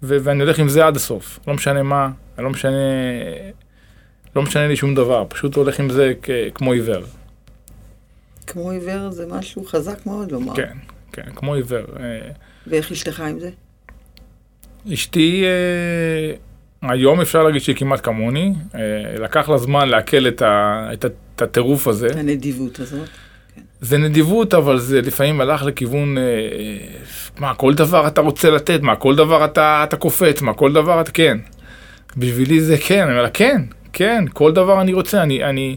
ו- 0.03 0.17
ואני 0.23 0.43
הולך 0.43 0.59
עם 0.59 0.69
זה 0.69 0.87
עד 0.87 0.97
הסוף, 0.97 1.39
לא 1.47 1.55
משנה 1.55 1.83
מה, 1.83 2.11
אני 2.39 2.45
לא 2.45 2.51
משנה, 2.51 2.71
לא 4.37 4.43
משנה 4.43 4.69
לי 4.69 4.77
שום 4.77 4.95
דבר, 4.95 5.25
פשוט 5.29 5.55
הולך 5.57 5.81
עם 5.81 5.91
זה 5.91 6.13
כ- 6.23 6.31
כמו 6.55 6.73
עיוור, 6.73 7.03
כמו 8.47 8.71
עיוור 8.71 9.11
זה 9.11 9.27
משהו 9.29 9.65
חזק 9.65 10.07
מאוד 10.07 10.33
לומר. 10.33 10.55
כן, 10.55 10.73
כן, 11.13 11.23
כמו 11.37 11.55
עיוור. 11.55 11.85
אה, 12.01 12.21
ואיך 12.67 12.93
אשתך 12.93 13.21
עם 13.21 13.39
זה? 13.39 13.51
אשתי, 14.93 15.45
אה, 15.45 16.35
היום 16.83 17.21
אפשר 17.21 17.43
להגיד 17.43 17.63
שהיא 17.63 17.77
כמעט 17.77 18.01
כמוני, 18.05 18.53
אה, 18.75 18.81
לקח 19.19 19.49
לה 19.49 19.59
זמן 19.59 19.89
לעכל 19.89 20.29
את, 20.29 20.43
ה, 20.43 20.89
את, 20.93 21.05
את 21.05 21.43
הטירוף 21.43 21.89
הזה. 21.89 22.09
הנדיבות 22.19 22.81
הזאת. 22.81 23.09
זה 23.81 23.99
נדיבות, 23.99 24.55
אבל 24.55 24.79
זה 24.79 25.01
לפעמים 25.01 25.41
הלך 25.41 25.63
לכיוון, 25.63 26.19
אה, 26.19 26.23
מה, 27.39 27.55
כל 27.55 27.75
דבר 27.75 28.07
אתה 28.07 28.21
רוצה 28.21 28.51
לתת, 28.51 28.81
מה, 28.83 28.97
כל 28.97 29.17
דבר 29.17 29.45
אתה, 29.45 29.85
אתה 29.85 29.97
קופץ, 29.97 30.43
מה, 30.43 30.55
כל 30.55 30.73
דבר 30.73 31.01
אתה, 31.01 31.11
כן. 31.11 31.39
בשבילי 32.17 32.61
זה 32.61 32.77
כן, 32.79 33.03
אני 33.03 33.11
אומר 33.11 33.23
לה, 33.23 33.31
כן, 33.31 33.63
כן, 33.93 34.25
כל 34.33 34.53
דבר 34.53 34.81
אני 34.81 34.93
רוצה, 34.93 35.23
אני, 35.23 35.45
אני, 35.45 35.77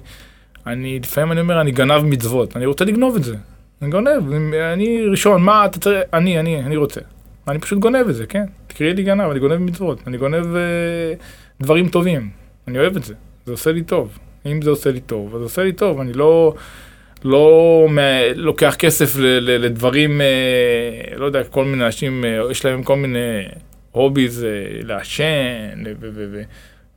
אני, 0.67 0.99
לפעמים 1.03 1.31
אני 1.31 1.41
אומר, 1.41 1.61
אני 1.61 1.71
גנב 1.71 2.03
מצוות, 2.03 2.57
אני 2.57 2.65
רוצה 2.65 2.85
לגנוב 2.85 3.15
את 3.15 3.23
זה. 3.23 3.35
אני 3.81 3.91
גונב, 3.91 4.33
אני 4.73 5.05
ראשון, 5.11 5.41
מה 5.41 5.65
אתה 5.65 5.79
צריך, 5.79 6.03
אני, 6.13 6.39
אני, 6.39 6.63
אני 6.63 6.77
רוצה. 6.77 7.01
אני 7.47 7.59
פשוט 7.59 7.79
גונב 7.79 8.09
את 8.09 8.15
זה, 8.15 8.25
כן. 8.25 8.45
תקראי 8.67 8.93
לי 8.93 9.03
גנב, 9.03 9.29
אני 9.31 9.39
גונב 9.39 9.57
מצוות, 9.57 9.99
אני 10.07 10.17
גונב 10.17 10.55
אה, 10.55 11.13
דברים 11.61 11.89
טובים. 11.89 12.29
אני 12.67 12.79
אוהב 12.79 12.95
את 12.97 13.03
זה, 13.03 13.13
זה 13.45 13.51
עושה 13.51 13.71
לי 13.71 13.83
טוב. 13.83 14.17
אם 14.45 14.61
זה 14.61 14.69
עושה 14.69 14.91
לי 14.91 14.99
טוב, 14.99 15.33
אז 15.35 15.39
זה 15.39 15.43
עושה 15.43 15.63
לי 15.63 15.73
טוב, 15.73 15.99
אני 15.99 16.13
לא... 16.13 16.53
לא 17.23 17.87
לוקח 18.35 18.75
כסף 18.79 19.15
ל- 19.17 19.21
ל- 19.39 19.61
לדברים, 19.65 20.21
אה, 20.21 20.27
לא 21.17 21.25
יודע, 21.25 21.43
כל 21.43 21.65
מיני 21.65 21.85
אנשים, 21.85 22.25
אה, 22.25 22.51
יש 22.51 22.65
להם 22.65 22.83
כל 22.83 22.95
מיני 22.95 23.19
הוביז, 23.91 24.43
אה, 24.43 24.49
לעשן, 24.83 25.83
ו- 25.85 26.09
ו- 26.13 26.27
ו- 26.31 26.41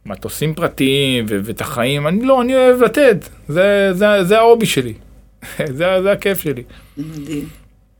מטוסים 0.06 0.54
פרטיים, 0.54 1.26
ואת 1.28 1.60
החיים, 1.60 2.06
אני 2.06 2.24
לא, 2.24 2.42
אני 2.42 2.56
אוהב 2.56 2.82
לתת, 2.82 3.28
זה, 3.48 3.88
זה, 3.92 4.06
זה 4.24 4.38
ההובי 4.38 4.66
שלי, 4.66 4.94
זה, 5.78 6.02
זה 6.02 6.12
הכיף 6.12 6.40
שלי. 6.40 6.62
מדהים. 6.98 7.48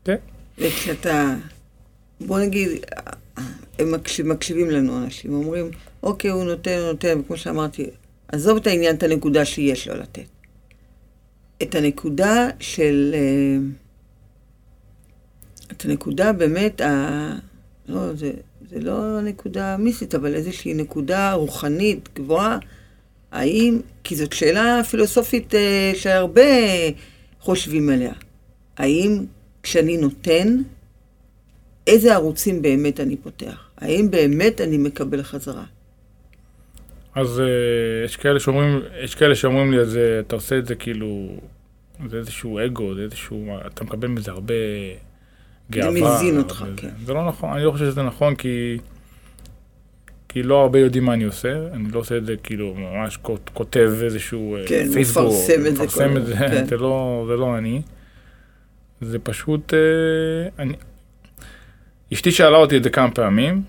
כן. 0.04 0.16
וכשאתה, 0.58 1.34
בוא 2.20 2.40
נגיד, 2.40 2.68
הם 3.78 3.92
מקשיב, 3.92 4.26
מקשיבים 4.26 4.70
לנו 4.70 4.98
אנשים, 4.98 5.34
אומרים, 5.34 5.70
אוקיי, 6.02 6.30
הוא 6.30 6.44
נותן, 6.44 6.78
הוא 6.78 6.86
נותן, 6.86 7.20
וכמו 7.20 7.36
שאמרתי, 7.36 7.90
עזוב 8.28 8.56
את 8.56 8.66
העניין, 8.66 8.96
את 8.96 9.02
הנקודה 9.02 9.44
שיש 9.44 9.88
לו 9.88 9.94
לתת. 9.94 10.24
את 11.62 11.74
הנקודה 11.74 12.48
של... 12.60 13.14
אה, 13.14 13.58
את 15.72 15.84
הנקודה 15.84 16.32
באמת, 16.32 16.80
ה... 16.80 17.38
לא, 17.88 18.14
זה, 18.14 18.32
זה 18.70 18.80
לא 18.80 19.20
נקודה 19.20 19.76
מיסטית, 19.76 20.14
אבל 20.14 20.34
איזושהי 20.34 20.74
נקודה 20.74 21.32
רוחנית 21.32 22.08
גבוהה. 22.14 22.58
האם, 23.32 23.80
כי 24.04 24.16
זאת 24.16 24.32
שאלה 24.32 24.84
פילוסופית 24.90 25.54
אה, 25.54 25.92
שהרבה 25.94 26.42
חושבים 27.40 27.88
עליה. 27.88 28.12
האם 28.76 29.24
כשאני 29.62 29.96
נותן, 29.96 30.62
איזה 31.86 32.14
ערוצים 32.14 32.62
באמת 32.62 33.00
אני 33.00 33.16
פותח? 33.16 33.68
האם 33.78 34.10
באמת 34.10 34.60
אני 34.60 34.78
מקבל 34.78 35.22
חזרה? 35.22 35.64
אז 37.14 37.40
אה, 37.40 37.44
יש 38.04 38.16
כאלה 38.16 38.40
שאומרים, 38.40 38.80
יש 39.00 39.14
כאלה 39.14 39.34
שאומרים 39.34 39.72
לי, 39.72 39.78
אז 39.80 39.96
אה, 39.96 40.20
אתה 40.20 40.34
עושה 40.36 40.58
את 40.58 40.66
זה 40.66 40.74
כאילו, 40.74 41.28
זה 42.10 42.16
איזשהו 42.16 42.58
אגו, 42.66 42.94
זה 42.94 43.00
איזשהו, 43.02 43.46
אתה 43.66 43.84
מקבל 43.84 44.08
מזה 44.08 44.30
הרבה 44.30 44.54
גאווה. 45.70 45.90
מזין 46.16 46.38
אותך, 46.38 46.64
וזה. 46.68 46.76
כן. 46.76 46.88
זה 47.04 47.12
לא 47.14 47.28
נכון, 47.28 47.50
אני 47.52 47.64
לא 47.64 47.70
חושב 47.70 47.84
שזה 47.84 48.02
נכון, 48.02 48.34
כי, 48.34 48.78
כי 50.28 50.42
לא 50.42 50.62
הרבה 50.62 50.78
יודעים 50.78 51.04
מה 51.04 51.14
אני 51.14 51.24
עושה, 51.24 51.66
אני 51.72 51.90
לא 51.92 51.98
עושה 51.98 52.16
את 52.16 52.26
זה 52.26 52.34
כאילו, 52.42 52.74
ממש 52.74 53.16
כות- 53.22 53.50
כותב 53.54 53.92
איזשהו 54.04 54.56
אה, 54.56 54.62
כן, 54.66 54.86
פייסבוק, 54.92 55.24
מפרסם 55.26 55.66
את 55.66 55.76
זה 55.76 55.84
מפרסם 55.84 56.16
את 56.16 56.26
זה, 56.26 56.38
היום, 56.38 56.50
כן. 56.52 56.66
זה 56.66 56.76
לא, 56.76 57.24
זה 57.28 57.36
לא 57.36 57.58
אני. 57.58 57.82
זה 59.00 59.18
פשוט, 59.18 59.74
אני, 60.58 60.72
אשתי 62.12 62.30
שאלה 62.30 62.56
אותי 62.56 62.76
את 62.76 62.82
זה 62.82 62.90
כמה 62.90 63.10
פעמים, 63.10 63.62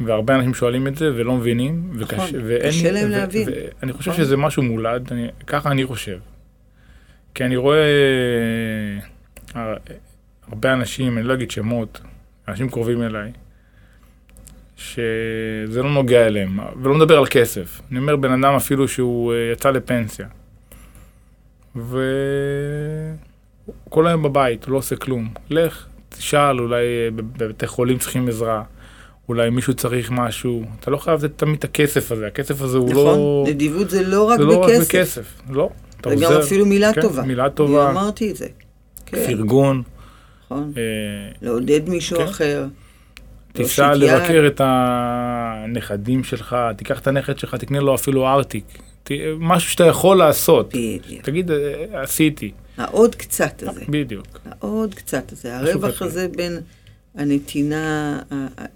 והרבה 0.00 0.34
אנשים 0.34 0.54
שואלים 0.54 0.86
את 0.86 0.96
זה 0.96 1.10
ולא 1.14 1.36
מבינים, 1.36 1.90
נכון, 1.94 2.26
ואין 2.46 2.70
קשה 2.70 2.92
להם 2.92 3.06
ו- 3.06 3.10
להבין. 3.10 3.48
ואני 3.82 3.92
חושב 3.92 4.10
נכון. 4.10 4.24
שזה 4.24 4.36
משהו 4.36 4.62
מולד, 4.62 5.12
אני, 5.12 5.28
ככה 5.46 5.70
אני 5.70 5.86
חושב. 5.86 6.18
כי 7.34 7.44
אני 7.44 7.56
רואה 7.56 7.78
אה, 9.56 9.74
הרבה 10.48 10.72
אנשים, 10.72 11.18
אני 11.18 11.26
לא 11.26 11.34
אגיד 11.34 11.50
שמות, 11.50 12.00
אנשים 12.48 12.68
קרובים 12.68 13.02
אליי, 13.02 13.32
שזה 14.76 15.82
לא 15.82 15.90
נוגע 15.90 16.26
אליהם, 16.26 16.58
ולא 16.82 16.94
מדבר 16.94 17.18
על 17.18 17.26
כסף. 17.30 17.80
אני 17.90 17.98
אומר 17.98 18.16
בן 18.16 18.32
אדם 18.44 18.54
אפילו 18.54 18.88
שהוא 18.88 19.32
אה, 19.32 19.50
יצא 19.52 19.70
לפנסיה, 19.70 20.26
וכל 21.76 21.96
היום 24.06 24.22
בבית, 24.22 24.68
לא 24.68 24.76
עושה 24.76 24.96
כלום. 24.96 25.28
לך, 25.50 25.86
תשאל, 26.18 26.60
אולי 26.60 26.76
אה, 26.76 27.08
בבתי 27.10 27.66
חולים 27.66 27.98
צריכים 27.98 28.28
עזרה, 28.28 28.62
אולי 29.28 29.50
מישהו 29.50 29.74
צריך 29.74 30.10
משהו. 30.10 30.64
אתה 30.80 30.90
לא 30.90 30.96
חייב 30.96 31.24
לתת 31.24 31.38
תמיד 31.38 31.58
את 31.58 31.64
הכסף 31.64 32.12
הזה, 32.12 32.26
הכסף 32.26 32.62
הזה 32.62 32.78
הוא 32.78 32.94
לא... 32.94 33.02
נכון? 33.12 33.50
נדיבות 33.50 33.90
זה 33.90 34.02
לא 34.02 34.24
רק 34.28 34.38
זה 34.38 34.44
לא 34.44 34.58
רק 34.58 34.70
בכסף. 34.70 34.88
בכסף, 34.88 35.40
לא. 35.50 35.70
זה 36.04 36.14
גם 36.14 36.22
עוזר. 36.22 36.40
אפילו 36.42 36.66
מילה 36.66 36.92
כן, 36.94 37.00
טובה. 37.00 37.22
מילה 37.22 37.50
טובה. 37.50 37.84
אני 37.90 37.98
אמרתי 37.98 38.30
את 38.30 38.36
זה. 38.36 38.46
כן, 39.06 39.26
פרגון, 39.26 39.82
נכון. 40.44 40.72
אה, 40.76 40.82
לעודד 41.42 41.88
מישהו 41.88 42.16
כן. 42.16 42.24
אחר. 42.24 42.66
תיסע. 43.52 43.94
לבקר 43.94 44.44
את 44.46 44.60
הנכדים 44.64 46.24
שלך, 46.24 46.56
תיקח 46.76 46.98
את 47.00 47.06
הנכד 47.06 47.38
שלך, 47.38 47.54
תקנה 47.54 47.80
לו 47.80 47.94
אפילו 47.94 48.26
ארטיק. 48.28 48.64
ת- 49.04 49.10
משהו 49.38 49.70
שאתה 49.70 49.84
יכול 49.84 50.16
לעשות. 50.18 50.68
בדיוק. 50.68 51.22
תגיד, 51.22 51.50
אה, 51.50 51.56
עשיתי. 51.92 52.50
העוד 52.80 53.14
קצת 53.14 53.62
הזה. 53.62 53.80
בדיוק. 53.88 54.26
העוד 54.44 54.94
קצת 54.94 55.32
הזה. 55.32 55.56
הרווח. 55.56 56.02
הזה 56.02 56.28
בין 56.28 56.60
הנתינה, 57.14 58.18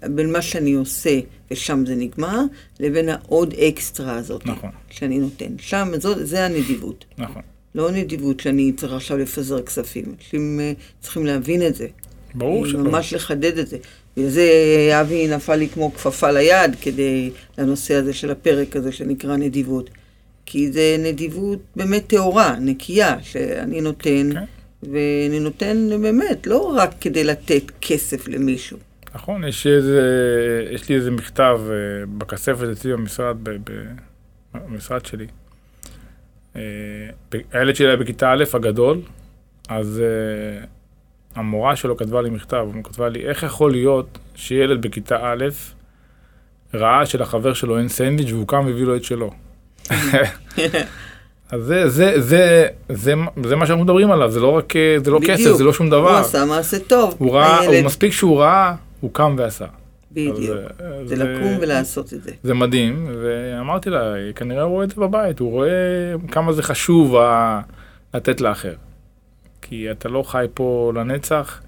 בין 0.09 0.31
מה 0.31 0.41
שאני 0.41 0.73
עושה, 0.73 1.19
ושם 1.51 1.83
זה 1.85 1.95
נגמר, 1.95 2.39
לבין 2.79 3.09
העוד 3.09 3.53
אקסטרה 3.53 4.15
הזאת. 4.15 4.45
נכון. 4.45 4.69
שאני 4.89 5.19
נותן. 5.19 5.57
שם, 5.57 5.91
זאת, 5.99 6.27
זה 6.27 6.45
הנדיבות. 6.45 7.05
נכון. 7.17 7.41
לא 7.75 7.91
נדיבות 7.91 8.39
שאני 8.39 8.71
צריך 8.77 8.93
עכשיו 8.93 9.17
לפזר 9.17 9.61
כספים. 9.61 10.05
אנשים 10.17 10.59
אה, 10.59 10.73
צריכים 11.01 11.25
להבין 11.25 11.67
את 11.67 11.75
זה. 11.75 11.87
ברור 12.35 12.67
שלא. 12.67 12.83
ממש 12.83 13.13
לחדד 13.13 13.57
את 13.57 13.67
זה. 13.67 13.77
בגלל 14.17 14.29
זה 14.29 14.49
אבי 15.01 15.27
נפל 15.27 15.55
לי 15.55 15.69
כמו 15.69 15.93
כפפה 15.93 16.31
ליד 16.31 16.75
כדי, 16.81 17.31
לנושא 17.57 17.93
הזה 17.93 18.13
של 18.13 18.31
הפרק 18.31 18.75
הזה 18.75 18.91
שנקרא 18.91 19.35
נדיבות. 19.35 19.89
כי 20.45 20.71
זה 20.71 20.95
נדיבות 20.99 21.59
באמת 21.75 22.07
טהורה, 22.07 22.55
נקייה, 22.59 23.15
שאני 23.21 23.81
נותן, 23.81 24.29
כן. 24.33 24.43
ואני 24.83 25.39
נותן 25.39 25.89
באמת, 26.01 26.47
לא 26.47 26.73
רק 26.77 26.95
כדי 27.01 27.23
לתת 27.23 27.63
כסף 27.81 28.27
למישהו. 28.27 28.77
נכון, 29.15 29.43
יש, 29.43 29.67
איזה, 29.67 30.01
יש 30.71 30.89
לי 30.89 30.95
איזה 30.95 31.11
מכתב 31.11 31.59
אה, 31.69 31.75
בכספת 32.17 32.67
אצלי 32.71 32.93
במשרד, 32.93 33.37
ב, 33.43 33.49
ב, 33.49 33.71
במשרד 34.53 35.05
שלי. 35.05 35.27
אה, 36.55 36.61
הילד 37.51 37.75
שלי 37.75 37.87
היה 37.87 37.97
בכיתה 37.97 38.33
א', 38.33 38.43
הגדול, 38.53 39.01
אז 39.69 40.01
אה, 40.01 40.65
המורה 41.35 41.75
שלו 41.75 41.97
כתבה 41.97 42.21
לי 42.21 42.29
מכתב, 42.29 42.67
היא 42.73 42.83
כתבה 42.83 43.09
לי, 43.09 43.25
איך 43.25 43.43
יכול 43.43 43.71
להיות 43.71 44.17
שילד 44.35 44.81
בכיתה 44.81 45.17
א' 45.23 45.45
ראה 46.73 47.05
שלחבר 47.05 47.53
שלו 47.53 47.77
אין 47.77 47.87
סנדוויץ' 47.87 48.31
והוא 48.31 48.47
קם 48.47 48.65
והביא 48.65 48.83
לו 48.83 48.95
את 48.95 49.03
שלו. 49.03 49.31
אז 51.51 51.61
זה, 51.61 51.89
זה, 51.89 52.21
זה, 52.21 52.67
זה, 52.89 53.13
זה 53.43 53.55
מה 53.55 53.65
שאנחנו 53.65 53.83
מדברים 53.83 54.11
עליו, 54.11 54.31
זה 54.31 54.39
לא 54.39 54.57
רק, 54.57 54.73
זה 55.03 55.11
לא 55.11 55.19
כסף. 55.27 55.51
זה 55.51 55.63
לא 55.63 55.73
שום 55.73 55.85
הוא 55.85 55.91
דבר. 55.91 56.15
עשה 56.15 56.45
מעשה 56.45 56.79
טוב. 56.79 57.15
הוא 57.17 57.33
ראה, 57.33 57.65
הוא 57.65 57.75
מספיק 57.85 58.11
שהוא 58.11 58.39
ראה, 58.39 58.75
הוא 59.01 59.09
קם 59.13 59.35
ועשה. 59.37 59.65
בדיוק. 60.11 60.37
אז, 60.39 60.81
אה, 60.81 61.05
זה 61.05 61.15
לקום 61.15 61.57
ולעשות 61.61 62.13
את 62.13 62.23
זה. 62.23 62.31
זה 62.43 62.53
מדהים, 62.53 63.07
ואמרתי 63.23 63.89
לה, 63.89 64.13
כנראה 64.35 64.63
הוא 64.63 64.71
רואה 64.71 64.83
את 64.83 64.89
זה 64.89 64.95
בבית, 65.01 65.39
הוא 65.39 65.51
רואה 65.51 65.69
כמה 66.31 66.53
זה 66.53 66.63
חשוב 66.63 67.15
ה... 67.15 67.61
לתת 68.13 68.41
לאחר. 68.41 68.73
כי 69.61 69.91
אתה 69.91 70.09
לא 70.09 70.23
חי 70.23 70.45
פה 70.53 70.91
לנצח, 70.95 71.61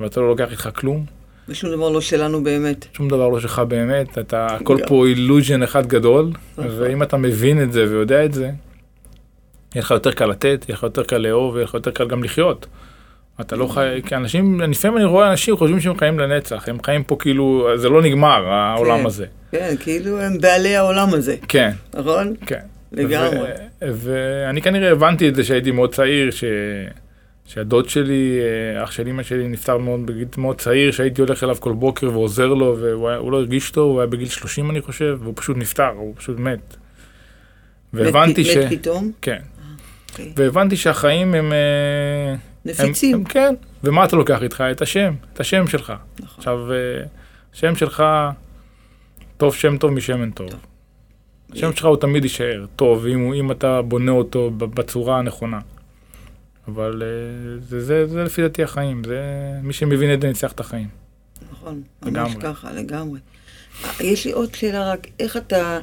ואתה 0.00 0.20
לא 0.20 0.28
לוקח 0.28 0.50
איתך 0.50 0.68
כלום, 0.74 1.04
ושום 1.48 1.70
דבר 1.70 1.88
לא 1.88 2.00
שלנו 2.00 2.44
באמת. 2.44 2.86
שום 2.92 3.08
דבר 3.08 3.28
לא 3.28 3.40
שלך 3.40 3.58
באמת, 3.58 4.18
אתה, 4.18 4.46
הכל. 4.60 4.76
פה 4.86 5.06
אילוז'ן 5.06 5.62
אחד 5.62 5.86
גדול, 5.86 6.30
נכון. 6.58 6.66
ואם 6.78 7.02
אתה 7.02 7.16
מבין 7.16 7.62
את 7.62 7.72
זה 7.72 7.84
ויודע 7.88 8.24
את 8.24 8.32
זה, 8.32 8.44
יהיה 9.74 9.82
לך 9.82 9.90
יותר 9.90 10.12
קל 10.12 10.26
לתת, 10.26 10.64
יהיה 10.68 10.76
לך 10.76 10.82
יותר 10.82 11.02
קל 11.02 11.18
לאהוב, 11.18 11.56
יהיה 11.56 11.64
לך 11.64 11.74
יותר 11.74 11.90
קל 11.90 12.08
גם 12.08 12.24
לחיות. 12.24 12.66
אתה 13.40 13.56
לא 13.56 13.66
חי, 13.66 14.00
כי 14.06 14.16
אנשים, 14.16 14.60
לפעמים 14.60 14.96
אני 14.96 15.04
רואה 15.04 15.30
אנשים 15.30 15.56
חושבים 15.56 15.80
שהם 15.80 15.98
חיים 15.98 16.18
לנצח, 16.18 16.68
הם 16.68 16.82
חיים 16.82 17.02
פה 17.02 17.16
כאילו, 17.20 17.68
זה 17.76 17.88
לא 17.88 18.02
נגמר, 18.02 18.48
העולם 18.48 19.00
כן. 19.00 19.06
הזה. 19.06 19.26
כן, 19.50 19.74
כאילו 19.80 20.20
הם 20.20 20.38
בעלי 20.40 20.76
העולם 20.76 21.14
הזה, 21.14 21.36
כן, 21.48 21.70
נכון? 21.94 22.34
כן. 22.46 22.60
לגמרי. 22.92 23.48
ואני 23.82 24.62
כנראה 24.62 24.90
הבנתי 24.90 25.28
את 25.28 25.34
זה 25.34 25.44
שהייתי 25.44 25.70
מאוד 25.70 25.94
צעיר, 25.94 26.30
ש... 26.30 26.44
שהדוד 27.52 27.88
שלי, 27.88 28.38
אה, 28.40 28.84
אח 28.84 28.90
של 28.90 29.08
אמא 29.08 29.22
שלי 29.22 29.48
נפטר 29.48 29.78
מאוד 29.78 30.06
בגיל 30.06 30.26
מאוד 30.38 30.60
צעיר, 30.60 30.90
שהייתי 30.90 31.20
הולך 31.20 31.44
אליו 31.44 31.56
כל 31.60 31.72
בוקר 31.72 32.10
ועוזר 32.12 32.46
לו, 32.46 32.76
והוא 32.80 33.08
היה, 33.08 33.18
לא 33.18 33.36
הרגיש 33.36 33.70
טוב, 33.70 33.90
הוא 33.90 34.00
היה 34.00 34.06
בגיל 34.06 34.28
30 34.28 34.70
אני 34.70 34.80
חושב, 34.80 35.18
והוא 35.22 35.34
פשוט 35.36 35.56
נפטר, 35.56 35.88
הוא 35.88 36.14
פשוט 36.16 36.38
מת. 36.38 36.76
והבנתי 37.92 38.40
מת, 38.40 38.46
ש... 38.46 38.56
מת 38.56 38.72
פתאום? 38.72 39.12
כן. 39.22 39.38
אוקיי. 40.10 40.32
והבנתי 40.36 40.76
שהחיים 40.76 41.34
הם... 41.34 41.52
אה, 41.52 42.34
נפיצים. 42.64 43.14
הם, 43.14 43.20
הם, 43.20 43.26
כן, 43.26 43.54
ומה 43.84 44.04
אתה 44.04 44.16
לוקח 44.16 44.42
איתך? 44.42 44.64
את 44.70 44.82
השם, 44.82 45.14
את 45.32 45.40
השם 45.40 45.66
שלך. 45.66 45.92
נכון. 46.20 46.34
עכשיו, 46.38 46.72
אה, 46.72 46.76
השם 47.54 47.76
שלך, 47.76 48.04
טוב 49.36 49.54
שם 49.54 49.78
טוב 49.78 49.90
משמן 49.90 50.30
טוב. 50.30 50.48
השם 51.52 51.72
שלך 51.72 51.84
הוא 51.84 51.96
תמיד 51.96 52.24
יישאר 52.24 52.64
טוב, 52.76 53.06
אם, 53.06 53.50
אתה 53.50 53.82
בונה 53.82 54.12
אותו 54.12 54.50
בצורה 54.50 55.18
הנכונה. 55.18 55.58
אבל 56.74 57.02
אה, 57.02 57.58
זה, 57.68 57.84
זה, 57.84 58.06
זה 58.06 58.24
לפי 58.24 58.42
דעתי 58.42 58.62
החיים, 58.62 59.04
זה 59.04 59.20
מי 59.62 59.72
שמבין 59.72 60.14
את 60.14 60.20
זה 60.20 60.28
ניצח 60.28 60.52
את 60.52 60.60
החיים. 60.60 60.88
נכון, 61.52 61.82
ממש. 62.02 62.34
ככה, 62.40 62.72
לגמרי. 62.72 63.20
יש 64.00 64.24
לי 64.24 64.32
עוד 64.32 64.54
שאלה 64.54 64.92
רק, 64.92 65.06
איך 65.20 65.36
אתה, 65.36 65.80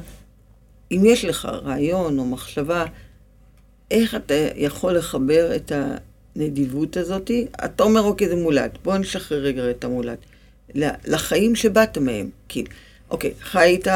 אם 0.92 1.02
יש 1.04 1.24
לך 1.24 1.44
רעיון 1.44 2.18
או 2.18 2.24
מחשבה, 2.24 2.84
איך 3.90 4.14
אתה 4.14 4.34
יכול 4.56 4.96
לחבר 4.96 5.56
את 5.56 5.72
הנדיבות 6.36 6.96
הזאתי? 6.96 7.46
אתה 7.64 7.82
אומר, 7.82 8.00
אוקיי, 8.00 8.28
זה 8.28 8.36
מולד. 8.36 8.70
בוא 8.84 8.96
נשחרר 8.96 9.38
רגע 9.38 9.70
את 9.70 9.84
המולד. 9.84 10.16
לחיים 11.06 11.54
שבאת 11.54 11.98
מהם. 11.98 12.30
כי, 12.48 12.64
אוקיי, 13.10 13.32
חיית, 13.40 13.86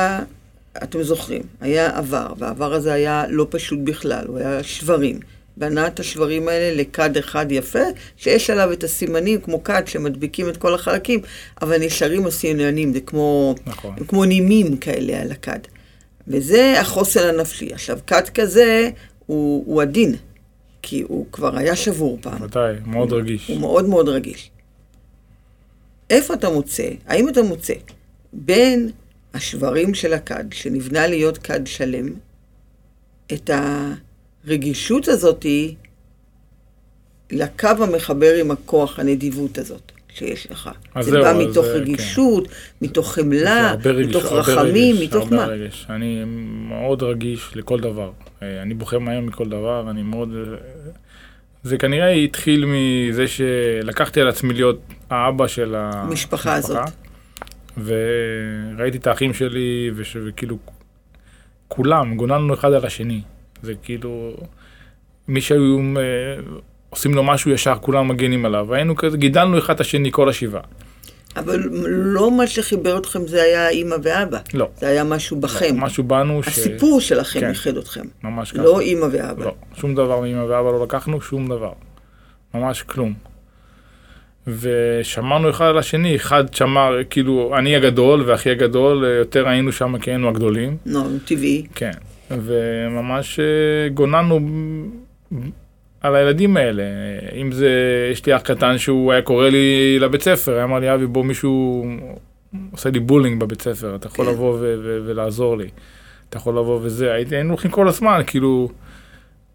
אתם 0.82 1.02
זוכרים, 1.02 1.42
היה 1.60 1.98
עבר, 1.98 2.32
והעבר 2.38 2.74
הזה 2.74 2.92
היה 2.92 3.24
לא 3.28 3.46
פשוט 3.50 3.78
בכלל, 3.84 4.26
הוא 4.26 4.38
היה 4.38 4.62
שברים. 4.62 5.20
בנה 5.56 5.86
את 5.86 6.00
השברים 6.00 6.48
האלה 6.48 6.82
לכד 6.82 7.16
אחד 7.16 7.46
יפה, 7.52 7.82
שיש 8.16 8.50
עליו 8.50 8.72
את 8.72 8.84
הסימנים 8.84 9.40
כמו 9.40 9.64
כד 9.64 9.82
שמדביקים 9.86 10.48
את 10.48 10.56
כל 10.56 10.74
החלקים, 10.74 11.20
אבל 11.62 11.78
נשארים 11.78 12.26
הסימנים, 12.26 12.92
זה 12.92 13.00
כמו, 13.00 13.54
נכון. 13.66 13.96
כמו 14.08 14.24
נימים 14.24 14.76
כאלה 14.76 15.20
על 15.20 15.32
הכד. 15.32 15.58
וזה 16.28 16.80
החוסן 16.80 17.28
הנפשי. 17.28 17.72
עכשיו, 17.72 17.98
כד 18.06 18.28
כזה 18.28 18.90
הוא, 19.26 19.64
הוא 19.66 19.82
עדין, 19.82 20.14
כי 20.82 21.02
הוא 21.08 21.26
כבר 21.32 21.56
היה 21.56 21.76
שבור 21.76 22.18
פעם. 22.20 22.42
ודאי, 22.42 22.74
מאוד 22.86 23.12
רגיש. 23.12 23.48
הוא 23.48 23.60
מאוד 23.60 23.88
מאוד 23.88 24.08
רגיש. 24.08 24.50
איפה 26.10 26.34
אתה 26.34 26.50
מוצא, 26.50 26.88
האם 27.06 27.28
אתה 27.28 27.42
מוצא 27.42 27.74
בין 28.32 28.90
השברים 29.34 29.94
של 29.94 30.12
הכד, 30.12 30.44
שנבנה 30.52 31.06
להיות 31.06 31.38
כד 31.38 31.66
שלם, 31.66 32.08
את 33.32 33.50
הרגישות 34.46 35.08
הזאתי 35.08 35.74
לקו 37.32 37.68
המחבר 37.80 38.34
עם 38.40 38.50
הכוח, 38.50 38.98
הנדיבות 38.98 39.58
הזאת, 39.58 39.92
שיש 40.14 40.50
לך. 40.50 40.70
זה 41.00 41.10
זהו, 41.10 41.22
בא 41.24 41.44
מתוך 41.50 41.64
אה, 41.64 41.72
רגישות, 41.72 42.48
מתוך 42.82 43.06
זה 43.16 43.22
חמלה, 43.22 43.74
רגש- 43.84 44.06
מתוך 44.08 44.24
רחמים, 44.32 44.96
רגש, 44.96 45.04
מתוך 45.08 45.32
מה. 45.32 45.46
רגש. 45.46 45.86
אני 45.90 46.22
מאוד 46.68 47.02
רגיש 47.02 47.50
לכל 47.54 47.80
דבר. 47.80 48.10
אה, 48.42 48.62
אני 48.62 48.74
בוחר 48.74 48.98
מהר 48.98 49.20
מכל 49.20 49.48
דבר, 49.48 49.90
אני 49.90 50.02
מאוד... 50.02 50.28
אה, 50.36 50.56
זה 51.64 51.78
כנראה 51.78 52.08
התחיל 52.10 52.64
מזה 52.68 53.24
שלקחתי 53.28 54.20
על 54.20 54.28
עצמי 54.28 54.54
להיות 54.54 54.80
האבא 55.10 55.46
של 55.46 55.74
המשפחה 55.76 56.54
הזאת. 56.54 56.78
וראיתי 57.84 58.98
את 58.98 59.06
האחים 59.06 59.34
שלי, 59.34 59.90
וש- 59.96 60.16
וכאילו, 60.26 60.58
כולם, 61.68 62.16
גוננו 62.16 62.54
אחד 62.54 62.72
על 62.72 62.86
השני. 62.86 63.20
זה 63.62 63.72
כאילו, 63.82 64.36
מי 65.28 65.40
שהיו 65.40 65.78
אה, 65.96 66.02
עושים 66.90 67.14
לו 67.14 67.22
משהו 67.22 67.50
ישר, 67.50 67.74
כולם 67.80 68.08
מגנים 68.08 68.44
עליו. 68.44 68.74
היינו 68.74 68.96
כזה, 68.96 69.16
גידלנו 69.16 69.58
אחד 69.58 69.74
את 69.74 69.80
השני 69.80 70.12
כל 70.12 70.28
השבעה. 70.28 70.62
אבל 71.36 71.62
לא 71.86 72.30
מה 72.30 72.46
שחיבר 72.46 72.98
אתכם 72.98 73.26
זה 73.26 73.42
היה 73.42 73.68
אימא 73.68 73.96
ואבא. 74.02 74.38
לא. 74.54 74.68
זה 74.78 74.88
היה 74.88 75.04
משהו 75.04 75.40
בכם. 75.40 75.80
משהו 75.80 76.04
בנו 76.04 76.42
ש... 76.42 76.48
הסיפור 76.48 77.00
שלכם 77.00 77.40
כן. 77.40 77.48
איחד 77.48 77.76
אתכם. 77.76 78.04
ממש 78.24 78.52
ככה. 78.52 78.62
לא 78.62 78.80
אימא 78.80 79.06
ואבא. 79.12 79.44
לא, 79.44 79.54
שום 79.74 79.94
דבר 79.94 80.20
מאמא 80.20 80.42
ואבא 80.42 80.70
לא 80.70 80.82
לקחנו, 80.82 81.20
שום 81.20 81.48
דבר. 81.48 81.72
ממש 82.54 82.82
כלום. 82.82 83.14
ושמרנו 84.46 85.50
אחד 85.50 85.64
על 85.64 85.78
השני, 85.78 86.16
אחד 86.16 86.54
שמר, 86.54 86.96
כאילו, 87.10 87.54
אני 87.58 87.76
הגדול 87.76 88.22
ואחי 88.26 88.50
הגדול, 88.50 89.04
יותר 89.18 89.48
היינו 89.48 89.72
שם 89.72 89.98
כי 89.98 90.10
היינו 90.10 90.28
הגדולים. 90.28 90.76
לא, 90.86 91.02
טבעי. 91.24 91.66
כן. 91.74 91.90
וממש 92.42 93.40
אה, 93.40 93.88
גוננו 93.88 94.40
על 96.00 96.14
הילדים 96.16 96.56
האלה. 96.56 96.82
אם 97.36 97.52
זה, 97.52 97.70
יש 98.12 98.26
לי 98.26 98.36
אח 98.36 98.40
קטן 98.40 98.78
שהוא 98.78 99.12
היה 99.12 99.22
קורא 99.22 99.48
לי 99.48 99.98
לבית 99.98 100.22
ספר, 100.22 100.54
היה 100.54 100.64
אמר 100.64 100.78
לי, 100.78 100.94
אבי, 100.94 101.06
בוא 101.06 101.24
מישהו 101.24 101.86
עושה 102.72 102.90
לי 102.90 103.00
בולינג 103.00 103.40
בבית 103.40 103.62
ספר, 103.62 103.96
אתה 103.96 104.06
יכול 104.06 104.26
כן. 104.26 104.32
לבוא 104.32 104.58
ולעזור 105.06 105.56
לי. 105.56 105.68
אתה 106.28 106.36
יכול 106.36 106.58
לבוא 106.58 106.80
וזה, 106.82 107.12
היינו 107.12 107.50
הולכים 107.50 107.70
כל 107.70 107.88
הזמן, 107.88 108.20
כאילו, 108.26 108.68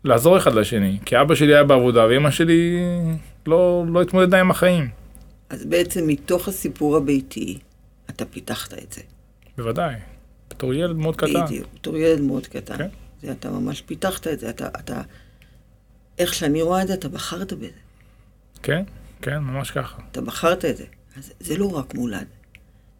לעזור 0.03 0.37
אחד 0.37 0.53
לשני. 0.53 0.97
כי 1.05 1.21
אבא 1.21 1.35
שלי 1.35 1.53
היה 1.53 1.63
בעבודה, 1.63 2.05
ואמא 2.09 2.31
שלי 2.31 2.79
לא, 3.47 3.85
לא 3.87 4.01
התמודדה 4.01 4.39
עם 4.39 4.51
החיים. 4.51 4.87
אז 5.49 5.65
בעצם 5.65 6.07
מתוך 6.07 6.47
הסיפור 6.47 6.97
הביתי, 6.97 7.57
אתה 8.09 8.25
פיתחת 8.25 8.73
את 8.73 8.93
זה. 8.93 9.01
בוודאי. 9.57 9.95
בתור 10.57 10.73
ילד 10.73 10.95
מאוד 10.95 11.15
קטן. 11.15 11.45
בדיוק, 11.45 11.67
בתור 11.75 11.97
ילד 11.97 12.21
מאוד 12.21 12.47
קטן. 12.47 12.77
כן. 12.77 12.87
זה 13.21 13.31
אתה 13.31 13.51
ממש 13.51 13.81
פיתחת 13.81 14.27
את 14.27 14.39
זה, 14.39 14.49
אתה, 14.49 14.67
אתה, 14.79 15.01
איך 16.17 16.33
שאני 16.33 16.61
רואה 16.61 16.81
את 16.81 16.87
זה, 16.87 16.93
אתה 16.93 17.09
בחרת 17.09 17.53
בזה. 17.53 17.67
כן, 18.63 18.83
כן, 19.21 19.37
ממש 19.37 19.71
ככה. 19.71 20.01
אתה 20.11 20.21
בחרת 20.21 20.65
את 20.65 20.77
זה. 20.77 20.83
אז 21.17 21.31
זה 21.39 21.57
לא 21.57 21.77
רק 21.77 21.95
מולד. 21.95 22.25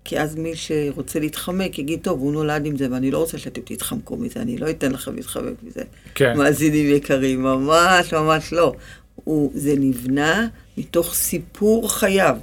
כי 0.04 0.20
אז 0.20 0.36
מי 0.36 0.56
שרוצה 0.56 1.20
להתחמק 1.20 1.80
יגיד, 1.80 2.00
טוב, 2.04 2.20
הוא 2.20 2.34
נולד 2.34 2.66
עם 2.66 2.78
זה, 2.78 2.88
ואני 2.92 3.12
לא 3.12 3.18
רוצה 3.18 3.38
שאתם 3.38 3.62
תתחמקו 3.62 4.18
מזה, 4.18 4.42
אני 4.42 4.58
לא 4.58 4.70
אתן 4.70 4.92
לכם 4.92 5.16
להתחמק 5.16 5.64
מזה. 5.64 5.84
כן. 6.16 6.38
מאזינים 6.38 6.96
יקרים, 6.96 7.44
ממש 7.44 8.14
ממש 8.14 8.54
לא. 8.54 8.74
הוא, 9.16 9.52
זה 9.56 9.74
נבנה 9.78 10.48
מתוך 10.78 11.14
סיפור 11.14 11.94
חייו, 11.94 12.38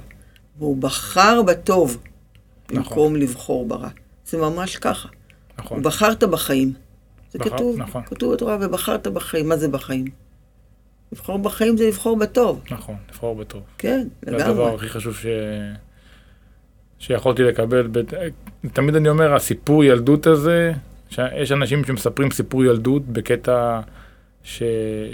והוא 0.57 0.77
בחר 0.77 1.41
בטוב, 1.41 1.97
נכון. 2.71 2.83
במקום 2.83 3.15
לבחור 3.15 3.67
ברע. 3.67 3.89
זה 4.25 4.37
ממש 4.37 4.77
ככה. 4.77 5.09
נכון. 5.59 5.83
בחרת 5.83 6.23
בחיים. 6.23 6.73
זה 7.31 7.39
בחר- 7.39 7.49
כתוב, 7.49 7.77
נכון. 7.77 8.01
כתוב 8.05 8.33
בתורה, 8.33 8.57
ובחרת 8.61 9.07
בחיים. 9.07 9.49
מה 9.49 9.57
זה 9.57 9.67
בחיים? 9.67 10.05
לבחור 11.11 11.39
בחיים 11.39 11.77
זה 11.77 11.87
לבחור 11.87 12.17
בטוב. 12.17 12.61
נכון, 12.71 12.95
לבחור 13.09 13.35
בטוב. 13.35 13.61
כן, 13.77 14.07
זה 14.21 14.31
לגמרי. 14.31 14.43
הדבר 14.51 14.75
הכי 14.75 14.89
חשוב 14.89 15.15
ש... 15.15 15.25
שיכולתי 16.99 17.43
לקבל. 17.43 17.87
ב... 17.91 18.01
תמיד 18.73 18.95
אני 18.95 19.09
אומר, 19.09 19.33
הסיפור 19.35 19.83
ילדות 19.83 20.27
הזה, 20.27 20.73
שיש 21.09 21.51
אנשים 21.51 21.85
שמספרים 21.85 22.31
סיפור 22.31 22.63
ילדות 22.65 23.05
בקטע 23.05 23.79
ש... 24.43 24.63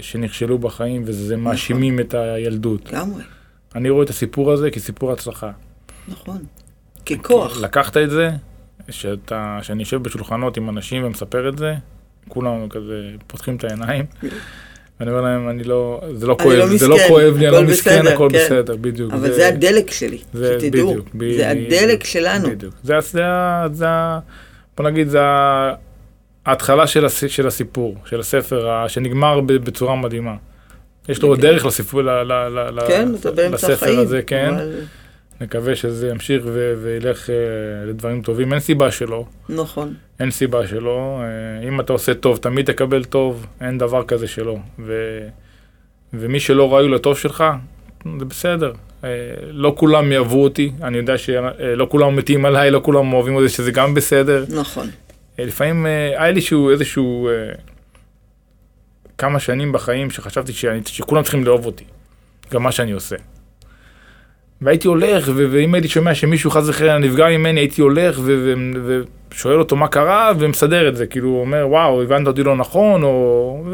שנכשלו 0.00 0.58
בחיים 0.58 1.02
וזה 1.06 1.36
מאשימים 1.36 2.00
את 2.00 2.14
הילדות. 2.14 2.92
לגמרי, 2.92 3.22
אני 3.74 3.90
רואה 3.90 4.04
את 4.04 4.10
הסיפור 4.10 4.52
הזה 4.52 4.70
כסיפור 4.70 5.12
הצלחה. 5.12 5.50
נכון. 6.08 6.38
ככוח. 7.06 7.60
לקחת 7.60 7.96
את 7.96 8.10
זה, 8.10 8.30
שאתה, 8.90 9.58
שאני 9.62 9.82
יושב 9.82 10.02
בשולחנות 10.02 10.56
עם 10.56 10.68
אנשים 10.68 11.04
ומספר 11.04 11.48
את 11.48 11.58
זה, 11.58 11.74
כולם 12.28 12.68
כזה 12.68 12.94
פותחים 13.26 13.56
את 13.56 13.64
העיניים. 13.64 14.04
ואני 15.00 15.10
אומר 15.10 15.22
להם, 15.22 15.48
אני 15.48 15.64
לא, 15.64 16.00
זה 16.14 16.26
לא 16.26 16.36
כואב, 16.42 16.56
לא 16.58 16.76
זה 16.76 16.88
לא 16.88 16.96
כואב 17.08 17.36
לי, 17.38 17.48
אני 17.48 17.56
לא 17.56 17.62
מסכן, 17.62 18.06
הכל 18.06 18.28
כן. 18.32 18.38
בסדר, 18.38 18.76
בדיוק. 18.76 19.12
אבל 19.12 19.32
זה 19.32 19.48
הדלק 19.48 19.90
שלי, 19.90 20.18
זה 20.32 20.56
שתדעו. 20.60 20.90
בדיוק, 20.90 21.08
בדיוק, 21.14 21.36
זה 21.36 21.50
הדלק 21.50 22.04
שלנו. 22.04 22.48
בדיוק. 22.50 22.74
זה, 22.82 22.94
זה, 23.00 23.22
זה, 23.72 23.86
בוא 24.76 24.84
נגיד, 24.90 25.08
זה 25.08 25.18
ההתחלה 26.46 26.86
של, 26.86 27.04
הס, 27.04 27.24
של 27.26 27.46
הסיפור, 27.46 27.96
של 28.06 28.20
הספר, 28.20 28.84
שנגמר 28.88 29.40
ב- 29.40 29.52
בצורה 29.52 29.96
מדהימה. 29.96 30.34
יש 31.08 31.22
לו. 31.22 31.36
דרך 31.36 31.66
לסיפור, 31.66 32.02
ל, 32.02 32.10
ל, 32.10 32.32
ל, 32.74 32.80
כן, 32.88 33.08
לספר. 33.52 33.98
הזה, 33.98 34.22
כן. 34.22 34.54
אבל- 34.54 34.80
נקווה 35.42 35.76
שזה 35.76 36.08
ימשיך 36.08 36.42
ו- 36.46 36.74
וילך 36.82 37.30
אה, 37.30 37.34
לדברים 37.86 38.22
טובים. 38.22 38.52
אין 38.52 38.60
סיבה 38.60 38.90
שלא, 38.90 39.24
נכון. 39.48 39.94
אין 40.20 40.30
סיבה 40.30 40.66
שלא. 40.66 41.20
אה, 41.20 41.68
אם 41.68 41.80
אתה 41.80 41.92
עושה 41.92 42.14
טוב, 42.14 42.36
תמיד 42.36 42.66
תקבל 42.66 43.04
טוב, 43.04 43.46
אין 43.60 43.78
דבר 43.78 44.04
כזה 44.04 44.28
שלא. 44.28 44.56
ו, 44.78 45.18
ומי 46.14 46.40
שלא 46.40 46.72
ראוי 46.72 46.88
לטוב 46.88 47.18
שלך, 47.18 47.44
זה 48.18 48.24
בסדר. 48.24 48.72
אה, 49.04 49.08
לא 49.50 49.74
כולם 49.78 50.12
יאהבו 50.12 50.42
אותי, 50.42 50.72
אני 50.82 50.96
יודע 50.96 51.18
שלא 51.18 51.86
כולם 51.90 52.16
מתים 52.16 52.44
עליי, 52.44 52.70
לא 52.70 52.80
כולם 52.84 53.12
אוהבים 53.12 53.34
אותי, 53.34 53.48
שזה 53.48 53.70
גם 53.70 53.94
בסדר. 53.94 54.44
נכון. 54.48 54.90
אה, 55.38 55.44
לפעמים 55.44 55.86
אה, 55.86 56.22
היה 56.22 56.30
לי 56.30 56.40
שהוא 56.40 56.70
איזשהו 56.70 57.28
אה, 57.28 57.32
כמה 59.18 59.40
שנים 59.40 59.72
בחיים 59.72 60.10
שחשבתי 60.10 60.52
שאני, 60.52 60.80
שכולם 60.86 61.22
צריכים 61.22 61.44
לאהוב 61.44 61.66
אותי, 61.66 61.84
גם 62.52 62.62
מה 62.62 62.72
שאני 62.72 62.92
עושה. 62.92 63.16
והייתי 64.62 64.88
הולך, 64.88 65.28
ו- 65.34 65.46
ואם 65.50 65.74
הייתי 65.74 65.88
שומע 65.88 66.14
שמישהו 66.14 66.50
חס 66.50 66.68
וחלילה 66.68 66.98
נפגע 66.98 67.28
ממני, 67.28 67.60
הייתי 67.60 67.82
הולך 67.82 68.20
ושואל 69.32 69.58
אותו 69.58 69.76
מה 69.76 69.88
קרה, 69.88 70.32
ומסדר 70.38 70.88
את 70.88 70.96
זה, 70.96 71.06
כאילו 71.06 71.28
הוא 71.28 71.40
אומר, 71.40 71.66
וואו, 71.68 72.02
הבנת 72.02 72.26
אותי 72.26 72.42
לא 72.42 72.56
נכון, 72.56 73.02
או... 73.02 73.64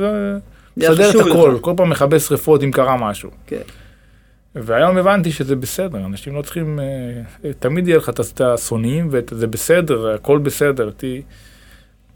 מסדר 0.76 1.10
את 1.10 1.26
הכל, 1.26 1.52
לך. 1.54 1.60
כל 1.60 1.72
פעם 1.76 1.90
מכבה 1.90 2.18
שרפות 2.18 2.62
אם 2.64 2.70
קרה 2.70 2.96
משהו. 2.96 3.30
כן. 3.46 3.60
והיום 4.54 4.96
הבנתי 4.96 5.32
שזה 5.32 5.56
בסדר, 5.56 5.98
אנשים 6.06 6.34
לא 6.34 6.42
צריכים, 6.42 6.80
אה, 6.80 7.50
תמיד 7.58 7.88
יהיה 7.88 7.98
לך 7.98 8.08
את- 8.08 8.40
השונאים, 8.40 9.08
וזה 9.10 9.46
בסדר, 9.46 10.14
הכל 10.14 10.38
בסדר. 10.38 10.90
ת, 10.90 11.04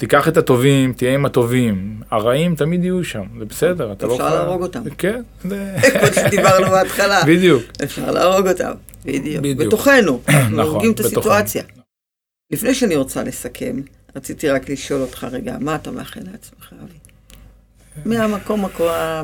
תיקח 0.03 0.29
את 0.29 0.37
הטובים, 0.37 0.93
תהיה 0.93 1.15
עם 1.15 1.27
הטובים. 1.27 2.01
הרעים 2.11 2.55
תמיד 2.55 2.85
יהיו 2.85 3.05
שם, 3.05 3.25
זה 3.39 3.45
בסדר, 3.45 3.93
אתה 3.93 4.07
לא 4.07 4.13
אפשר 4.13 4.35
להרוג 4.35 4.63
אותם. 4.63 4.83
כן, 4.99 5.23
זה... 5.45 5.77
כמו 5.99 6.07
שדיברנו 6.15 6.67
בהתחלה. 6.71 7.25
בדיוק. 7.27 7.63
אפשר 7.85 8.11
להרוג 8.11 8.49
אותם. 8.49 8.73
בדיוק. 9.05 9.45
בתוכנו. 9.59 10.21
אנחנו 10.29 10.57
נכון, 10.57 10.73
הורגים 10.73 10.93
את. 10.93 11.01
הסיטואציה. 11.01 11.63
לפני 12.51 12.75
שאני 12.75 12.97
רוצה 12.97 13.23
לסכם, 13.23 13.81
רציתי 14.17 14.49
רק 14.51 14.71
לשאול 14.71 15.01
אותך 15.01 15.27
רגע, 15.33 15.57
מה 15.61 15.75
אתה 15.75 15.91
מאחל 15.91 16.21
לעצמך, 16.33 16.73
אבי? 16.83 16.99
מהמקום 18.17 18.65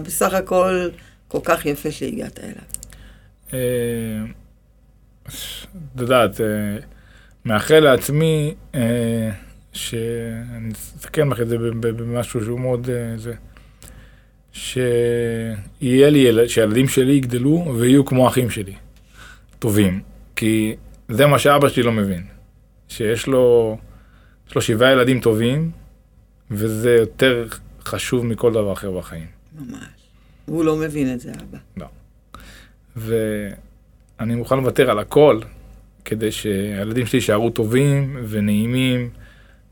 בסך 0.03 0.35
הכל 0.35 0.89
כל 1.29 1.41
כך 1.45 1.67
יפה 1.67 1.91
שהגעת 1.91 2.39
אליו. 2.39 2.55
אה, 3.53 4.33
את 5.95 6.01
יודעת, 6.01 6.41
אה, 6.41 6.47
מאחל 7.45 7.81
לעצמי 7.81 8.55
אה, 8.75 9.31
שאני 9.73 10.73
אסכם 10.73 11.33
לך 11.33 11.41
את 11.41 11.49
זה 11.49 11.59
במשהו 11.81 12.45
שהוא 12.45 12.61
מאוד 12.61 12.91
אה, 12.91 13.15
זה, 13.19 13.35
שיהיה 14.53 16.11
לי, 16.11 16.19
ילד- 16.19 16.47
שהילדים 16.47 16.89
שלי 16.89 17.13
יגדלו 17.13 17.75
ויהיו 17.79 18.05
כמו 18.05 18.29
אחים 18.29 18.51
שלי, 18.51 18.75
טובים, 19.59 20.01
כי 20.37 20.77
זה 21.09 21.27
מה 21.27 21.39
שאבא 21.39 21.69
שלי 21.69 21.83
לא 21.83 21.93
מבין, 21.93 22.27
שיש 22.89 23.27
לו, 23.27 23.79
יש 24.49 24.55
לו 24.55 24.63
שבעה 24.63 24.93
ילדים 24.93 25.21
טובים, 25.21 25.71
וזה 26.51 26.97
יותר 26.99 27.47
חשוב 27.85 28.27
מכל 28.27 28.53
דבר 28.53 28.73
אחר 28.73 28.91
בחיים. 28.99 29.27
ממש. 29.59 29.79
הוא 30.47 30.65
לא 30.65 30.77
מבין 30.77 31.13
את 31.15 31.21
זה, 31.21 31.33
אבא. 31.77 31.87
ואני 32.97 34.35
מוכן 34.35 34.57
לוותר 34.57 34.91
על 34.91 34.99
הכל 34.99 35.41
כדי 36.05 36.33
שהילדים 36.33 37.07
שלי 37.07 37.17
יישארו 37.17 37.51
טובים 37.51 38.17
ונעימים 38.29 39.11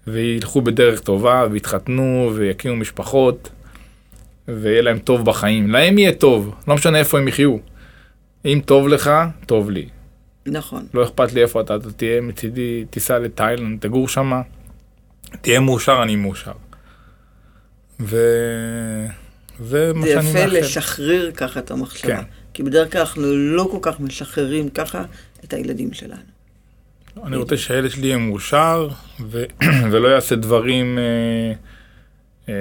וילכו 0.07 0.63
בדרך 0.63 1.01
טובה 1.01 1.47
ויתחתנו 1.51 2.33
ויקימו 2.35 2.77
משפחות 2.77 3.49
ויהיה 4.49 4.83
להם 4.83 4.99
טוב 4.99 5.25
בחיים. 5.25 5.71
להם 5.71 5.99
יהיה 5.99 6.13
טוב, 6.15 6.55
לא 6.69 6.75
משנה 6.75 6.99
איפה 6.99 7.19
הם 7.19 7.29
יחיו. 7.29 7.57
אם 8.45 8.61
טוב 8.65 8.89
לך, 8.89 9.11
טוב 9.47 9.71
לי. 9.71 9.89
נכון. 10.47 10.87
לא 10.95 11.05
אכפת 11.05 11.33
לי 11.33 11.43
איפה 11.43 11.61
אתה, 11.61 11.77
אתה 11.77 11.93
תהיה 11.93 12.21
מצידי, 12.21 12.85
תיסע 12.91 13.19
לתאילנד, 13.19 13.81
תגור 13.81 14.09
שם, 14.09 14.33
תהיה 15.41 15.61
מאושר, 15.61 16.03
אני 16.03 16.17
מאושר. 16.17 16.53
זה 19.61 19.93
מה 19.95 20.07
זה 20.07 20.13
שאני 20.13 20.29
יפה 20.29 20.45
מאחל. 20.45 20.59
לשחרר 20.59 21.31
ככה 21.37 21.61
את 21.61 21.71
המחשבה. 21.71 22.17
כן. 22.17 22.23
כי 22.55 22.63
בדרך 22.63 22.93
כלל 22.93 23.01
אנחנו 23.01 23.23
לא 23.37 23.69
כל 23.71 23.79
כך 23.83 24.01
משחררים 24.01 24.69
ככה 24.69 25.05
את 25.45 25.53
הילדים 25.53 25.93
שלנו. 25.93 26.36
אני 27.25 27.37
רוצה 27.37 27.57
שהילד 27.57 27.91
שלי 27.91 28.07
יהיה 28.07 28.19
מאושר, 28.19 28.89
ו- 29.21 29.45
ולא 29.93 30.09
יעשה 30.09 30.35
דברים 30.37 30.99
אה, 30.99 31.53
אה, 32.49 32.55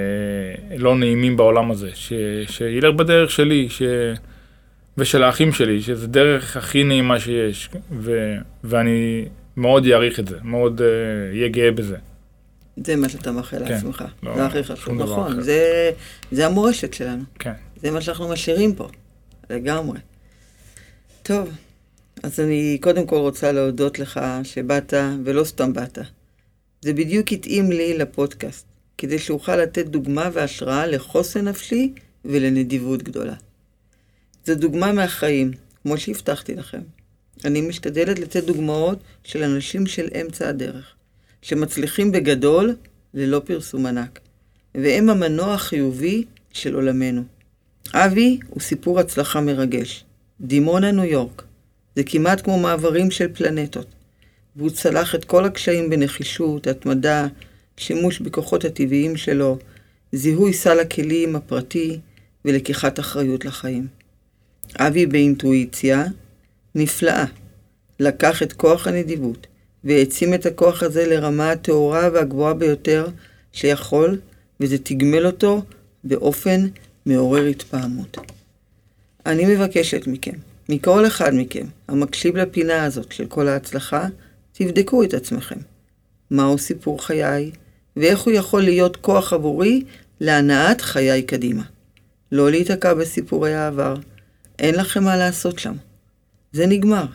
לא 0.78 0.96
נעימים 0.96 1.36
בעולם 1.36 1.70
הזה. 1.70 1.90
ש- 1.94 2.12
שילך 2.48 2.94
בדרך 2.94 3.30
שלי, 3.30 3.68
ש... 3.70 3.82
ושל 4.98 5.22
האחים 5.22 5.52
שלי, 5.52 5.82
שזה 5.82 6.06
דרך 6.06 6.56
הכי 6.56 6.84
נעימה 6.84 7.20
שיש. 7.20 7.68
ו- 7.92 8.36
ואני 8.64 9.24
מאוד 9.56 9.86
אעריך 9.86 10.20
את 10.20 10.28
זה, 10.28 10.36
מאוד 10.42 10.80
אה, 10.82 10.86
אהיה 11.30 11.48
גאה 11.48 11.70
בזה. 11.70 11.96
זה 12.76 12.96
מה 12.96 13.08
שאתה 13.08 13.32
מאחל 13.32 13.58
כן, 13.58 13.72
לעצמך. 13.72 14.04
לא, 14.22 14.34
זה 14.36 14.46
הכי 14.46 14.64
חשוב. 14.64 14.94
נכון. 15.02 15.40
זה, 15.40 15.90
זה 16.32 16.46
המורשת 16.46 16.94
שלנו. 16.94 17.22
כן. 17.38 17.52
זה 17.82 17.90
מה 17.90 18.00
שאנחנו 18.00 18.28
משאירים 18.28 18.74
פה. 18.74 18.88
לגמרי. 19.50 19.98
טוב, 21.22 21.50
אז 22.22 22.40
אני 22.40 22.78
קודם 22.80 23.06
כל 23.06 23.16
רוצה 23.16 23.52
להודות 23.52 23.98
לך 23.98 24.20
שבאת, 24.42 24.94
ולא 25.24 25.44
סתם 25.44 25.72
באת. 25.72 25.98
זה 26.82 26.92
בדיוק 26.92 27.32
התאים 27.32 27.72
לי 27.72 27.98
לפודקאסט, 27.98 28.66
כדי 28.98 29.18
שאוכל 29.18 29.56
לתת 29.56 29.86
דוגמה 29.86 30.30
והשראה 30.32 30.86
לחוסן 30.86 31.48
נפשי 31.48 31.92
ולנדיבות 32.24 33.02
גדולה. 33.02 33.34
זו 34.46 34.54
דוגמה 34.54 34.92
מהחיים, 34.92 35.50
כמו 35.82 35.98
שהבטחתי 35.98 36.54
לכם. 36.54 36.80
אני 37.44 37.60
משתדלת 37.60 38.18
לתת 38.18 38.44
דוגמאות 38.44 38.98
של 39.24 39.42
אנשים 39.42 39.86
של 39.86 40.08
אמצע 40.20 40.48
הדרך, 40.48 40.94
שמצליחים 41.42 42.12
בגדול 42.12 42.76
ללא 43.14 43.42
פרסום 43.44 43.86
ענק, 43.86 44.20
והם 44.74 45.10
המנוע 45.10 45.54
החיובי 45.54 46.24
של 46.52 46.74
עולמנו. 46.74 47.22
אבי 47.94 48.38
הוא 48.48 48.60
סיפור 48.60 49.00
הצלחה 49.00 49.40
מרגש. 49.40 50.04
דימונה, 50.40 50.92
ניו 50.92 51.04
יורק. 51.04 51.42
זה 51.96 52.02
כמעט 52.04 52.44
כמו 52.44 52.58
מעברים 52.58 53.10
של 53.10 53.28
פלנטות. 53.34 53.86
והוא 54.56 54.70
צלח 54.70 55.14
את 55.14 55.24
כל 55.24 55.44
הקשיים 55.44 55.90
בנחישות, 55.90 56.66
התמדה, 56.66 57.26
שימוש 57.76 58.20
בכוחות 58.20 58.64
הטבעיים 58.64 59.16
שלו, 59.16 59.58
זיהוי 60.12 60.52
סל 60.52 60.80
הכלים 60.80 61.36
הפרטי 61.36 61.98
ולקיחת 62.44 63.00
אחריות 63.00 63.44
לחיים. 63.44 63.86
אבי 64.78 65.06
באינטואיציה 65.06 66.04
נפלאה. 66.74 67.24
לקח 68.00 68.42
את 68.42 68.52
כוח 68.52 68.86
הנדיבות 68.86 69.46
והעצים 69.84 70.34
את 70.34 70.46
הכוח 70.46 70.82
הזה 70.82 71.06
לרמה 71.06 71.50
הטהורה 71.50 72.08
והגבוהה 72.12 72.54
ביותר 72.54 73.08
שיכול, 73.52 74.20
וזה 74.60 74.78
תגמל 74.78 75.26
אותו 75.26 75.62
באופן 76.04 76.66
מעורר 77.06 77.44
התפעמות. 77.44 78.16
אני 79.26 79.54
מבקשת 79.54 80.06
מכם, 80.06 80.36
מכל 80.68 81.06
אחד 81.06 81.34
מכם, 81.34 81.66
המקשיב 81.88 82.36
לפינה 82.36 82.84
הזאת 82.84 83.12
של 83.12 83.26
כל 83.26 83.48
ההצלחה, 83.48 84.06
תבדקו 84.52 85.02
את 85.02 85.14
עצמכם. 85.14 85.58
מהו 86.30 86.58
סיפור 86.58 87.06
חיי, 87.06 87.50
ואיך 87.96 88.20
הוא 88.20 88.32
יכול 88.32 88.62
להיות 88.62 88.96
כוח 88.96 89.32
עבורי 89.32 89.84
להנעת 90.20 90.80
חיי 90.80 91.22
קדימה. 91.22 91.62
לא 92.32 92.50
להיתקע 92.50 92.94
בסיפורי 92.94 93.54
העבר, 93.54 93.94
אין 94.58 94.74
לכם 94.74 95.04
מה 95.04 95.16
לעשות 95.16 95.58
שם. 95.58 95.74
זה 96.52 96.66
נגמר. 96.66 97.06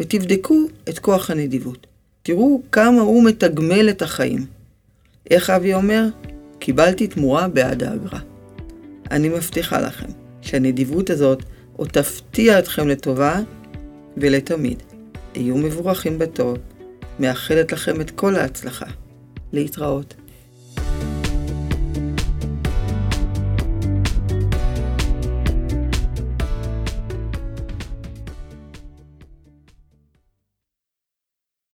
ותבדקו 0.00 0.66
את 0.88 0.98
כוח 0.98 1.30
הנדיבות. 1.30 1.86
תראו 2.22 2.62
כמה 2.72 3.00
הוא 3.00 3.24
מתגמל 3.24 3.90
את 3.90 4.02
החיים. 4.02 4.46
איך 5.30 5.50
אבי 5.50 5.74
אומר? 5.74 6.06
קיבלתי 6.58 7.06
תמורה 7.06 7.48
בעד 7.48 7.82
האגרה. 7.82 8.20
אני 9.10 9.28
מבטיחה 9.28 9.80
לכם 9.80 10.06
שהנדיבות 10.42 11.10
הזאת 11.10 11.42
עוד 11.76 11.88
תפתיע 11.88 12.58
אתכם 12.58 12.88
לטובה 12.88 13.40
ולתמיד. 14.16 14.82
היו 15.34 15.56
מבורכים 15.56 16.18
בטוב, 16.18 16.58
מאחלת 17.20 17.72
לכם 17.72 18.00
את 18.00 18.10
כל 18.10 18.36
ההצלחה. 18.36 18.86
להתראות. 19.52 20.14